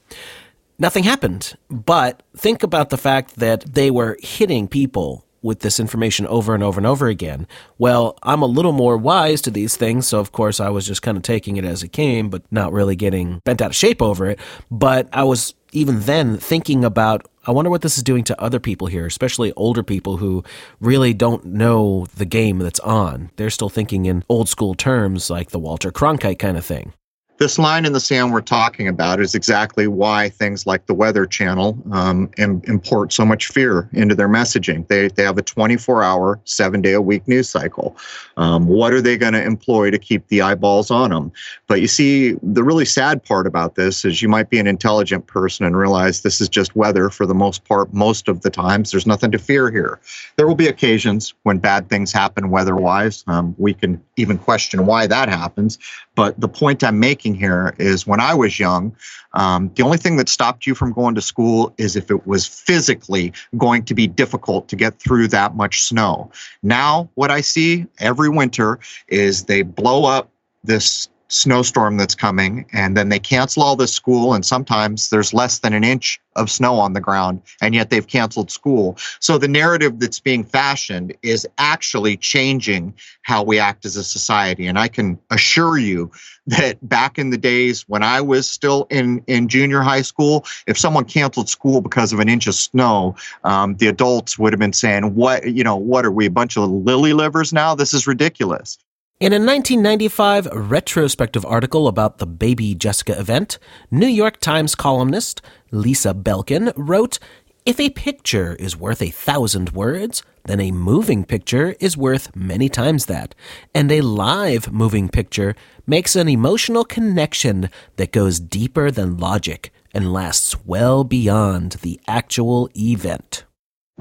nothing 0.80 1.04
happened. 1.04 1.56
But 1.70 2.24
think 2.38 2.64
about 2.64 2.90
the 2.90 2.98
fact 2.98 3.36
that 3.38 3.62
they 3.74 3.92
were 3.92 4.18
hitting 4.22 4.68
people 4.68 5.26
with 5.42 5.60
this 5.60 5.80
information 5.80 6.28
over 6.28 6.54
and 6.54 6.64
over 6.64 6.80
and 6.80 6.88
over 6.88 7.08
again. 7.08 7.48
Well, 7.78 8.18
I'm 8.24 8.42
a 8.42 8.48
little 8.48 8.72
more 8.72 8.98
wise 8.98 9.42
to 9.42 9.52
these 9.52 9.76
things, 9.76 10.08
so 10.08 10.20
of 10.20 10.32
course 10.32 10.60
I 10.60 10.70
was 10.70 10.86
just 10.86 11.02
kind 11.02 11.18
of 11.18 11.24
taking 11.24 11.58
it 11.58 11.66
as 11.66 11.84
it 11.84 11.90
came, 11.90 12.30
but 12.30 12.44
not 12.52 12.74
really 12.74 12.96
getting 12.96 13.40
bent 13.40 13.62
out 13.62 13.72
of 13.72 13.76
shape 13.76 14.02
over 14.02 14.28
it. 14.28 14.40
But 14.70 15.08
I 15.12 15.24
was 15.24 15.54
even 15.72 16.02
then 16.02 16.38
thinking 16.38 16.84
about 16.84 17.28
I 17.48 17.52
wonder 17.52 17.72
what 17.72 17.82
this 17.82 17.98
is 17.98 18.04
doing 18.04 18.24
to 18.26 18.40
other 18.40 18.60
people 18.60 18.86
here, 18.86 19.08
especially 19.08 19.52
older 19.54 19.82
people 19.82 20.18
who 20.18 20.44
really 20.80 21.12
don't 21.12 21.44
know 21.44 22.06
the 22.16 22.26
game 22.26 22.60
that's 22.60 22.80
on. 22.82 23.32
They're 23.36 23.50
still 23.50 23.70
thinking 23.70 24.06
in 24.06 24.24
old 24.30 24.48
school 24.48 24.76
terms 24.76 25.32
like 25.32 25.50
the 25.50 25.58
Walter 25.58 25.92
Cronkite 25.92 26.38
kind 26.38 26.56
of 26.56 26.64
thing. 26.64 26.94
This 27.42 27.58
line 27.58 27.88
in 27.88 27.94
the 27.94 28.00
sand 28.00 28.32
we're 28.32 28.42
talking 28.42 28.88
about 28.88 29.20
is 29.20 29.34
exactly 29.34 29.88
why 29.88 30.30
things 30.30 30.68
like 30.68 30.86
the 30.86 30.94
Weather 30.94 31.26
Channel 31.26 31.76
um, 31.92 32.30
Im- 32.38 32.62
import 32.66 33.12
so 33.12 33.26
much 33.26 33.48
fear 33.48 33.90
into 33.94 34.14
their 34.14 34.30
messaging. 34.30 34.88
They, 34.90 35.08
they 35.08 35.24
have 35.24 35.40
a 35.40 35.42
24 35.42 36.04
hour, 36.04 36.40
seven 36.46 36.84
day 36.84 36.94
a 36.94 37.02
week 37.02 37.28
news 37.28 37.50
cycle. 37.50 37.98
Um, 38.38 38.68
what 38.68 38.94
are 38.94 39.02
they 39.02 39.18
going 39.18 39.34
to 39.34 39.44
employ 39.44 39.90
to 39.90 39.98
keep 39.98 40.28
the 40.28 40.44
eyeballs 40.44 40.92
on 40.92 41.10
them? 41.10 41.32
But 41.66 41.82
you 41.82 41.88
see, 41.88 42.36
the 42.44 42.64
really 42.64 42.86
sad 42.86 43.24
part 43.24 43.48
about 43.48 43.74
this 43.74 44.06
is 44.06 44.22
you 44.22 44.30
might 44.30 44.52
be 44.52 44.60
an 44.60 44.68
intelligent 44.68 45.26
person 45.26 45.66
and 45.66 45.76
realize 45.76 46.22
this 46.22 46.42
is 46.42 46.48
just 46.48 46.76
weather 46.76 47.10
for 47.10 47.26
the 47.26 47.34
most 47.34 47.64
part, 47.64 47.92
most 47.92 48.28
of 48.28 48.42
the 48.42 48.52
times. 48.52 48.92
There's 48.92 49.08
nothing 49.08 49.32
to 49.32 49.40
fear 49.40 49.72
here. 49.72 50.00
There 50.36 50.46
will 50.46 50.54
be 50.54 50.68
occasions 50.68 51.34
when 51.42 51.58
bad 51.58 51.90
things 51.90 52.12
happen 52.12 52.52
weather 52.52 52.76
wise. 52.76 53.24
Um, 53.26 53.56
we 53.58 53.74
can 53.74 54.00
even 54.16 54.38
question 54.38 54.86
why 54.86 55.08
that 55.08 55.28
happens. 55.28 55.80
But 56.16 56.40
the 56.40 56.48
point 56.48 56.84
I'm 56.84 57.00
making 57.00 57.36
here 57.36 57.74
is 57.78 58.06
when 58.06 58.20
I 58.20 58.34
was 58.34 58.60
young, 58.60 58.96
um, 59.34 59.72
the 59.76 59.84
only 59.84 59.98
thing 59.98 60.18
that 60.18 60.28
stopped 60.28 60.68
you 60.68 60.76
from 60.76 60.92
going 60.92 61.16
to 61.16 61.22
school 61.22 61.74
is 61.78 61.96
if 61.96 62.12
it 62.12 62.28
was 62.28 62.46
physically 62.46 63.34
going 63.58 63.86
to 63.86 63.94
be 63.94 64.08
difficult 64.08 64.68
to 64.70 64.76
get 64.76 65.00
through 65.00 65.30
that 65.30 65.56
much 65.56 65.82
snow. 65.82 66.30
Now, 66.64 67.10
what 67.16 67.32
I 67.32 67.42
see 67.42 67.86
every 68.00 68.30
winter 68.30 68.80
is 69.08 69.46
they 69.46 69.62
blow 69.62 70.06
up 70.06 70.30
this 70.64 71.10
snowstorm 71.32 71.98
that's 71.98 72.16
coming 72.16 72.66
and 72.74 72.98
then 72.98 73.10
they 73.10 73.20
cancel 73.20 73.64
all 73.64 73.76
this 73.76 73.94
school 73.94 74.34
and 74.34 74.46
sometimes 74.46 75.10
there's 75.10 75.34
less 75.34 75.60
than 75.60 75.74
an 75.74 75.84
inch 75.84 76.20
of 76.36 76.50
snow 76.50 76.76
on 76.76 76.94
the 76.94 77.00
ground 77.00 77.42
and 77.62 77.74
yet 77.74 77.90
they've 77.90 78.08
canceled 78.08 78.52
school. 78.52 78.98
So 79.20 79.38
the 79.38 79.48
narrative 79.48 80.00
that's 80.00 80.20
being 80.20 80.44
fashioned 80.44 81.16
is 81.24 81.48
actually 81.58 82.18
changing 82.18 82.94
how 83.24 83.44
we 83.44 83.60
act 83.60 83.86
as 83.86 83.96
a 83.96 84.04
society 84.04 84.68
and 84.68 84.78
i 84.78 84.88
can 84.88 85.18
assure 85.30 85.78
you 85.78 86.12
that 86.48 86.78
back 86.88 87.18
in 87.18 87.30
the 87.30 87.38
days 87.38 87.88
when 87.88 88.04
i 88.04 88.20
was 88.20 88.50
still 88.50 88.88
in 88.90 89.24
in 89.28 89.48
junior 89.48 89.82
high 89.82 90.02
school 90.02 90.46
if 90.68 90.78
someone 90.78 91.06
canceled 91.06 91.50
school 91.50 91.82
because 91.82 92.12
of 92.12 92.20
an 92.20 92.28
inch 92.28 92.48
of 92.48 92.56
snow 92.56 93.16
um, 93.44 93.76
the 93.76 93.88
adults 93.88 94.38
would 94.38 94.52
have 94.52 94.60
been 94.60 94.74
saying 94.74 95.16
what 95.16 95.50
you 95.50 95.64
know 95.64 95.76
what 95.76 96.06
are 96.06 96.12
we 96.12 96.26
a 96.26 96.32
bunch 96.32 96.58
of 96.58 96.70
lily 96.70 97.14
livers 97.14 97.54
now? 97.54 97.76
This 97.76 97.94
is 97.94 98.08
ridiculous 98.08 98.78
in 99.22 99.34
a 99.34 99.36
1995 99.36 100.48
retrospective 100.52 101.46
article 101.46 101.88
about 101.88 102.18
the 102.18 102.26
Baby 102.26 102.74
Jessica 102.74 103.20
event, 103.20 103.60
New 103.92 104.08
York 104.08 104.40
Times 104.40 104.74
columnist 104.74 105.44
Lisa 105.70 106.16
Belkin 106.16 106.74
wrote, 106.76 107.20
If 107.64 107.80
a 107.80 107.92
picture 107.92 108.56
is 108.56 108.76
worth 108.76 109.00
a 109.00 109.12
thousand 109.12 109.74
words, 109.74 110.24
then 110.46 110.60
a 110.60 110.72
moving 110.72 111.24
picture 111.24 111.76
is 111.80 111.96
worth 111.96 112.36
many 112.36 112.68
times 112.68 113.06
that. 113.06 113.36
And 113.76 113.92
a 113.92 114.02
live 114.02 114.74
moving 114.74 115.08
picture 115.08 115.54
makes 115.86 116.16
an 116.16 116.28
emotional 116.28 116.84
connection 116.84 117.70
that 117.98 118.12
goes 118.12 118.40
deeper 118.40 118.90
than 118.90 119.18
logic 119.18 119.72
and 119.94 120.12
lasts 120.12 120.66
well 120.66 121.04
beyond 121.04 121.74
the 121.84 122.00
actual 122.08 122.72
event. 122.76 123.46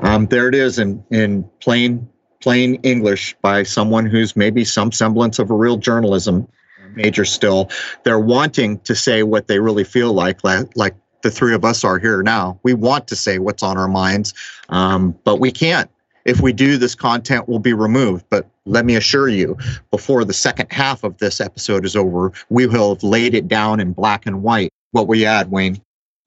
Um, 0.01 0.29
there 0.29 0.49
it 0.49 0.55
is 0.55 0.79
in, 0.79 1.05
in 1.11 1.45
plain 1.61 2.09
plain 2.41 2.75
English 2.83 3.37
by 3.43 3.63
someone 3.63 4.07
who's 4.07 4.35
maybe 4.37 4.65
some 4.65 4.93
semblance 4.93 5.39
of 5.39 5.51
a 5.51 5.55
real 5.55 5.77
journalism 5.77 6.47
major 6.95 7.25
still. 7.25 7.71
They're 8.05 8.19
wanting 8.19 8.81
to 8.81 8.95
say 8.95 9.23
what 9.23 9.47
they 9.47 9.61
really 9.61 9.85
feel 9.85 10.13
like, 10.13 10.45
like, 10.45 10.95
the 11.23 11.31
three 11.31 11.55
of 11.55 11.67
us 11.67 11.85
are 11.85 11.99
here 11.99 12.23
now. 12.23 12.59
We 12.63 12.73
want 12.73 13.07
to 13.09 13.17
say 13.17 13.39
what's 13.39 13.63
on 13.63 13.77
our 13.77 13.89
minds, 13.89 14.33
um, 14.71 15.15
but 15.25 15.37
we 15.37 15.53
can't. 15.53 15.91
If 16.25 16.41
we 16.41 16.53
do, 16.53 16.77
this 16.77 16.95
content 16.95 17.47
will 17.47 17.59
be 17.59 17.75
removed. 17.75 18.25
But 18.31 18.49
let 18.65 18.85
me 18.87 18.97
assure 18.97 19.29
you, 19.29 19.57
before 19.91 20.25
the 20.25 20.33
second 20.33 20.73
half 20.73 21.05
of 21.05 21.19
this 21.19 21.41
episode 21.41 21.85
is 21.85 21.97
over, 21.97 22.33
we 22.49 22.67
will 22.67 22.95
have 22.95 23.03
laid 23.03 23.35
it 23.35 23.49
down 23.49 23.81
in 23.81 23.93
black 23.93 24.27
and 24.27 24.43
white. 24.43 24.71
What 24.93 25.09
will 25.09 25.17
you 25.17 25.27
add, 25.27 25.51
Wayne? 25.51 25.81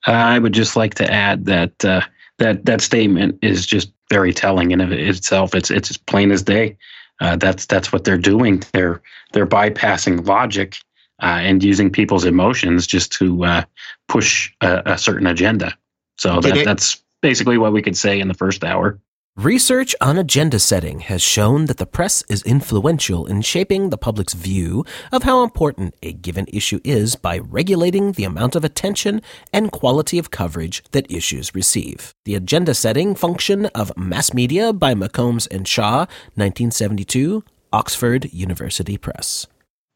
I 0.06 0.38
would 0.38 0.54
just 0.54 0.76
like 0.76 0.93
to 0.95 1.12
add 1.12 1.45
that 1.45 1.86
uh, 1.86 2.02
that 2.39 2.65
that 2.65 2.82
statement 2.82 3.39
is 3.41 3.65
just 3.65 3.91
very 4.13 4.32
telling 4.32 4.69
in 4.69 4.80
itself. 4.80 5.56
It's 5.56 5.71
it's 5.71 5.89
as 5.89 5.97
plain 5.97 6.32
as 6.32 6.43
day. 6.43 6.78
Uh, 7.19 7.36
that's 7.36 7.65
that's 7.65 7.91
what 7.91 8.04
they're 8.04 8.17
doing. 8.34 8.62
They're 8.71 9.02
they're 9.32 9.47
bypassing 9.47 10.28
logic 10.28 10.78
uh, 11.21 11.39
and 11.41 11.63
using 11.63 11.89
people's 11.89 12.26
emotions 12.26 12.86
just 12.86 13.12
to 13.13 13.43
uh, 13.43 13.63
push 14.08 14.54
a, 14.62 14.84
a, 14.86 14.97
certain 14.97 15.26
agenda. 15.26 15.76
So 16.17 16.41
that, 16.41 16.65
that's 16.65 17.02
basically 17.21 17.58
what 17.58 17.73
we 17.73 17.82
could 17.82 17.97
say 17.97 18.19
in 18.19 18.28
the 18.28 18.34
first 18.34 18.63
hour. 18.63 18.99
Research 19.37 19.95
on 19.99 20.19
agenda 20.19 20.59
setting 20.59 20.99
has 20.99 21.19
shown 21.19 21.65
that 21.65 21.77
the 21.77 21.87
press 21.87 22.23
is 22.29 22.43
influential 22.43 23.25
in 23.25 23.41
shaping 23.41 23.89
the 23.89 23.97
public's 23.97 24.35
view 24.35 24.85
of 25.11 25.23
how 25.23 25.41
important 25.41 25.95
a 26.03 26.13
given 26.13 26.45
issue 26.53 26.79
is 26.83 27.15
by 27.15 27.39
regulating 27.39 28.11
the 28.11 28.25
amount 28.25 28.55
of 28.55 28.63
attention 28.63 29.23
and 29.51 29.71
quality 29.71 30.19
of 30.19 30.29
coverage 30.29 30.84
that 30.91 31.11
issues 31.11 31.55
receive. 31.55 32.13
The 32.25 32.36
agenda 32.36 32.75
setting 32.75 33.15
function 33.15 33.65
of 33.73 33.97
mass 33.97 34.36
media 34.36 34.71
by 34.71 34.93
McCombs 34.93 35.47
and 35.49 35.67
Shaw, 35.67 36.05
1972, 36.36 37.43
Oxford 37.73 38.31
University 38.31 38.99
Press. 38.99 39.47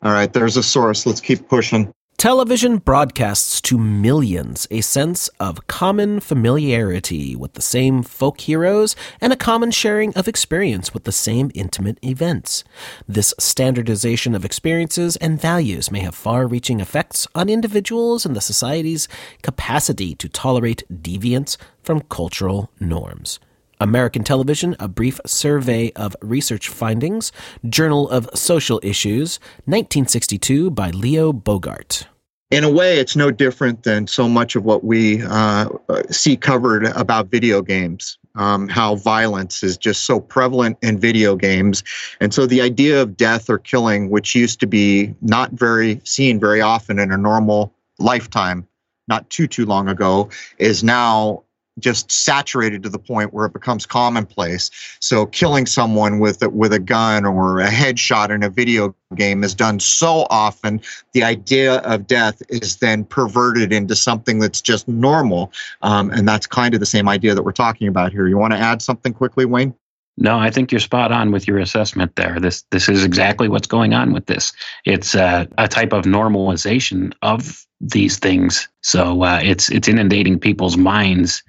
All 0.02 0.14
right, 0.14 0.34
there's 0.34 0.58
a 0.58 0.64
source. 0.64 1.06
Let's 1.06 1.22
keep 1.22 1.48
pushing. 1.48 1.94
Television 2.18 2.80
broadcasts 2.80 3.62
to 3.62 3.78
millions 3.78 4.68
a 4.72 4.82
sense 4.82 5.28
of 5.40 5.68
common 5.68 6.20
familiarity 6.20 7.36
with 7.36 7.54
the 7.54 7.62
same 7.62 8.02
folk 8.02 8.42
heroes 8.42 8.96
and 9.22 9.32
a 9.32 9.36
common 9.36 9.70
sharing 9.70 10.12
of 10.16 10.28
experience 10.28 10.96
with 10.96 11.04
the 11.04 11.12
same 11.12 11.52
intimate 11.54 12.00
events. 12.04 12.64
This 13.08 13.36
standardization 13.38 14.34
of 14.34 14.44
experiences 14.44 15.16
and 15.18 15.40
values 15.40 15.92
may 15.92 16.00
have 16.00 16.16
far 16.16 16.48
reaching 16.48 16.80
effects 16.80 17.28
on 17.36 17.50
individuals 17.50 18.26
and 18.26 18.36
the 18.36 18.42
society's 18.42 19.08
capacity 19.44 20.16
to 20.16 20.28
tolerate 20.28 20.82
deviance 20.92 21.56
from 21.84 22.02
cultural 22.02 22.72
norms. 22.80 23.40
American 23.80 24.24
Television, 24.24 24.76
a 24.80 24.88
brief 24.88 25.20
survey 25.26 25.92
of 25.96 26.16
research 26.22 26.70
findings, 26.70 27.32
Journal 27.68 28.10
of 28.10 28.30
Social 28.34 28.80
Issues, 28.84 29.40
1962 29.66 30.72
by 30.72 30.92
Leo 30.92 31.32
Bogart. 31.34 32.08
in 32.50 32.64
a 32.64 32.72
way, 32.72 32.98
it's 32.98 33.16
no 33.16 33.30
different 33.30 33.84
than 33.84 34.08
so 34.08 34.28
much 34.30 34.56
of 34.56 34.64
what 34.64 34.84
we 34.84 35.22
uh, 35.24 35.68
see 36.10 36.38
covered 36.38 36.86
about 36.86 37.28
video 37.28 37.62
games. 37.62 38.18
Um, 38.36 38.68
how 38.68 38.96
violence 38.96 39.64
is 39.64 39.78
just 39.78 40.06
so 40.06 40.20
prevalent 40.20 40.78
in 40.84 41.00
video 41.00 41.36
games. 41.36 41.84
And 42.20 42.32
so 42.32 42.46
the 42.46 42.62
idea 42.62 43.02
of 43.02 43.18
death 43.18 43.50
or 43.50 43.58
killing, 43.58 44.12
which 44.12 44.36
used 44.36 44.60
to 44.60 44.68
be 44.68 45.16
not 45.22 45.54
very 45.54 46.02
seen 46.04 46.40
very 46.40 46.62
often 46.62 47.00
in 47.00 47.12
a 47.12 47.18
normal 47.18 47.74
lifetime, 47.98 48.68
not 49.08 49.28
too, 49.32 49.48
too 49.48 49.66
long 49.66 49.90
ago, 49.90 50.30
is 50.60 50.84
now 50.84 51.46
just 51.80 52.12
saturated 52.12 52.84
to 52.84 52.90
the 52.90 53.00
point 53.00 53.34
where 53.34 53.46
it 53.46 53.54
becomes 53.54 53.86
commonplace. 53.86 54.72
So 55.00 55.26
killing 55.28 55.66
someone 55.66 56.20
with 56.20 56.46
with 56.48 56.74
a 56.74 56.80
gun 56.80 57.26
or 57.26 57.60
a 57.60 57.70
headshot 57.70 58.30
in 58.30 58.44
a 58.44 58.50
video 58.50 58.96
game 59.16 59.44
is 59.44 59.54
done 59.54 59.80
so 59.80 60.28
often, 60.30 60.82
the 61.14 61.24
idea 61.24 61.76
of 61.78 62.08
death 62.08 62.42
is 62.50 62.78
then 62.78 63.06
perverted 63.06 63.72
into 63.72 63.96
something 63.96 64.40
that's 64.40 64.62
just 64.62 64.88
normal, 64.88 65.52
um, 65.82 66.10
and 66.12 66.28
that's 66.28 66.48
kind 66.48 66.74
of 66.74 66.80
the 66.80 66.86
same 66.86 67.08
idea 67.08 67.34
that 67.34 67.44
we're 67.44 67.52
talking 67.52 67.88
about 67.88 68.12
here. 68.12 68.28
You 68.28 68.38
want 68.38 68.54
to 68.54 68.60
add 68.60 68.82
something 68.82 69.14
quickly, 69.14 69.46
Wayne? 69.46 69.74
No, 70.18 70.40
I 70.40 70.50
think 70.50 70.72
you're 70.72 70.80
spot 70.80 71.12
on 71.12 71.32
with 71.32 71.48
your 71.48 71.60
assessment 71.60 72.16
there. 72.16 72.40
This 72.40 72.64
this 72.72 72.90
is 72.90 73.04
exactly 73.04 73.48
what's 73.48 73.68
going 73.68 73.94
on 73.94 74.14
with 74.14 74.26
this. 74.26 74.52
It's 74.84 75.14
uh, 75.14 75.46
a 75.60 75.68
type 75.68 75.94
of 75.94 76.06
normalization 76.06 77.14
of 77.22 77.66
these 77.80 78.18
things. 78.18 78.68
So 78.82 79.24
uh, 79.24 79.40
it's 79.44 79.70
it's 79.70 79.88
inundating 79.88 80.40
people's 80.40 80.76
minds 80.76 81.44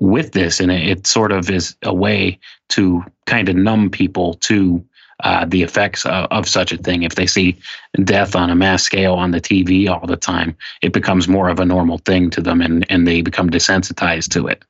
with 0.00 0.32
this, 0.32 0.58
and 0.58 0.72
it, 0.72 0.88
it, 0.88 1.06
sort 1.06 1.32
of 1.32 1.50
is 1.50 1.76
a 1.82 1.94
way 1.94 2.38
to 2.70 3.04
kind 3.26 3.48
of 3.48 3.56
numb 3.56 3.90
people 3.90 4.34
to 4.34 4.84
uh, 5.22 5.44
the 5.44 5.62
effects 5.62 6.04
of, 6.06 6.26
of, 6.30 6.48
such 6.48 6.72
a 6.72 6.76
thing. 6.76 7.04
If 7.04 7.14
they 7.14 7.26
see 7.26 7.56
death 8.02 8.34
on 8.34 8.50
a 8.50 8.56
mass 8.56 8.82
scale 8.82 9.14
on 9.14 9.30
the 9.30 9.40
TV 9.40 9.88
all 9.88 10.06
the 10.06 10.16
time, 10.16 10.56
it 10.82 10.92
becomes 10.92 11.28
more 11.28 11.48
of 11.48 11.60
a 11.60 11.64
normal 11.64 11.98
thing 11.98 12.30
to 12.30 12.40
them, 12.40 12.62
and 12.62 12.86
and 12.90 13.06
they 13.06 13.20
become 13.20 13.50
desensitized 13.50 14.30
to 14.30 14.46
it. 14.48 14.64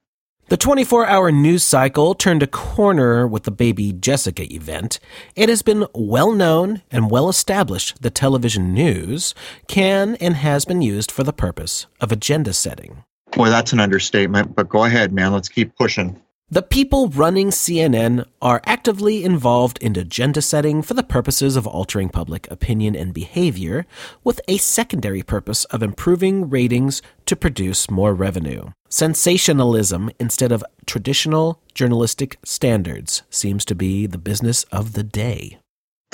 The 0.48 0.58
24 0.58 1.06
hour 1.06 1.32
news 1.32 1.64
cycle 1.64 2.14
turned 2.14 2.42
a 2.42 2.46
corner 2.46 3.26
with 3.26 3.44
the 3.44 3.50
Baby 3.50 3.94
Jessica 3.94 4.42
event. 4.52 5.00
It 5.34 5.48
has 5.48 5.62
been 5.62 5.86
well 5.94 6.32
known 6.32 6.82
and 6.90 7.10
well 7.10 7.30
established 7.30 8.02
that 8.02 8.14
television 8.14 8.74
news 8.74 9.34
can 9.68 10.16
and 10.16 10.36
has 10.36 10.66
been 10.66 10.82
used 10.82 11.10
for 11.10 11.24
the 11.24 11.32
purpose 11.32 11.86
of 11.98 12.12
agenda 12.12 12.52
setting. 12.52 13.04
Boy, 13.32 13.48
that's 13.48 13.72
an 13.72 13.80
understatement, 13.80 14.54
but 14.54 14.68
go 14.68 14.84
ahead, 14.84 15.14
man. 15.14 15.32
Let's 15.32 15.48
keep 15.48 15.74
pushing. 15.76 16.20
The 16.50 16.60
people 16.60 17.08
running 17.08 17.48
CNN 17.48 18.26
are 18.42 18.60
actively 18.66 19.24
involved 19.24 19.78
in 19.78 19.96
agenda 19.96 20.42
setting 20.42 20.82
for 20.82 20.92
the 20.92 21.02
purposes 21.02 21.56
of 21.56 21.66
altering 21.66 22.10
public 22.10 22.50
opinion 22.50 22.94
and 22.94 23.14
behavior, 23.14 23.86
with 24.22 24.42
a 24.46 24.58
secondary 24.58 25.22
purpose 25.22 25.64
of 25.66 25.82
improving 25.82 26.50
ratings 26.50 27.00
to 27.24 27.34
produce 27.34 27.90
more 27.90 28.14
revenue. 28.14 28.66
Sensationalism 28.90 30.10
instead 30.20 30.52
of 30.52 30.62
traditional 30.86 31.62
journalistic 31.74 32.38
standards 32.44 33.22
seems 33.30 33.64
to 33.64 33.74
be 33.74 34.06
the 34.06 34.18
business 34.18 34.64
of 34.64 34.92
the 34.92 35.02
day. 35.02 35.58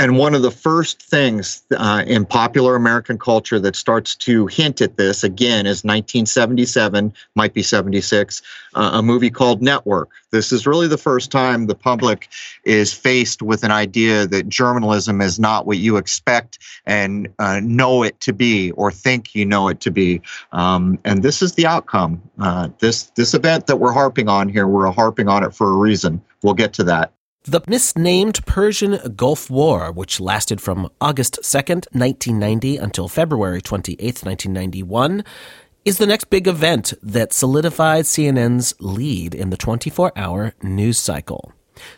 And 0.00 0.16
one 0.16 0.34
of 0.34 0.40
the 0.40 0.50
first 0.50 1.02
things 1.02 1.62
uh, 1.76 2.04
in 2.06 2.24
popular 2.24 2.74
American 2.74 3.18
culture 3.18 3.60
that 3.60 3.76
starts 3.76 4.16
to 4.16 4.46
hint 4.46 4.80
at 4.80 4.96
this 4.96 5.22
again 5.22 5.66
is 5.66 5.84
1977, 5.84 7.12
might 7.34 7.52
be 7.52 7.62
76, 7.62 8.40
uh, 8.76 8.92
a 8.94 9.02
movie 9.02 9.28
called 9.28 9.60
Network. 9.60 10.08
This 10.30 10.52
is 10.52 10.66
really 10.66 10.88
the 10.88 10.96
first 10.96 11.30
time 11.30 11.66
the 11.66 11.74
public 11.74 12.30
is 12.64 12.94
faced 12.94 13.42
with 13.42 13.62
an 13.62 13.72
idea 13.72 14.26
that 14.26 14.48
journalism 14.48 15.20
is 15.20 15.38
not 15.38 15.66
what 15.66 15.76
you 15.76 15.98
expect 15.98 16.58
and 16.86 17.28
uh, 17.38 17.60
know 17.62 18.02
it 18.02 18.18
to 18.20 18.32
be 18.32 18.70
or 18.70 18.90
think 18.90 19.34
you 19.34 19.44
know 19.44 19.68
it 19.68 19.80
to 19.80 19.90
be. 19.90 20.22
Um, 20.52 20.98
and 21.04 21.22
this 21.22 21.42
is 21.42 21.56
the 21.56 21.66
outcome. 21.66 22.22
Uh, 22.38 22.70
this 22.78 23.10
this 23.16 23.34
event 23.34 23.66
that 23.66 23.76
we're 23.76 23.92
harping 23.92 24.30
on 24.30 24.48
here, 24.48 24.66
we're 24.66 24.90
harping 24.90 25.28
on 25.28 25.44
it 25.44 25.54
for 25.54 25.68
a 25.68 25.76
reason. 25.76 26.22
We'll 26.42 26.54
get 26.54 26.72
to 26.74 26.84
that. 26.84 27.12
The 27.44 27.62
misnamed 27.66 28.44
Persian 28.44 29.14
Gulf 29.16 29.48
War, 29.48 29.90
which 29.92 30.20
lasted 30.20 30.60
from 30.60 30.90
August 31.00 31.38
2nd, 31.42 31.86
1990 31.94 32.76
until 32.76 33.08
February 33.08 33.62
28th, 33.62 34.22
1991, 34.26 35.24
is 35.86 35.96
the 35.96 36.06
next 36.06 36.24
big 36.24 36.46
event 36.46 36.92
that 37.02 37.32
solidified 37.32 38.04
CNN's 38.04 38.74
lead 38.78 39.34
in 39.34 39.48
the 39.48 39.56
24 39.56 40.12
hour 40.16 40.52
news 40.62 40.98
cycle. 40.98 41.54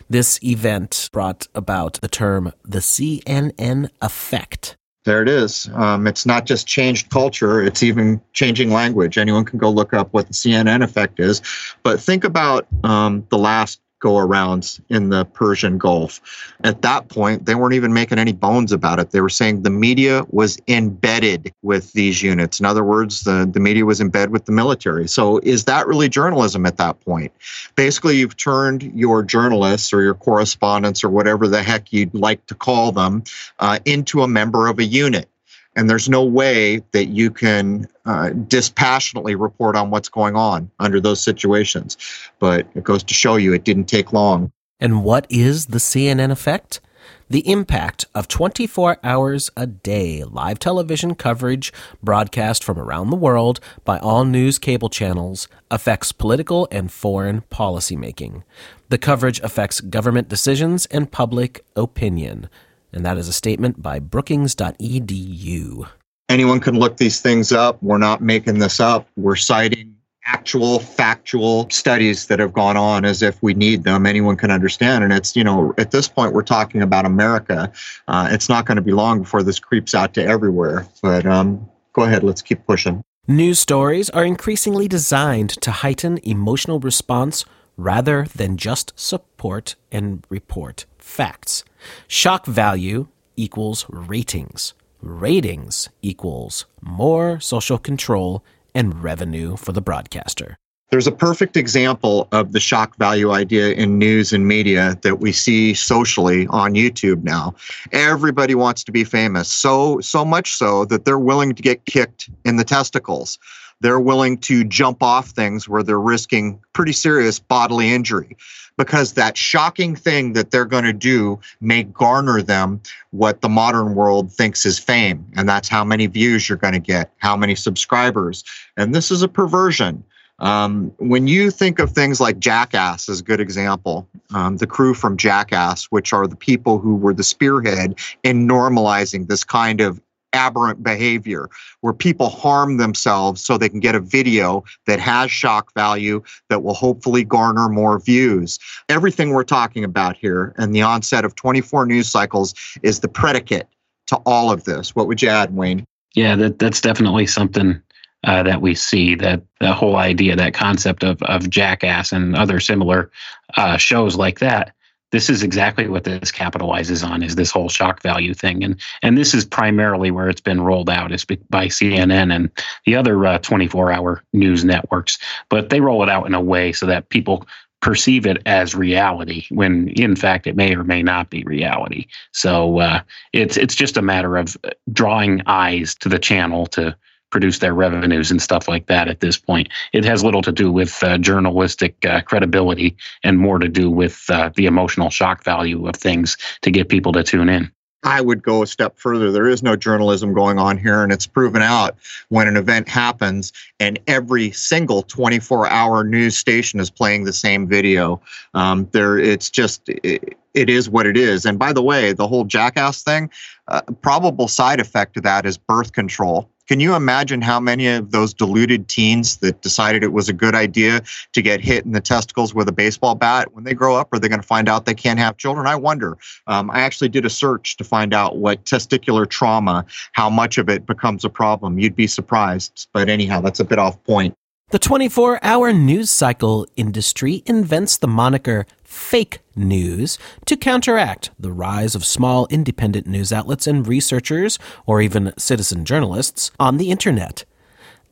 This 0.09 0.41
event 0.41 1.09
brought 1.11 1.49
about 1.53 1.99
the 1.99 2.07
term 2.07 2.53
the 2.63 2.79
CNN 2.79 3.89
effect. 4.01 4.77
There 5.03 5.21
it 5.21 5.27
is. 5.27 5.69
Um, 5.73 6.07
it's 6.07 6.25
not 6.25 6.45
just 6.45 6.67
changed 6.67 7.09
culture, 7.09 7.61
it's 7.61 7.83
even 7.83 8.21
changing 8.31 8.71
language. 8.71 9.17
Anyone 9.17 9.43
can 9.43 9.59
go 9.59 9.69
look 9.69 9.93
up 9.93 10.13
what 10.13 10.27
the 10.27 10.33
CNN 10.33 10.81
effect 10.81 11.19
is. 11.19 11.41
But 11.83 11.99
think 11.99 12.23
about 12.23 12.65
um, 12.85 13.27
the 13.29 13.37
last 13.37 13.81
go 14.03 14.15
arounds 14.15 14.81
in 14.89 15.07
the 15.07 15.23
Persian 15.23 15.77
Gulf. 15.77 16.19
At 16.65 16.81
that 16.81 17.07
point, 17.07 17.45
they 17.45 17.55
weren't 17.55 17.73
even 17.73 17.93
making 17.93 18.19
any 18.19 18.33
bones 18.33 18.73
about 18.73 18.99
it. 18.99 19.11
They 19.11 19.21
were 19.21 19.29
saying 19.29 19.63
the 19.63 19.69
media 19.69 20.25
was 20.29 20.59
embedded 20.67 21.53
with 21.61 21.93
these 21.93 22.21
units. 22.21 22.59
In 22.59 22.65
other 22.65 22.83
words, 22.83 23.21
the, 23.21 23.49
the 23.49 23.61
media 23.61 23.85
was 23.85 24.01
in 24.01 24.09
bed 24.09 24.31
with 24.31 24.43
the 24.43 24.51
military. 24.51 25.07
So 25.07 25.37
is 25.37 25.63
that 25.65 25.87
really 25.87 26.09
journalism 26.09 26.65
at 26.65 26.75
that 26.77 26.99
point? 26.99 27.31
Basically, 27.77 28.17
you've 28.17 28.35
turned 28.35 28.83
your 28.83 29.23
journalists 29.23 29.93
or 29.93 30.03
your 30.03 30.15
correspondents 30.15 31.01
or 31.01 31.09
whatever 31.09 31.47
the 31.47 31.63
heck 31.63 31.93
you'd 31.93 32.13
like 32.13 32.45
to 32.47 32.55
call 32.55 32.91
them 32.91 33.23
uh, 33.59 33.79
into 33.85 34.21
a 34.21 34.27
member 34.27 34.67
of 34.67 34.79
a 34.79 34.83
unit 34.83 35.29
and 35.75 35.89
there's 35.89 36.07
no 36.07 36.23
way 36.23 36.83
that 36.91 37.05
you 37.05 37.31
can 37.31 37.87
uh, 38.05 38.29
dispassionately 38.29 39.35
report 39.35 39.75
on 39.75 39.89
what's 39.89 40.09
going 40.09 40.35
on 40.35 40.69
under 40.79 40.99
those 40.99 41.21
situations. 41.21 41.97
But 42.39 42.67
it 42.75 42.83
goes 42.83 43.03
to 43.03 43.13
show 43.13 43.35
you 43.35 43.53
it 43.53 43.63
didn't 43.63 43.85
take 43.85 44.13
long. 44.13 44.51
And 44.79 45.03
what 45.03 45.25
is 45.29 45.67
the 45.67 45.77
CNN 45.77 46.31
effect? 46.31 46.81
The 47.29 47.49
impact 47.49 48.05
of 48.13 48.27
24 48.27 48.97
hours 49.03 49.49
a 49.55 49.65
day 49.65 50.23
live 50.23 50.59
television 50.59 51.15
coverage 51.15 51.71
broadcast 52.01 52.63
from 52.63 52.77
around 52.77 53.09
the 53.09 53.15
world 53.15 53.59
by 53.85 53.97
all 53.99 54.25
news 54.25 54.59
cable 54.59 54.89
channels 54.89 55.47
affects 55.71 56.11
political 56.11 56.67
and 56.69 56.91
foreign 56.91 57.41
policymaking. 57.49 58.43
The 58.89 58.97
coverage 58.97 59.39
affects 59.39 59.81
government 59.81 60.29
decisions 60.29 60.85
and 60.87 61.11
public 61.11 61.65
opinion 61.75 62.49
and 62.93 63.03
that 63.03 63.17
is 63.17 63.27
a 63.27 63.33
statement 63.33 63.81
by 63.81 63.99
brookings.edu. 63.99 65.87
Anyone 66.29 66.59
can 66.59 66.79
look 66.79 66.97
these 66.97 67.21
things 67.21 67.51
up. 67.51 67.81
We're 67.81 67.97
not 67.97 68.21
making 68.21 68.59
this 68.59 68.79
up. 68.79 69.07
We're 69.15 69.35
citing 69.35 69.95
actual 70.25 70.79
factual 70.79 71.69
studies 71.69 72.27
that 72.27 72.39
have 72.39 72.53
gone 72.53 72.77
on 72.77 73.03
as 73.03 73.21
if 73.21 73.43
we 73.43 73.53
need 73.53 73.83
them 73.83 74.05
anyone 74.05 74.37
can 74.37 74.49
understand 74.49 75.03
and 75.03 75.11
it's 75.11 75.35
you 75.35 75.43
know 75.43 75.73
at 75.77 75.91
this 75.91 76.07
point 76.07 76.31
we're 76.31 76.41
talking 76.41 76.81
about 76.81 77.05
america 77.05 77.69
uh, 78.07 78.29
it's 78.31 78.47
not 78.47 78.65
going 78.65 78.77
to 78.77 78.81
be 78.81 78.93
long 78.93 79.19
before 79.19 79.43
this 79.43 79.59
creeps 79.59 79.93
out 79.93 80.13
to 80.13 80.25
everywhere 80.25 80.87
but 81.01 81.25
um, 81.25 81.69
go 81.91 82.03
ahead 82.03 82.23
let's 82.23 82.41
keep 82.41 82.65
pushing 82.65 83.03
news 83.27 83.59
stories 83.59 84.09
are 84.11 84.23
increasingly 84.23 84.87
designed 84.87 85.49
to 85.49 85.71
heighten 85.71 86.17
emotional 86.23 86.79
response 86.79 87.43
rather 87.77 88.25
than 88.35 88.57
just 88.57 88.93
support 88.95 89.75
and 89.91 90.25
report 90.29 90.85
facts. 90.97 91.63
Shock 92.07 92.45
value 92.45 93.07
equals 93.35 93.85
ratings. 93.89 94.73
Ratings 95.05 95.89
equals 96.01 96.65
more 96.79 97.37
social 97.41 97.77
control 97.77 98.41
and 98.73 99.03
revenue 99.03 99.57
for 99.57 99.73
the 99.73 99.81
broadcaster. 99.81 100.57
There's 100.91 101.07
a 101.07 101.11
perfect 101.11 101.57
example 101.57 102.29
of 102.31 102.53
the 102.53 102.61
shock 102.61 102.95
value 102.95 103.31
idea 103.31 103.73
in 103.73 103.97
news 103.97 104.31
and 104.31 104.47
media 104.47 104.97
that 105.01 105.19
we 105.19 105.33
see 105.33 105.73
socially 105.73 106.47
on 106.47 106.73
YouTube 106.73 107.21
now. 107.21 107.53
Everybody 107.91 108.55
wants 108.55 108.81
to 108.85 108.93
be 108.93 109.03
famous, 109.03 109.51
so 109.51 109.99
so 109.99 110.23
much 110.23 110.53
so 110.53 110.85
that 110.85 111.03
they're 111.03 111.19
willing 111.19 111.53
to 111.53 111.61
get 111.61 111.83
kicked 111.83 112.29
in 112.45 112.55
the 112.55 112.63
testicles 112.63 113.39
they're 113.83 113.99
willing 113.99 114.37
to 114.37 114.63
jump 114.63 115.03
off 115.03 115.29
things 115.31 115.67
where 115.67 115.83
they're 115.83 115.99
risking 115.99 116.59
pretty 116.71 116.93
serious 116.93 117.37
bodily 117.37 117.93
injury 117.93 118.37
because 118.77 119.13
that 119.13 119.37
shocking 119.37 119.95
thing 119.95 120.33
that 120.33 120.51
they're 120.51 120.65
going 120.65 120.83
to 120.83 120.93
do 120.93 121.39
may 121.61 121.83
garner 121.83 122.41
them 122.41 122.81
what 123.11 123.41
the 123.41 123.49
modern 123.49 123.95
world 123.95 124.31
thinks 124.31 124.65
is 124.65 124.79
fame. 124.79 125.25
And 125.35 125.47
that's 125.47 125.69
how 125.69 125.83
many 125.83 126.07
views 126.07 126.49
you're 126.49 126.57
going 126.57 126.73
to 126.73 126.79
get, 126.79 127.11
how 127.17 127.35
many 127.35 127.55
subscribers. 127.55 128.43
And 128.77 128.93
this 128.93 129.11
is 129.11 129.21
a 129.21 129.27
perversion. 129.27 130.03
Um, 130.39 130.91
when 130.97 131.27
you 131.27 131.51
think 131.51 131.79
of 131.79 131.91
things 131.91 132.19
like 132.19 132.39
Jackass 132.39 133.07
as 133.07 133.19
a 133.19 133.23
good 133.23 133.39
example, 133.39 134.07
um, 134.33 134.57
the 134.57 134.67
crew 134.67 134.93
from 134.93 135.15
Jackass, 135.15 135.85
which 135.85 136.11
are 136.11 136.27
the 136.27 136.35
people 136.35 136.79
who 136.79 136.95
were 136.95 137.13
the 137.13 137.23
spearhead 137.23 137.99
in 138.23 138.47
normalizing 138.47 139.27
this 139.27 139.43
kind 139.43 139.79
of 139.79 140.01
aberrant 140.33 140.83
behavior 140.83 141.49
where 141.81 141.93
people 141.93 142.29
harm 142.29 142.77
themselves 142.77 143.43
so 143.43 143.57
they 143.57 143.69
can 143.69 143.79
get 143.79 143.95
a 143.95 143.99
video 143.99 144.63
that 144.87 144.99
has 144.99 145.31
shock 145.31 145.73
value 145.73 146.21
that 146.49 146.63
will 146.63 146.73
hopefully 146.73 147.23
garner 147.23 147.69
more 147.69 147.99
views. 147.99 148.59
Everything 148.89 149.31
we're 149.31 149.43
talking 149.43 149.83
about 149.83 150.17
here 150.17 150.53
and 150.57 150.75
the 150.75 150.81
onset 150.81 151.25
of 151.25 151.35
24 151.35 151.85
news 151.85 152.09
cycles 152.09 152.53
is 152.81 152.99
the 152.99 153.07
predicate 153.07 153.67
to 154.07 154.17
all 154.25 154.51
of 154.51 154.63
this. 154.65 154.95
What 154.95 155.07
would 155.07 155.21
you 155.21 155.29
add, 155.29 155.55
Wayne? 155.55 155.85
Yeah, 156.15 156.35
that 156.35 156.59
that's 156.59 156.81
definitely 156.81 157.25
something 157.25 157.81
uh, 158.23 158.43
that 158.43 158.61
we 158.61 158.75
see. 158.75 159.15
That 159.15 159.41
the 159.59 159.73
whole 159.73 159.95
idea, 159.95 160.35
that 160.35 160.53
concept 160.53 161.03
of 161.03 161.21
of 161.23 161.49
Jackass 161.49 162.11
and 162.11 162.35
other 162.35 162.59
similar 162.59 163.11
uh, 163.57 163.77
shows 163.77 164.15
like 164.15 164.39
that. 164.39 164.75
This 165.13 165.29
is 165.29 165.43
exactly 165.43 165.87
what 165.87 166.05
this 166.05 166.31
capitalizes 166.31 167.07
on 167.07 167.21
is 167.21 167.35
this 167.35 167.51
whole 167.51 167.69
shock 167.69 168.01
value 168.01 168.33
thing, 168.33 168.63
and 168.63 168.81
and 169.03 169.15
this 169.15 169.35
is 169.35 169.45
primarily 169.45 170.09
where 170.09 170.27
it's 170.27 170.41
been 170.41 170.59
rolled 170.59 170.89
out 170.89 171.11
is 171.11 171.23
by 171.23 171.67
CNN 171.67 172.35
and 172.35 172.49
the 172.87 172.95
other 172.95 173.23
uh, 173.23 173.37
24 173.37 173.91
hour 173.91 174.23
news 174.33 174.65
networks. 174.65 175.19
But 175.49 175.69
they 175.69 175.81
roll 175.81 176.01
it 176.01 176.09
out 176.09 176.25
in 176.25 176.33
a 176.33 176.41
way 176.41 176.71
so 176.71 176.87
that 176.87 177.09
people 177.09 177.45
perceive 177.79 178.25
it 178.25 178.41
as 178.47 178.73
reality 178.73 179.45
when 179.49 179.89
in 179.89 180.15
fact 180.15 180.47
it 180.47 180.55
may 180.55 180.73
or 180.73 180.85
may 180.85 181.03
not 181.03 181.29
be 181.29 181.43
reality 181.43 182.07
so 182.31 182.79
uh, 182.79 183.01
it's 183.33 183.57
it's 183.57 183.75
just 183.75 183.97
a 183.97 184.01
matter 184.01 184.37
of 184.37 184.55
drawing 184.93 185.41
eyes 185.47 185.93
to 185.93 186.07
the 186.07 186.17
channel 186.17 186.65
to 186.65 186.95
produce 187.33 187.57
their 187.57 187.73
revenues 187.73 188.29
and 188.29 188.39
stuff 188.39 188.67
like 188.67 188.85
that 188.85 189.07
at 189.07 189.19
this 189.19 189.37
point 189.37 189.67
it 189.91 190.05
has 190.05 190.23
little 190.23 190.43
to 190.43 190.51
do 190.51 190.71
with 190.71 191.03
uh, 191.03 191.17
journalistic 191.17 191.95
uh, 192.05 192.21
credibility 192.21 192.95
and 193.23 193.39
more 193.39 193.57
to 193.57 193.67
do 193.67 193.89
with 193.89 194.23
uh, 194.29 194.51
the 194.55 194.67
emotional 194.67 195.09
shock 195.09 195.43
value 195.43 195.87
of 195.87 195.95
things 195.95 196.37
to 196.61 196.69
get 196.69 196.89
people 196.89 197.11
to 197.11 197.23
tune 197.23 197.49
in 197.49 197.71
I 198.03 198.21
would 198.21 198.43
go 198.43 198.63
a 198.63 198.67
step 198.67 198.97
further. 198.97 199.31
There 199.31 199.47
is 199.47 199.63
no 199.63 199.75
journalism 199.75 200.33
going 200.33 200.59
on 200.59 200.77
here, 200.77 201.03
and 201.03 201.11
it's 201.11 201.25
proven 201.25 201.61
out 201.61 201.95
when 202.29 202.47
an 202.47 202.57
event 202.57 202.89
happens 202.89 203.53
and 203.79 203.97
every 204.07 204.51
single 204.51 205.03
24 205.03 205.67
hour 205.67 206.03
news 206.03 206.37
station 206.37 206.79
is 206.79 206.89
playing 206.89 207.23
the 207.23 207.33
same 207.33 207.67
video. 207.67 208.21
Um, 208.53 208.89
there, 208.91 209.17
it's 209.17 209.49
just, 209.49 209.87
it, 209.87 210.37
it 210.53 210.69
is 210.69 210.89
what 210.89 211.05
it 211.05 211.17
is. 211.17 211.45
And 211.45 211.57
by 211.57 211.73
the 211.73 211.81
way, 211.81 212.13
the 212.13 212.27
whole 212.27 212.43
jackass 212.43 213.03
thing, 213.03 213.29
uh, 213.69 213.81
probable 214.01 214.47
side 214.47 214.79
effect 214.79 215.17
of 215.17 215.23
that 215.23 215.45
is 215.45 215.57
birth 215.57 215.93
control. 215.93 216.49
Can 216.73 216.79
you 216.79 216.95
imagine 216.95 217.43
how 217.43 217.59
many 217.59 217.85
of 217.85 218.09
those 218.09 218.33
deluded 218.33 218.87
teens 218.87 219.37
that 219.37 219.61
decided 219.61 220.01
it 220.01 220.11
was 220.11 220.27
a 220.27 220.33
good 220.33 220.55
idea 220.55 221.03
to 221.33 221.41
get 221.43 221.61
hit 221.61 221.85
in 221.85 221.91
the 221.91 222.01
testicles 222.01 222.55
with 222.55 222.67
a 222.67 222.71
baseball 222.71 223.13
bat, 223.13 223.53
when 223.53 223.63
they 223.63 223.75
grow 223.75 223.95
up, 223.95 224.11
are 224.11 224.17
they 224.17 224.27
going 224.27 224.41
to 224.41 224.47
find 224.47 224.67
out 224.67 224.87
they 224.87 224.95
can't 224.95 225.19
have 225.19 225.37
children? 225.37 225.67
I 225.67 225.75
wonder. 225.75 226.17
Um, 226.47 226.71
I 226.71 226.79
actually 226.79 227.09
did 227.09 227.27
a 227.27 227.29
search 227.29 227.77
to 227.77 227.83
find 227.83 228.11
out 228.11 228.37
what 228.37 228.65
testicular 228.65 229.29
trauma, 229.29 229.85
how 230.13 230.31
much 230.31 230.57
of 230.57 230.67
it 230.67 230.87
becomes 230.87 231.23
a 231.23 231.29
problem. 231.29 231.77
You'd 231.77 231.95
be 231.95 232.07
surprised. 232.07 232.87
But 232.91 233.07
anyhow, 233.07 233.41
that's 233.41 233.59
a 233.59 233.65
bit 233.65 233.77
off 233.77 234.03
point. 234.05 234.35
The 234.73 234.79
24 234.79 235.39
hour 235.43 235.71
news 235.71 236.09
cycle 236.09 236.65
industry 236.75 237.43
invents 237.45 237.95
the 237.95 238.07
moniker 238.07 238.65
fake 238.83 239.41
news 239.55 240.17
to 240.47 240.57
counteract 240.57 241.29
the 241.39 241.51
rise 241.51 241.93
of 241.93 242.03
small 242.03 242.47
independent 242.49 243.05
news 243.05 243.31
outlets 243.31 243.67
and 243.67 243.87
researchers, 243.87 244.57
or 244.87 244.99
even 244.99 245.31
citizen 245.37 245.85
journalists, 245.85 246.49
on 246.59 246.77
the 246.77 246.89
internet. 246.89 247.45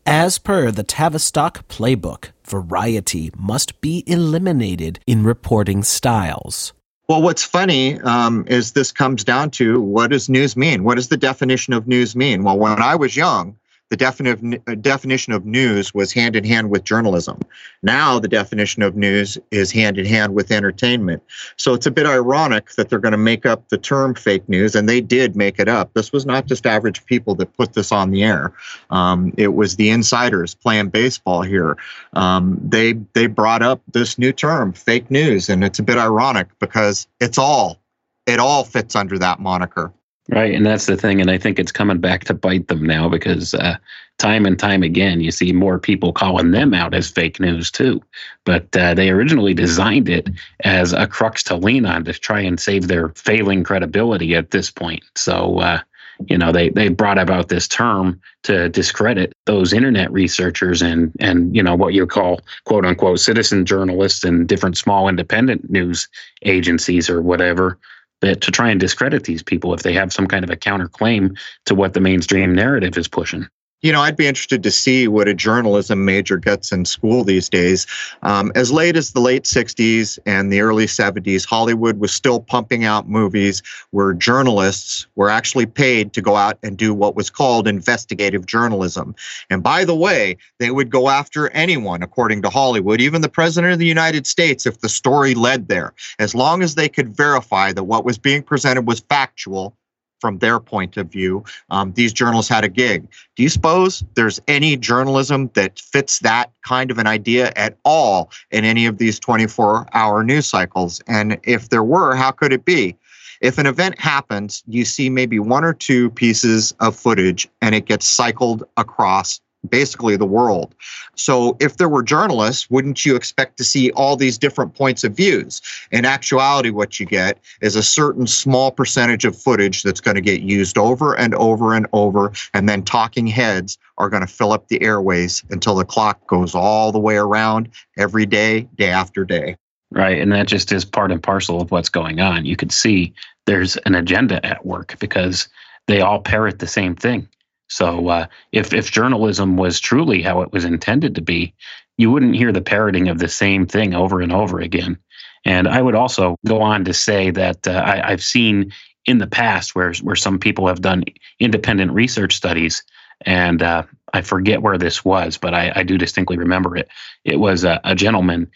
As 0.06 0.38
per 0.38 0.70
the 0.70 0.84
Tavistock 0.84 1.68
playbook, 1.68 2.30
variety 2.46 3.32
must 3.36 3.82
be 3.82 4.04
eliminated 4.06 5.00
in 5.08 5.24
reporting 5.24 5.82
styles. 5.82 6.74
Well, 7.10 7.24
what's 7.24 7.44
funny 7.44 8.00
um, 8.02 8.46
is 8.48 8.74
this 8.74 8.92
comes 8.92 9.24
down 9.24 9.50
to 9.52 9.82
what 9.82 10.12
does 10.12 10.30
news 10.30 10.56
mean? 10.56 10.84
What 10.84 10.98
does 10.98 11.08
the 11.08 11.18
definition 11.18 11.74
of 11.74 11.88
news 11.88 12.16
mean? 12.16 12.44
Well, 12.44 12.60
when 12.60 12.80
I 12.80 12.96
was 12.96 13.16
young, 13.16 13.58
the 13.92 14.62
uh, 14.68 14.76
definition 14.76 15.34
of 15.34 15.46
news 15.46 15.94
was 15.94 16.14
hand 16.14 16.36
in 16.36 16.46
hand 16.46 16.70
with 16.70 16.84
journalism. 16.84 17.40
Now 17.84 18.20
the 18.20 18.28
definition 18.28 18.82
of 18.84 18.96
news 18.96 19.38
is 19.52 19.72
hand 19.72 19.98
in 19.98 20.06
hand 20.06 20.34
with 20.34 20.50
entertainment. 20.50 21.22
So 21.58 21.74
it's 21.74 21.86
a 21.86 21.92
bit 21.92 22.06
ironic 22.06 22.72
that 22.76 22.90
they're 22.90 23.00
going 23.00 23.12
to 23.12 23.18
make 23.18 23.46
up 23.46 23.68
the 23.68 23.78
term 23.78 24.16
fake 24.16 24.48
news, 24.48 24.76
and 24.76 24.88
they 24.88 25.02
did 25.02 25.36
make 25.36 25.60
it 25.60 25.68
up. 25.68 25.94
This 25.94 26.14
was 26.14 26.26
not 26.26 26.46
just 26.46 26.66
average 26.66 27.06
people 27.06 27.36
that 27.36 27.56
put 27.58 27.74
this 27.74 27.92
on 27.92 28.12
the 28.12 28.24
air. 28.24 28.54
Um, 28.90 29.34
it 29.38 29.54
was 29.54 29.76
the 29.76 29.90
insiders 29.90 30.56
playing 30.56 30.90
baseball 30.90 31.42
here. 31.42 31.76
Um, 32.14 32.60
they 32.64 32.94
they 33.14 33.28
brought 33.28 33.62
up 33.62 33.82
this 33.92 34.18
new 34.18 34.32
term, 34.32 34.72
fake 34.72 35.12
news, 35.12 35.50
and 35.50 35.64
it's 35.64 35.80
a 35.80 35.84
bit 35.84 35.98
ironic 35.98 36.48
because 36.60 37.08
it's 37.20 37.38
all 37.38 37.82
it 38.26 38.40
all 38.40 38.64
fits 38.64 38.96
under 38.96 39.18
that 39.20 39.40
moniker. 39.40 39.92
Right, 40.32 40.56
and 40.56 40.66
that's 40.66 40.86
the 40.86 40.96
thing, 40.96 41.20
and 41.20 41.30
I 41.30 41.38
think 41.38 41.60
it's 41.60 41.74
coming 41.74 42.00
back 42.00 42.24
to 42.26 42.34
bite 42.34 42.70
them 42.70 42.86
now 42.86 43.10
because 43.10 43.54
uh, 43.54 43.76
time 44.18 44.46
and 44.46 44.58
time 44.58 44.82
again, 44.82 45.20
you 45.20 45.30
see 45.30 45.52
more 45.52 45.78
people 45.78 46.14
calling 46.14 46.52
them 46.52 46.74
out 46.74 46.94
as 46.94 47.10
fake 47.10 47.42
news 47.42 47.70
too. 47.70 48.02
But 48.46 48.74
uh, 48.78 48.94
they 48.94 49.10
originally 49.10 49.54
designed 49.54 50.08
it 50.08 50.30
as 50.64 50.94
a 50.94 51.06
crux 51.06 51.44
to 51.44 51.58
lean 51.58 51.86
on 51.86 52.06
to 52.06 52.14
try 52.14 52.40
and 52.40 52.58
save 52.58 52.88
their 52.88 53.10
failing 53.10 53.66
credibility 53.66 54.34
at 54.34 54.52
this 54.52 54.72
point. 54.72 55.04
So, 55.18 55.60
uh, 55.60 55.82
you 56.28 56.38
know, 56.38 56.54
they 56.54 56.70
they 56.70 56.88
brought 56.88 57.18
about 57.18 57.50
this 57.50 57.68
term 57.68 58.22
to 58.44 58.70
discredit 58.70 59.34
those 59.48 59.74
internet 59.74 60.10
researchers 60.14 60.82
and 60.82 61.12
and 61.20 61.54
you 61.54 61.62
know 61.64 61.76
what 61.76 61.94
you 61.94 62.08
call 62.08 62.40
quote 62.64 62.86
unquote 62.86 63.20
citizen 63.20 63.66
journalists 63.66 64.24
and 64.24 64.48
different 64.48 64.78
small 64.78 65.10
independent 65.10 65.70
news 65.70 66.08
agencies 66.44 67.10
or 67.10 67.22
whatever 67.22 67.78
that 68.22 68.42
to 68.42 68.52
try 68.52 68.70
and 68.70 68.80
discredit 68.80 69.24
these 69.24 69.44
people 69.44 69.74
if 69.74 69.84
they 69.84 69.94
have 69.94 70.14
some 70.14 70.28
kind 70.28 70.44
of 70.44 70.50
a 70.50 70.56
counterclaim 70.56 71.38
to 71.66 71.76
what 71.76 71.94
the 71.94 72.00
mainstream 72.00 72.56
narrative 72.56 72.98
is 72.98 73.08
pushing 73.08 73.48
you 73.82 73.92
know, 73.92 74.02
I'd 74.02 74.16
be 74.16 74.28
interested 74.28 74.62
to 74.64 74.72
see 74.72 75.08
what 75.08 75.28
a 75.28 75.34
journalism 75.34 76.06
major 76.06 76.38
gets 76.38 76.72
in 76.72 76.86
school 76.86 77.24
these 77.24 77.50
days. 77.50 77.88
Um, 78.22 78.52
as 78.54 78.72
late 78.72 78.96
as 78.96 79.12
the 79.12 79.20
late 79.20 79.44
60s 79.44 80.20
and 80.26 80.54
the 80.54 80.62
early 80.62 80.86
70s, 80.86 81.46
Hollywood 81.46 82.00
was 82.00 82.14
still 82.14 82.40
pumping 82.40 82.86
out 82.86 83.10
movies 83.10 83.64
where 83.90 84.14
journalists 84.14 85.08
were 85.16 85.30
actually 85.30 85.66
paid 85.66 86.14
to 86.14 86.22
go 86.22 86.36
out 86.36 86.60
and 86.62 86.78
do 86.78 86.94
what 86.94 87.16
was 87.16 87.32
called 87.32 87.68
investigative 87.68 88.46
journalism. 88.46 89.16
And 89.50 89.64
by 89.64 89.84
the 89.84 89.96
way, 89.96 90.38
they 90.60 90.70
would 90.70 90.92
go 90.92 91.10
after 91.10 91.50
anyone, 91.50 92.04
according 92.04 92.44
to 92.44 92.50
Hollywood, 92.50 93.02
even 93.02 93.22
the 93.22 93.30
President 93.30 93.74
of 93.74 93.80
the 93.80 93.86
United 93.86 94.28
States, 94.28 94.68
if 94.68 94.82
the 94.82 94.90
story 94.90 95.34
led 95.34 95.68
there, 95.68 95.94
as 96.20 96.36
long 96.36 96.62
as 96.62 96.76
they 96.76 96.88
could 96.88 97.16
verify 97.16 97.74
that 97.74 97.86
what 97.86 98.06
was 98.06 98.20
being 98.20 98.44
presented 98.44 98.86
was 98.86 99.00
factual 99.00 99.76
from 100.22 100.38
their 100.38 100.60
point 100.60 100.96
of 100.96 101.12
view. 101.12 101.44
Um, 101.72 101.92
these 101.94 102.14
journalists 102.14 102.50
had 102.50 102.64
a 102.64 102.70
gig. 102.70 103.08
Do 103.36 103.44
you 103.44 103.50
suppose 103.50 104.04
there's 104.14 104.40
any 104.48 104.78
journalism 104.78 105.50
that 105.56 105.80
fits 105.80 106.20
that 106.20 106.52
kind 106.66 106.92
of 106.92 107.00
an 107.00 107.08
idea 107.08 107.52
at 107.56 107.78
all 107.84 108.32
in 108.52 108.64
any 108.64 108.86
of 108.86 109.00
these 109.00 109.20
24 109.20 109.88
hour 109.94 110.24
news 110.24 110.46
cycles? 110.46 111.02
And 111.08 111.40
if 111.44 111.70
there 111.70 111.84
were, 111.84 112.16
how 112.16 112.32
could 112.32 112.54
it 112.54 112.64
be? 112.64 112.96
If 113.42 113.58
an 113.58 113.66
event 113.66 114.00
happens, 114.00 114.64
you 114.68 114.86
see 114.86 115.10
maybe 115.10 115.40
one 115.40 115.64
or 115.64 115.74
two 115.74 116.12
pieces 116.12 116.76
of 116.80 116.96
footage 116.96 117.50
and 117.62 117.74
it 117.74 117.86
gets 117.86 118.06
cycled 118.06 118.64
across 118.78 119.42
basically 119.70 120.16
the 120.16 120.26
world. 120.26 120.74
So 121.16 121.56
if 121.60 121.78
there 121.78 121.90
were 121.90 122.04
journalists, 122.04 122.70
wouldn't 122.70 123.06
you 123.06 123.16
expect 123.16 123.58
to 123.58 123.64
see 123.64 123.92
all 123.92 124.16
these 124.16 124.38
different 124.38 124.74
points 124.74 125.04
of 125.04 125.16
views? 125.16 125.62
In 125.92 126.06
actuality, 126.06 126.70
what 126.70 127.00
you 127.00 127.06
get 127.06 127.40
is 127.62 127.76
a 127.76 127.84
certain 127.84 128.28
small 128.28 128.72
percentage 128.72 129.26
of 129.26 129.38
footage 129.38 129.84
that's 129.84 130.02
going 130.02 130.16
to 130.16 130.22
get 130.22 130.42
used 130.42 130.78
over 130.78 131.16
and 131.16 131.36
over 131.36 131.74
and 131.74 131.88
over, 131.94 132.32
and 132.54 132.68
then 132.68 132.84
talking 132.84 133.28
heads 133.28 133.78
are 133.98 134.10
going 134.10 134.26
to 134.26 134.34
fill 134.34 134.52
up 134.52 134.68
the 134.68 134.82
airways 134.82 135.44
until 135.50 135.76
the 135.76 135.86
clock 135.86 136.26
goes 136.28 136.56
all 136.56 136.92
the 136.92 137.00
way 137.00 137.18
around 137.18 137.70
every 137.98 138.26
day, 138.26 138.62
day 138.76 138.90
after 138.90 139.24
day. 139.24 139.56
Right. 139.92 140.22
And 140.22 140.32
that 140.32 140.48
just 140.48 140.72
is 140.72 140.86
part 140.86 141.12
and 141.12 141.22
parcel 141.22 141.62
of 141.62 141.70
what's 141.70 141.90
going 141.90 142.22
on. 142.22 142.46
You 142.46 142.56
can 142.56 142.70
see 142.70 143.14
there's 143.46 143.76
an 143.78 143.94
agenda 143.94 144.44
at 144.46 144.66
work 144.66 144.96
because 145.00 145.50
they 145.88 146.00
all 146.00 146.22
parrot 146.22 146.60
the 146.60 146.68
same 146.68 146.96
thing 146.96 147.28
so 147.72 148.10
uh, 148.10 148.26
if 148.52 148.74
if 148.74 148.92
journalism 148.92 149.56
was 149.56 149.80
truly 149.80 150.22
how 150.22 150.42
it 150.42 150.52
was 150.52 150.66
intended 150.66 151.16
to 151.16 151.22
be, 151.22 151.54
you 151.98 152.12
wouldn't 152.12 152.36
hear 152.36 152.52
the 152.52 152.62
parroting 152.62 153.08
of 153.08 153.20
the 153.20 153.30
same 153.30 153.66
thing 153.66 153.94
over 153.94 154.20
and 154.20 154.34
over 154.34 154.60
again. 154.60 154.98
And 155.46 155.70
I 155.70 155.82
would 155.82 155.96
also 155.96 156.36
go 156.46 156.62
on 156.62 156.84
to 156.84 156.94
say 156.94 157.32
that 157.32 157.66
uh, 157.66 157.82
I, 157.86 158.12
have 158.12 158.22
seen 158.22 158.74
in 159.06 159.20
the 159.20 159.26
past 159.26 159.74
where 159.74 159.94
where 160.02 160.18
some 160.18 160.38
people 160.38 160.68
have 160.68 160.82
done 160.82 161.06
independent 161.40 161.94
research 161.94 162.36
studies, 162.36 162.84
and 163.22 163.64
uh, 163.64 163.84
I 164.14 164.22
forget 164.22 164.62
where 164.62 164.78
this 164.78 165.06
was, 165.06 165.38
but 165.38 165.54
I, 165.54 165.72
I 165.74 165.84
do 165.84 165.98
distinctly 165.98 166.38
remember 166.38 166.76
it. 166.76 166.90
It 167.24 167.38
was 167.38 167.64
a, 167.64 167.80
a 167.86 167.96
gentleman 167.96 168.52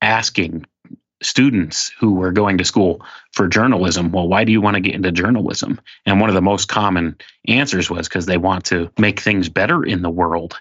asking 0.00 0.64
students 1.22 1.92
who 1.98 2.14
were 2.14 2.32
going 2.32 2.58
to 2.58 2.64
school 2.64 3.04
for 3.32 3.46
journalism 3.46 4.10
well 4.10 4.28
why 4.28 4.44
do 4.44 4.52
you 4.52 4.60
want 4.60 4.74
to 4.74 4.80
get 4.80 4.94
into 4.94 5.12
journalism? 5.12 5.80
And 6.06 6.20
one 6.20 6.30
of 6.30 6.34
the 6.34 6.42
most 6.42 6.68
common 6.68 7.16
answers 7.46 7.90
was 7.90 8.08
because 8.08 8.26
they 8.26 8.38
want 8.38 8.64
to 8.66 8.90
make 8.98 9.20
things 9.20 9.48
better 9.48 9.84
in 9.84 10.02
the 10.02 10.10
world. 10.10 10.58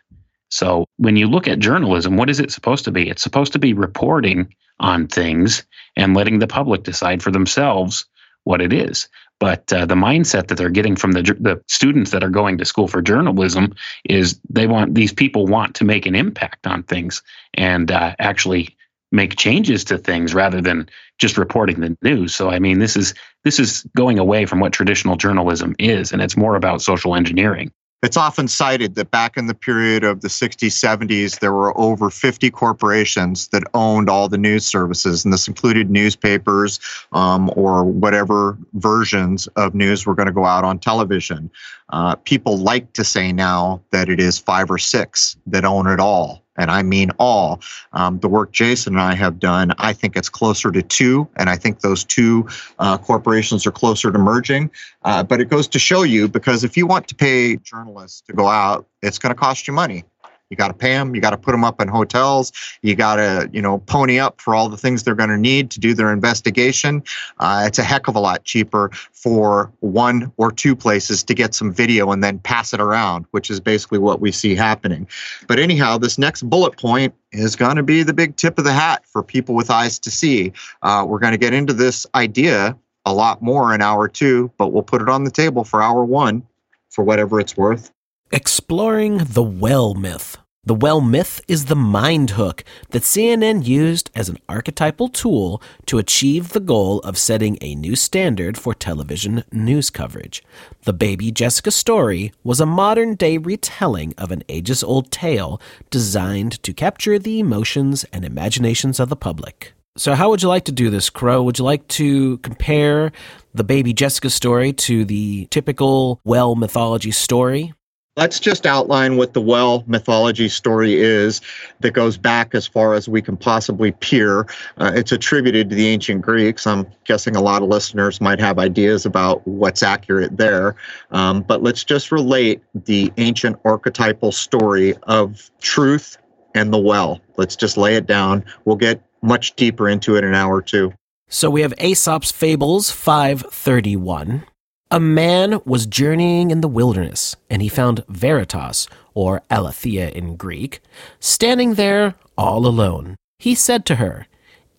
So 0.49 0.85
when 0.97 1.15
you 1.15 1.27
look 1.27 1.47
at 1.47 1.59
journalism 1.59 2.17
what 2.17 2.29
is 2.29 2.39
it 2.39 2.51
supposed 2.51 2.85
to 2.85 2.91
be? 2.91 3.09
It's 3.09 3.23
supposed 3.23 3.53
to 3.53 3.59
be 3.59 3.73
reporting 3.73 4.53
on 4.79 5.07
things 5.07 5.63
and 5.95 6.15
letting 6.15 6.39
the 6.39 6.47
public 6.47 6.83
decide 6.83 7.21
for 7.21 7.31
themselves 7.31 8.05
what 8.43 8.61
it 8.61 8.73
is. 8.73 9.07
But 9.39 9.71
uh, 9.71 9.85
the 9.85 9.95
mindset 9.95 10.47
that 10.47 10.57
they're 10.57 10.69
getting 10.69 10.97
from 10.97 11.13
the 11.13 11.21
the 11.21 11.61
students 11.67 12.11
that 12.11 12.23
are 12.23 12.29
going 12.29 12.57
to 12.57 12.65
school 12.65 12.87
for 12.87 13.01
journalism 13.01 13.73
is 14.03 14.39
they 14.49 14.67
want 14.67 14.95
these 14.95 15.13
people 15.13 15.45
want 15.45 15.75
to 15.75 15.85
make 15.85 16.05
an 16.05 16.15
impact 16.15 16.67
on 16.67 16.83
things 16.83 17.23
and 17.53 17.89
uh, 17.89 18.15
actually 18.19 18.75
make 19.11 19.35
changes 19.37 19.83
to 19.85 19.97
things 19.97 20.33
rather 20.33 20.61
than 20.61 20.89
just 21.17 21.37
reporting 21.37 21.79
the 21.79 21.97
news. 22.01 22.33
So 22.35 22.49
I 22.49 22.59
mean 22.59 22.79
this 22.79 22.95
is 22.95 23.13
this 23.43 23.59
is 23.59 23.85
going 23.95 24.19
away 24.19 24.45
from 24.45 24.59
what 24.59 24.73
traditional 24.73 25.15
journalism 25.15 25.75
is 25.79 26.11
and 26.11 26.21
it's 26.21 26.37
more 26.37 26.55
about 26.55 26.81
social 26.81 27.15
engineering. 27.15 27.71
It's 28.01 28.15
often 28.15 28.47
cited 28.47 28.95
that 28.95 29.11
back 29.11 29.35
in 29.35 29.47
the 29.47 29.53
period 29.53 30.05
of 30.05 30.21
the 30.21 30.29
60s, 30.29 30.67
70s, 30.67 31.39
there 31.39 31.51
were 31.51 31.77
over 31.77 32.09
50 32.09 32.49
corporations 32.49 33.49
that 33.49 33.63
owned 33.73 34.09
all 34.09 34.29
the 34.29 34.37
news 34.37 34.65
services, 34.65 35.25
and 35.25 35.33
this 35.33 35.49
included 35.49 35.89
newspapers 35.89 36.79
um, 37.11 37.51
or 37.57 37.83
whatever 37.83 38.57
versions 38.73 39.47
of 39.57 39.75
news 39.75 40.05
were 40.05 40.15
going 40.15 40.27
to 40.27 40.33
go 40.33 40.45
out 40.45 40.63
on 40.63 40.79
television. 40.79 41.51
Uh, 41.89 42.15
people 42.15 42.57
like 42.57 42.93
to 42.93 43.03
say 43.03 43.33
now 43.33 43.81
that 43.91 44.07
it 44.07 44.21
is 44.21 44.39
five 44.39 44.71
or 44.71 44.77
six 44.77 45.35
that 45.45 45.65
own 45.65 45.85
it 45.85 45.99
all 45.99 46.45
and 46.59 46.69
I 46.69 46.83
mean 46.83 47.11
all. 47.17 47.61
Um, 47.93 48.19
the 48.19 48.27
work 48.27 48.51
Jason 48.51 48.93
and 48.93 49.01
I 49.01 49.15
have 49.15 49.39
done, 49.39 49.73
I 49.79 49.93
think 49.93 50.15
it's 50.15 50.29
closer 50.29 50.71
to 50.71 50.81
two, 50.81 51.27
and 51.37 51.49
I 51.49 51.55
think 51.55 51.79
those 51.79 52.03
two 52.03 52.47
uh, 52.77 52.97
corporations 52.97 53.65
are 53.65 53.71
closer 53.71 54.11
to 54.11 54.19
merging. 54.19 54.69
Uh, 55.03 55.23
but 55.23 55.41
it 55.41 55.49
goes 55.49 55.67
to 55.69 55.79
show 55.79 56.03
you 56.03 56.27
because 56.27 56.63
if 56.63 56.77
you 56.77 56.85
want 56.85 57.07
to 57.07 57.15
pay 57.15 57.55
journalists 57.57 58.21
to 58.21 58.33
go 58.33 58.47
out, 58.47 58.85
it's 59.01 59.17
going 59.17 59.33
to 59.33 59.39
cost 59.39 59.67
you 59.67 59.73
money. 59.73 60.03
You 60.49 60.57
got 60.57 60.69
to 60.69 60.73
pay 60.73 60.93
them. 60.93 61.13
You 61.13 61.21
got 61.21 61.29
to 61.31 61.37
put 61.37 61.51
them 61.51 61.63
up 61.63 61.79
in 61.79 61.87
hotels. 61.87 62.51
You 62.81 62.95
got 62.95 63.17
to, 63.17 63.49
you 63.53 63.61
know, 63.61 63.79
pony 63.79 64.19
up 64.19 64.41
for 64.41 64.55
all 64.55 64.67
the 64.67 64.77
things 64.77 65.03
they're 65.03 65.15
going 65.15 65.29
to 65.29 65.37
need 65.37 65.69
to 65.71 65.79
do 65.79 65.93
their 65.93 66.11
investigation. 66.11 67.03
Uh, 67.39 67.63
it's 67.67 67.77
a 67.77 67.83
heck 67.83 68.07
of 68.07 68.15
a 68.15 68.19
lot 68.19 68.43
cheaper 68.43 68.89
for 69.13 69.71
one 69.81 70.31
or 70.37 70.51
two 70.51 70.75
places 70.75 71.23
to 71.23 71.33
get 71.33 71.53
some 71.53 71.71
video 71.71 72.11
and 72.11 72.23
then 72.23 72.39
pass 72.39 72.73
it 72.73 72.81
around, 72.81 73.25
which 73.31 73.49
is 73.49 73.59
basically 73.59 73.99
what 73.99 74.19
we 74.21 74.31
see 74.31 74.55
happening. 74.55 75.07
But 75.47 75.59
anyhow, 75.59 75.97
this 75.97 76.17
next 76.17 76.43
bullet 76.49 76.77
point 76.77 77.13
is 77.31 77.55
going 77.55 77.75
to 77.75 77.83
be 77.83 78.01
the 78.01 78.13
big 78.13 78.35
tip 78.35 78.57
of 78.57 78.63
the 78.63 78.73
hat 78.73 79.05
for 79.05 79.21
people 79.21 79.53
with 79.53 79.69
eyes 79.69 79.99
to 79.99 80.09
see. 80.09 80.51
Uh, 80.81 81.05
we're 81.07 81.19
going 81.19 81.33
to 81.33 81.37
get 81.37 81.53
into 81.53 81.73
this 81.73 82.07
idea 82.15 82.75
a 83.05 83.13
lot 83.13 83.41
more 83.41 83.73
in 83.73 83.81
hour 83.81 84.07
two, 84.07 84.51
but 84.57 84.69
we'll 84.69 84.83
put 84.83 85.01
it 85.01 85.09
on 85.09 85.23
the 85.23 85.31
table 85.31 85.63
for 85.63 85.81
hour 85.81 86.03
one 86.03 86.43
for 86.89 87.03
whatever 87.03 87.39
it's 87.39 87.55
worth. 87.55 87.91
Exploring 88.31 89.17
the 89.17 89.41
well 89.41 89.95
myth. 89.95 90.37
The 90.63 90.75
well 90.75 91.01
myth 91.01 91.41
is 91.47 91.65
the 91.65 91.75
mind 91.75 92.31
hook 92.31 92.63
that 92.91 93.01
CNN 93.01 93.65
used 93.65 94.11
as 94.13 94.29
an 94.29 94.37
archetypal 94.47 95.09
tool 95.09 95.63
to 95.87 95.97
achieve 95.97 96.49
the 96.49 96.59
goal 96.59 96.99
of 96.99 97.17
setting 97.17 97.57
a 97.59 97.73
new 97.73 97.95
standard 97.95 98.55
for 98.55 98.75
television 98.75 99.45
news 99.51 99.89
coverage. 99.89 100.43
The 100.83 100.93
Baby 100.93 101.31
Jessica 101.31 101.71
story 101.71 102.31
was 102.43 102.61
a 102.61 102.67
modern 102.67 103.15
day 103.15 103.39
retelling 103.39 104.13
of 104.15 104.29
an 104.29 104.43
ages 104.47 104.83
old 104.83 105.11
tale 105.11 105.59
designed 105.89 106.61
to 106.61 106.71
capture 106.71 107.17
the 107.17 107.39
emotions 107.39 108.03
and 108.13 108.23
imaginations 108.23 108.99
of 108.99 109.09
the 109.09 109.15
public. 109.15 109.73
So, 109.97 110.13
how 110.13 110.29
would 110.29 110.43
you 110.43 110.49
like 110.49 110.65
to 110.65 110.71
do 110.71 110.91
this, 110.91 111.09
Crow? 111.09 111.41
Would 111.41 111.57
you 111.57 111.65
like 111.65 111.87
to 111.87 112.37
compare 112.37 113.11
the 113.55 113.63
Baby 113.63 113.91
Jessica 113.91 114.29
story 114.29 114.71
to 114.73 115.03
the 115.03 115.47
typical 115.49 116.21
well 116.23 116.53
mythology 116.53 117.09
story? 117.09 117.73
Let's 118.19 118.37
just 118.37 118.65
outline 118.65 119.15
what 119.15 119.33
the 119.33 119.39
well 119.39 119.85
mythology 119.87 120.49
story 120.49 120.95
is 120.95 121.39
that 121.79 121.91
goes 121.91 122.17
back 122.17 122.53
as 122.53 122.67
far 122.67 122.93
as 122.93 123.07
we 123.07 123.21
can 123.21 123.37
possibly 123.37 123.93
peer. 123.93 124.41
Uh, 124.77 124.91
it's 124.93 125.13
attributed 125.13 125.69
to 125.69 125.75
the 125.75 125.87
ancient 125.87 126.21
Greeks. 126.21 126.67
I'm 126.67 126.85
guessing 127.05 127.37
a 127.37 127.41
lot 127.41 127.63
of 127.63 127.69
listeners 127.69 128.19
might 128.19 128.39
have 128.39 128.59
ideas 128.59 129.05
about 129.05 129.47
what's 129.47 129.81
accurate 129.81 130.35
there. 130.35 130.75
Um, 131.11 131.43
but 131.43 131.63
let's 131.63 131.85
just 131.85 132.11
relate 132.11 132.61
the 132.73 133.11
ancient 133.15 133.57
archetypal 133.63 134.33
story 134.33 134.95
of 135.03 135.49
truth 135.61 136.17
and 136.53 136.73
the 136.73 136.77
well. 136.77 137.21
Let's 137.37 137.55
just 137.55 137.77
lay 137.77 137.95
it 137.95 138.05
down. 138.05 138.43
We'll 138.65 138.75
get 138.75 139.01
much 139.21 139.55
deeper 139.55 139.87
into 139.87 140.17
it 140.17 140.25
in 140.25 140.29
an 140.31 140.35
hour 140.35 140.55
or 140.55 140.61
two. 140.61 140.91
So 141.29 141.49
we 141.49 141.61
have 141.61 141.73
Aesop's 141.79 142.31
Fables 142.31 142.91
531. 142.91 144.43
A 144.91 144.99
man 144.99 145.61
was 145.65 145.85
journeying 145.85 146.49
in 146.49 146.61
the 146.61 146.67
wilderness, 146.67 147.35
and 147.47 147.61
he 147.61 147.69
found 147.69 148.03
Veritas, 148.09 148.87
or 149.13 149.43
Aletheia 149.51 150.09
in 150.09 150.35
Greek, 150.35 150.81
standing 151.19 151.75
there 151.75 152.15
all 152.35 152.65
alone. 152.65 153.15
He 153.37 153.53
said 153.53 153.85
to 153.85 153.95
her, 153.97 154.25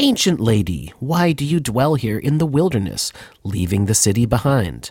Ancient 0.00 0.40
lady, 0.40 0.92
why 0.98 1.30
do 1.30 1.44
you 1.44 1.60
dwell 1.60 1.94
here 1.94 2.18
in 2.18 2.38
the 2.38 2.46
wilderness, 2.46 3.12
leaving 3.44 3.84
the 3.84 3.94
city 3.94 4.26
behind? 4.26 4.90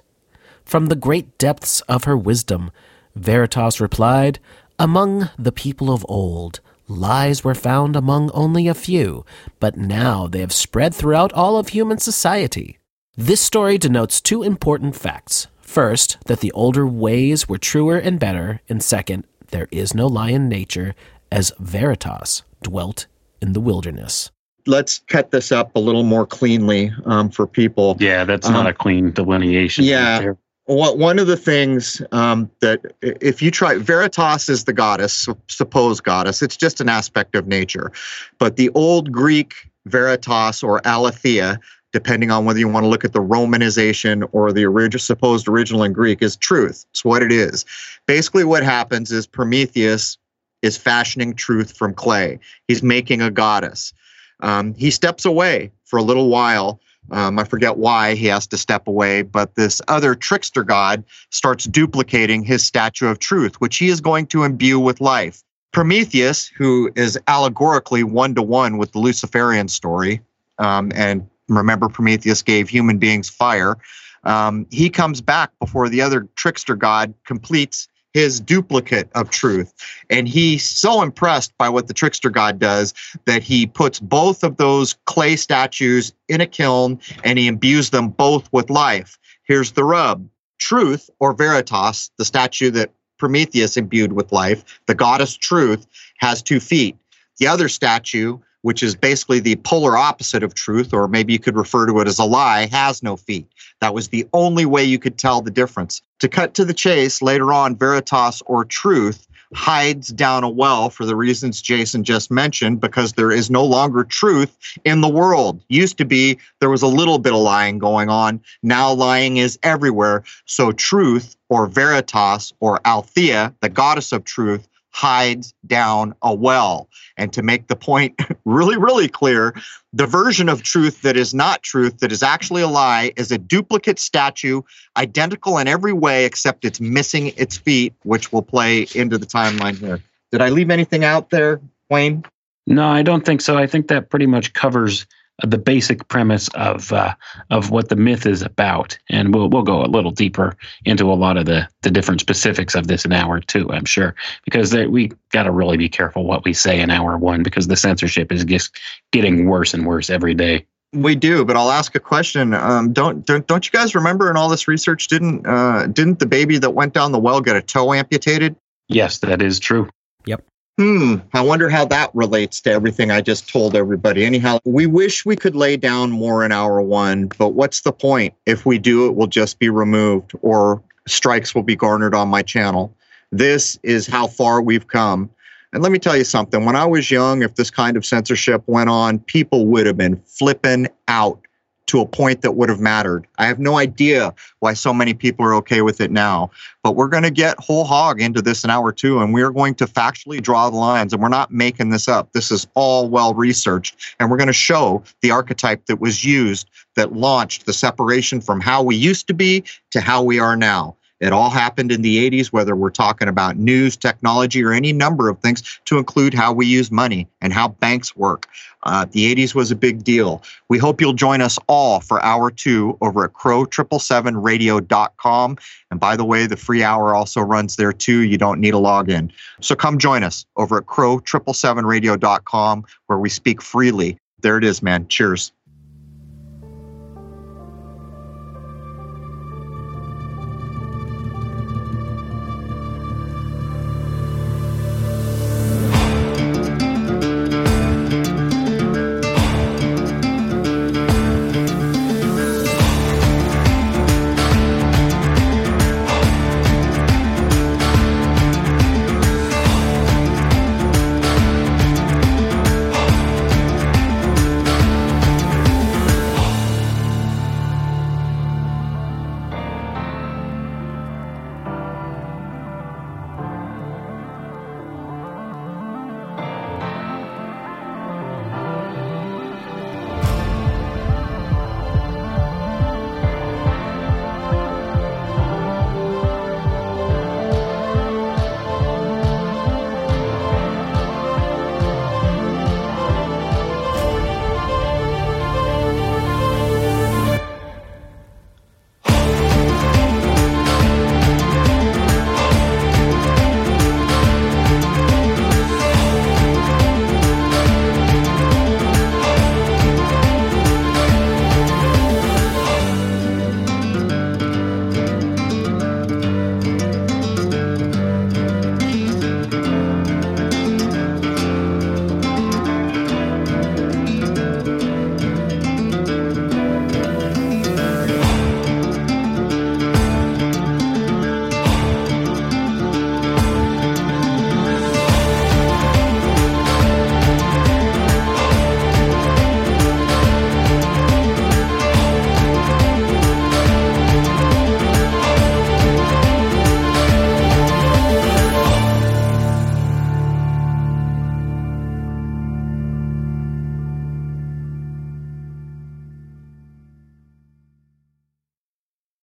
From 0.64 0.86
the 0.86 0.96
great 0.96 1.38
depths 1.38 1.82
of 1.82 2.06
her 2.06 2.16
wisdom, 2.16 2.72
Veritas 3.14 3.82
replied, 3.82 4.40
Among 4.78 5.32
the 5.38 5.52
people 5.52 5.92
of 5.92 6.06
old, 6.08 6.62
lies 6.88 7.44
were 7.44 7.56
found 7.56 7.98
among 7.98 8.32
only 8.32 8.70
a 8.70 8.74
few, 8.74 9.26
but 9.60 9.76
now 9.76 10.28
they 10.28 10.40
have 10.40 10.54
spread 10.54 10.96
throughout 10.96 11.34
all 11.34 11.58
of 11.58 11.70
human 11.70 11.98
society. 11.98 12.79
This 13.20 13.42
story 13.42 13.78
denotes 13.78 14.22
two 14.22 14.44
important 14.44 14.96
facts. 14.96 15.48
First, 15.60 16.18
that 16.28 16.40
the 16.40 16.54
older 16.54 16.88
ways 16.88 17.50
were 17.50 17.58
truer 17.58 17.98
and 17.98 18.18
better, 18.18 18.62
and 18.70 18.82
second, 18.82 19.26
there 19.50 19.68
is 19.72 19.94
no 19.94 20.08
lie 20.08 20.30
in 20.30 20.48
nature, 20.48 20.96
as 21.30 21.52
Veritas 21.60 22.44
dwelt 22.64 23.08
in 23.42 23.52
the 23.52 23.60
wilderness. 23.60 24.32
Let's 24.68 25.00
cut 25.10 25.32
this 25.32 25.52
up 25.52 25.76
a 25.76 25.80
little 25.80 26.04
more 26.04 26.26
cleanly 26.26 26.94
um, 27.04 27.30
for 27.30 27.46
people. 27.46 27.98
Yeah, 28.00 28.24
that's 28.24 28.48
not 28.48 28.62
um, 28.62 28.68
a 28.68 28.74
clean 28.74 29.12
delineation. 29.12 29.84
Yeah. 29.84 30.20
Right 30.20 30.38
one 30.70 31.18
of 31.18 31.26
the 31.26 31.36
things 31.36 32.00
um, 32.12 32.48
that 32.62 32.94
if 33.02 33.42
you 33.42 33.50
try 33.50 33.80
veritas 33.80 34.50
is 34.50 34.66
the 34.66 34.74
goddess 34.74 35.28
supposed 35.48 36.04
goddess 36.04 36.44
it's 36.44 36.56
just 36.56 36.80
an 36.80 36.88
aspect 36.88 37.34
of 37.34 37.48
nature 37.48 37.92
but 38.38 38.56
the 38.56 38.70
old 38.76 39.12
greek 39.12 39.68
veritas 39.88 40.62
or 40.62 40.80
aletheia 40.86 41.60
depending 41.92 42.32
on 42.32 42.46
whether 42.46 42.60
you 42.60 42.68
want 42.68 42.84
to 42.84 42.88
look 42.88 43.06
at 43.06 43.14
the 43.14 43.22
Romanization 43.22 44.28
or 44.32 44.52
the 44.52 44.98
supposed 45.00 45.48
original 45.48 45.84
in 45.84 45.94
Greek, 45.94 46.22
is 46.22 46.36
truth. 46.36 46.86
It's 46.92 47.04
what 47.04 47.24
it 47.24 47.32
is. 47.32 47.66
Basically, 48.06 48.44
what 48.44 48.64
happens 48.64 49.12
is 49.12 49.26
Prometheus 49.26 50.18
is 50.62 50.78
fashioning 50.78 51.34
truth 51.34 51.76
from 51.76 51.94
clay. 51.94 52.40
He's 52.68 52.84
making 52.84 53.22
a 53.22 53.32
goddess. 53.32 53.94
Um, 54.42 54.74
he 54.76 54.92
steps 54.92 55.26
away 55.26 55.72
for 55.86 55.98
a 55.98 56.04
little 56.04 56.30
while. 56.30 56.80
Um, 57.12 57.40
I 57.40 57.44
forget 57.44 57.78
why 57.78 58.16
he 58.16 58.28
has 58.28 58.46
to 58.48 58.58
step 58.58 58.88
away, 58.88 59.24
but 59.24 59.56
this 59.56 59.82
other 59.88 60.14
trickster 60.14 60.64
god 60.64 61.04
starts 61.32 61.66
duplicating 61.66 62.44
his 62.44 62.66
statue 62.66 63.08
of 63.08 63.20
truth, 63.20 63.60
which 63.60 63.78
he 63.78 63.88
is 63.88 64.00
going 64.00 64.28
to 64.28 64.44
imbue 64.44 64.80
with 64.80 65.02
life. 65.02 65.44
Prometheus, 65.72 66.48
who 66.48 66.92
is 66.96 67.18
allegorically 67.28 68.04
one 68.04 68.36
to 68.36 68.42
one 68.42 68.78
with 68.78 68.92
the 68.92 69.00
Luciferian 69.00 69.68
story, 69.68 70.22
um, 70.58 70.92
and 70.94 71.28
remember 71.58 71.90
Prometheus 71.90 72.42
gave 72.42 72.70
human 72.70 72.98
beings 72.98 73.30
fire. 73.30 73.78
Um, 74.24 74.68
he 74.70 74.90
comes 74.90 75.22
back 75.22 75.52
before 75.60 75.90
the 75.90 76.02
other 76.02 76.28
trickster 76.36 76.76
god 76.76 77.14
completes 77.26 77.88
his 78.14 78.40
duplicate 78.40 79.10
of 79.14 79.30
truth. 79.30 79.74
And 80.10 80.28
he's 80.28 80.68
so 80.68 81.02
impressed 81.02 81.56
by 81.58 81.70
what 81.70 81.88
the 81.88 81.94
trickster 81.94 82.30
god 82.30 82.60
does 82.60 82.94
that 83.26 83.44
he 83.44 83.68
puts 83.68 84.00
both 84.00 84.44
of 84.44 84.58
those 84.58 84.96
clay 85.06 85.36
statues 85.36 86.14
in 86.28 86.42
a 86.42 86.48
kiln 86.48 87.00
and 87.24 87.38
he 87.38 87.48
imbues 87.48 87.92
them 87.92 88.10
both 88.10 88.52
with 88.52 88.70
life. 88.70 89.18
Here's 89.44 89.74
the 89.74 89.84
rub 89.84 90.28
truth 90.58 91.10
or 91.20 91.34
veritas, 91.34 92.12
the 92.18 92.26
statue 92.26 92.72
that 92.72 92.92
Prometheus 93.18 93.78
imbued 93.78 94.14
with 94.14 94.32
life, 94.32 94.82
the 94.88 94.96
goddess 94.96 95.36
truth, 95.36 95.86
has 96.18 96.42
two 96.42 96.60
feet. 96.60 96.98
The 97.38 97.48
other 97.48 97.70
statue 97.70 98.40
which 98.62 98.84
is 98.84 98.96
basically 98.96 99.40
the 99.40 99.56
polar 99.58 99.98
opposite 99.98 100.44
of 100.44 100.54
truth, 100.54 100.94
or 100.94 101.08
maybe 101.08 101.34
you 101.34 101.40
could 101.40 101.56
refer 101.56 101.86
to 101.86 102.00
it 102.00 102.08
as 102.08 102.20
a 102.20 102.26
lie, 102.26 102.68
has 102.68 103.02
no 103.02 103.16
feet. 103.16 103.48
That 103.82 103.94
was 103.94 104.10
the 104.10 104.28
only 104.34 104.66
way 104.66 104.84
you 104.84 105.00
could 105.00 105.18
tell 105.18 105.42
the 105.42 105.52
difference. 105.52 106.02
To 106.20 106.28
cut 106.28 106.54
to 106.56 106.66
the 106.66 106.74
chase, 106.74 107.22
later 107.22 107.54
on, 107.54 107.76
Veritas 107.76 108.42
or 108.46 108.66
truth 108.66 109.26
hides 109.56 110.10
down 110.10 110.44
a 110.44 110.50
well 110.50 110.92
for 110.92 111.06
the 111.06 111.16
reasons 111.16 111.62
Jason 111.62 112.04
just 112.04 112.30
mentioned, 112.30 112.80
because 112.80 113.14
there 113.14 113.32
is 113.32 113.50
no 113.50 113.66
longer 113.66 114.04
truth 114.04 114.56
in 114.86 115.02
the 115.02 115.10
world. 115.10 115.60
Used 115.70 115.98
to 115.98 116.06
be 116.06 116.38
there 116.60 116.70
was 116.70 116.84
a 116.84 116.88
little 116.88 117.18
bit 117.18 117.34
of 117.34 117.40
lying 117.40 117.80
going 117.80 118.10
on. 118.10 118.42
Now 118.62 118.94
lying 118.94 119.38
is 119.38 119.58
everywhere. 119.64 120.24
So 120.46 120.72
truth 120.72 121.36
or 121.50 121.66
Veritas 121.66 122.54
or 122.60 122.80
Althea, 122.86 123.52
the 123.62 123.70
goddess 123.70 124.12
of 124.12 124.24
truth, 124.24 124.68
hides 124.92 125.54
down 125.68 126.14
a 126.22 126.34
well. 126.34 126.90
And 127.18 127.32
to 127.34 127.42
make 127.42 127.68
the 127.68 127.76
point 127.76 128.20
really, 128.46 128.78
really 128.78 129.08
clear, 129.08 129.54
the 129.94 130.06
version 130.06 130.50
of 130.50 130.64
truth 130.64 131.02
that 131.02 131.18
is 131.18 131.34
not 131.34 131.64
truth, 131.64 132.00
that 132.00 132.12
is 132.12 132.24
actually 132.24 132.62
a 132.62 132.68
lie, 132.68 133.12
is 133.16 133.32
a 133.32 133.38
duplicate 133.38 134.00
statue, 134.00 134.62
identical 134.98 135.58
in 135.58 135.68
every 135.68 135.94
way 135.94 136.26
except 136.26 136.66
it's 136.66 136.80
missing 136.80 137.34
its 137.38 137.58
feet, 137.58 137.94
which 138.04 138.32
will 138.32 138.42
play 138.42 138.88
into 138.96 139.18
the 139.18 139.26
timeline 139.26 139.78
here. 139.78 140.02
Did 140.32 140.42
I 140.42 140.50
leave 140.50 140.70
anything 140.70 141.04
out 141.04 141.30
there, 141.30 141.60
Wayne? 141.90 142.24
No, 142.68 142.88
I 142.88 143.02
don't 143.02 143.26
think 143.26 143.42
so. 143.42 143.58
I 143.58 143.66
think 143.66 143.88
that 143.88 144.10
pretty 144.10 144.28
much 144.28 144.54
covers 144.54 145.08
the 145.44 145.58
basic 145.58 146.08
premise 146.08 146.48
of 146.50 146.92
uh, 146.92 147.14
of 147.50 147.72
what 147.72 147.90
the 147.90 147.96
myth 147.96 148.26
is 148.26 148.42
about, 148.42 148.98
and 149.10 149.34
we'll 149.34 149.50
we'll 149.50 149.64
go 149.64 149.84
a 149.84 149.88
little 149.88 150.12
deeper 150.12 150.58
into 150.86 151.12
a 151.12 151.16
lot 151.16 151.38
of 151.38 151.46
the 151.46 151.68
the 151.82 151.92
different 151.92 152.22
specifics 152.22 152.76
of 152.76 152.88
this 152.88 153.06
in 153.06 153.14
hour 153.14 153.40
two. 153.40 153.72
I'm 153.72 153.86
sure 153.86 154.16
because 154.46 154.72
they, 154.72 154.88
we 154.88 155.12
got 155.32 155.44
to 155.44 155.52
really 155.52 155.78
be 155.78 155.90
careful 155.90 156.26
what 156.26 156.46
we 156.46 156.54
say 156.54 156.80
in 156.80 156.90
hour 156.90 157.18
one 157.18 157.44
because 157.44 157.68
the 157.68 157.76
censorship 157.76 158.32
is 158.32 158.46
just 158.46 158.78
getting 159.12 159.48
worse 159.48 159.74
and 159.74 159.86
worse 159.86 160.10
every 160.10 160.34
day. 160.34 160.66
We 160.92 161.14
do, 161.14 161.46
but 161.46 161.56
I'll 161.56 161.70
ask 161.70 161.94
a 161.94 162.00
question. 162.00 162.54
Um, 162.56 162.94
don't, 162.94 163.24
don't 163.26 163.46
don't 163.46 163.66
you 163.66 163.72
guys 163.72 163.94
remember 163.94 164.32
in 164.32 164.38
all 164.38 164.50
this 164.50 164.68
research? 164.68 165.08
Didn't 165.08 165.46
uh, 165.46 165.86
didn't 165.88 166.20
the 166.20 166.26
baby 166.26 166.58
that 166.58 166.72
went 166.72 166.94
down 166.94 167.12
the 167.12 167.20
well 167.20 167.42
get 167.42 167.56
a 167.56 167.62
toe 167.62 167.94
amputated? 167.94 168.56
Yes, 168.88 169.20
that 169.20 169.42
is 169.42 169.60
true. 169.60 169.88
Yep. 170.26 170.44
Hmm. 170.80 171.16
I 171.34 171.42
wonder 171.42 171.68
how 171.68 171.84
that 171.88 172.10
relates 172.14 172.62
to 172.62 172.72
everything 172.72 173.12
I 173.12 173.20
just 173.20 173.50
told 173.50 173.76
everybody. 173.76 174.24
Anyhow, 174.24 174.60
we 174.64 174.86
wish 174.86 175.26
we 175.26 175.36
could 175.36 175.54
lay 175.54 175.76
down 175.76 176.10
more 176.10 176.46
in 176.46 176.54
hour 176.54 176.82
one, 176.82 177.28
but 177.38 177.50
what's 177.50 177.82
the 177.82 177.92
point? 177.92 178.34
If 178.46 178.66
we 178.66 178.78
do, 178.78 179.06
it 179.06 179.16
will 179.18 179.28
just 179.28 179.60
be 179.60 179.70
removed 179.70 180.32
or 180.42 180.82
strikes 181.06 181.54
will 181.54 181.64
be 181.64 181.76
garnered 181.76 182.16
on 182.16 182.30
my 182.30 182.42
channel. 182.42 182.96
This 183.30 183.78
is 183.84 184.08
how 184.08 184.28
far 184.28 184.62
we've 184.62 184.88
come. 184.88 185.30
And 185.74 185.84
let 185.84 185.92
me 185.92 186.00
tell 186.00 186.16
you 186.16 186.24
something 186.24 186.64
when 186.64 186.78
I 186.78 186.86
was 186.86 187.12
young, 187.12 187.44
if 187.44 187.56
this 187.56 187.70
kind 187.70 187.98
of 187.98 188.06
censorship 188.06 188.64
went 188.68 188.90
on, 188.90 189.20
people 189.20 189.66
would 189.66 189.86
have 189.86 189.98
been 189.98 190.16
flipping 190.28 190.88
out 191.10 191.42
to 191.90 192.00
a 192.00 192.06
point 192.06 192.42
that 192.44 192.52
would 192.52 192.70
have 192.70 192.80
mattered. 192.80 193.26
I 193.40 193.48
have 193.48 193.60
no 193.60 193.78
idea 193.78 194.34
why 194.60 194.74
so 194.74 194.94
many 194.94 195.16
people 195.16 195.44
are 195.46 195.56
okay 195.56 195.82
with 195.82 196.00
it 196.00 196.12
now, 196.12 196.52
but 196.84 196.96
we're 196.96 197.08
going 197.08 197.24
to 197.24 197.32
get 197.32 197.60
whole 197.60 197.84
hog 197.84 198.22
into 198.22 198.44
this 198.44 198.64
in 198.64 198.70
hour 198.70 198.92
two, 198.92 199.20
and 199.20 199.34
we're 199.34 199.50
going 199.50 199.74
to 199.76 199.86
factually 199.86 200.42
draw 200.42 200.70
the 200.70 200.78
lines, 200.78 201.14
and 201.14 201.22
we're 201.22 201.30
not 201.30 201.52
making 201.52 201.90
this 201.90 202.08
up. 202.08 202.32
This 202.34 202.52
is 202.52 202.68
all 202.76 203.10
well 203.10 203.34
researched, 203.34 204.16
and 204.20 204.30
we're 204.30 204.38
going 204.38 204.48
to 204.48 204.54
show 204.54 205.04
the 205.22 205.32
archetype 205.32 205.88
that 205.88 206.00
was 206.00 206.24
used 206.24 206.70
that 206.96 207.14
launched 207.14 207.66
the 207.66 207.74
separation 207.74 208.40
from 208.40 208.62
how 208.62 208.84
we 208.84 208.96
used 208.96 209.28
to 209.28 209.34
be 209.34 209.64
to 209.90 210.00
how 210.00 210.22
we 210.22 210.40
are 210.40 210.56
now. 210.56 210.96
It 211.20 211.34
all 211.34 211.50
happened 211.50 211.92
in 211.92 212.02
the 212.02 212.30
80s, 212.30 212.48
whether 212.48 212.74
we're 212.76 212.92
talking 212.92 213.28
about 213.28 213.58
news, 213.58 213.98
technology, 213.98 214.64
or 214.64 214.72
any 214.72 214.94
number 214.94 215.28
of 215.30 215.40
things, 215.40 215.82
to 215.86 215.98
include 215.98 216.34
how 216.34 216.54
we 216.54 216.66
use 216.66 216.90
money 216.92 217.28
and 217.42 217.52
how 217.52 217.70
banks 217.70 218.16
work. 218.16 218.48
Uh, 218.84 219.06
the 219.12 219.36
80s 219.36 219.54
was 219.54 219.72
a 219.72 219.76
big 219.76 220.02
deal. 220.04 220.42
We 220.70 220.78
hope 220.78 221.02
you'll 221.02 221.12
join 221.14 221.42
us 221.42 221.60
all 221.68 222.00
for 222.00 222.24
hour 222.24 222.50
two 222.50 222.98
over 223.02 223.26
at 223.26 223.34
crow777radio.com. 223.34 225.58
And 225.92 226.00
by 226.00 226.16
the 226.16 226.24
way, 226.24 226.46
the 226.46 226.56
free 226.56 226.84
hour 226.84 227.14
also 227.14 227.42
runs 227.42 227.76
there 227.76 227.92
too. 227.92 228.22
You 228.22 228.38
don't 228.38 228.62
need 228.62 228.74
a 228.74 228.78
login. 228.78 229.30
So 229.60 229.76
come 229.76 229.98
join 229.98 230.24
us 230.24 230.46
over 230.56 230.78
at 230.78 230.86
crow777radio.com 230.86 232.86
where 233.08 233.20
we 233.20 233.28
speak 233.30 233.62
freely. 233.62 234.18
There 234.42 234.58
it 234.58 234.64
is, 234.64 234.82
man. 234.82 235.06
Cheers. 235.10 235.52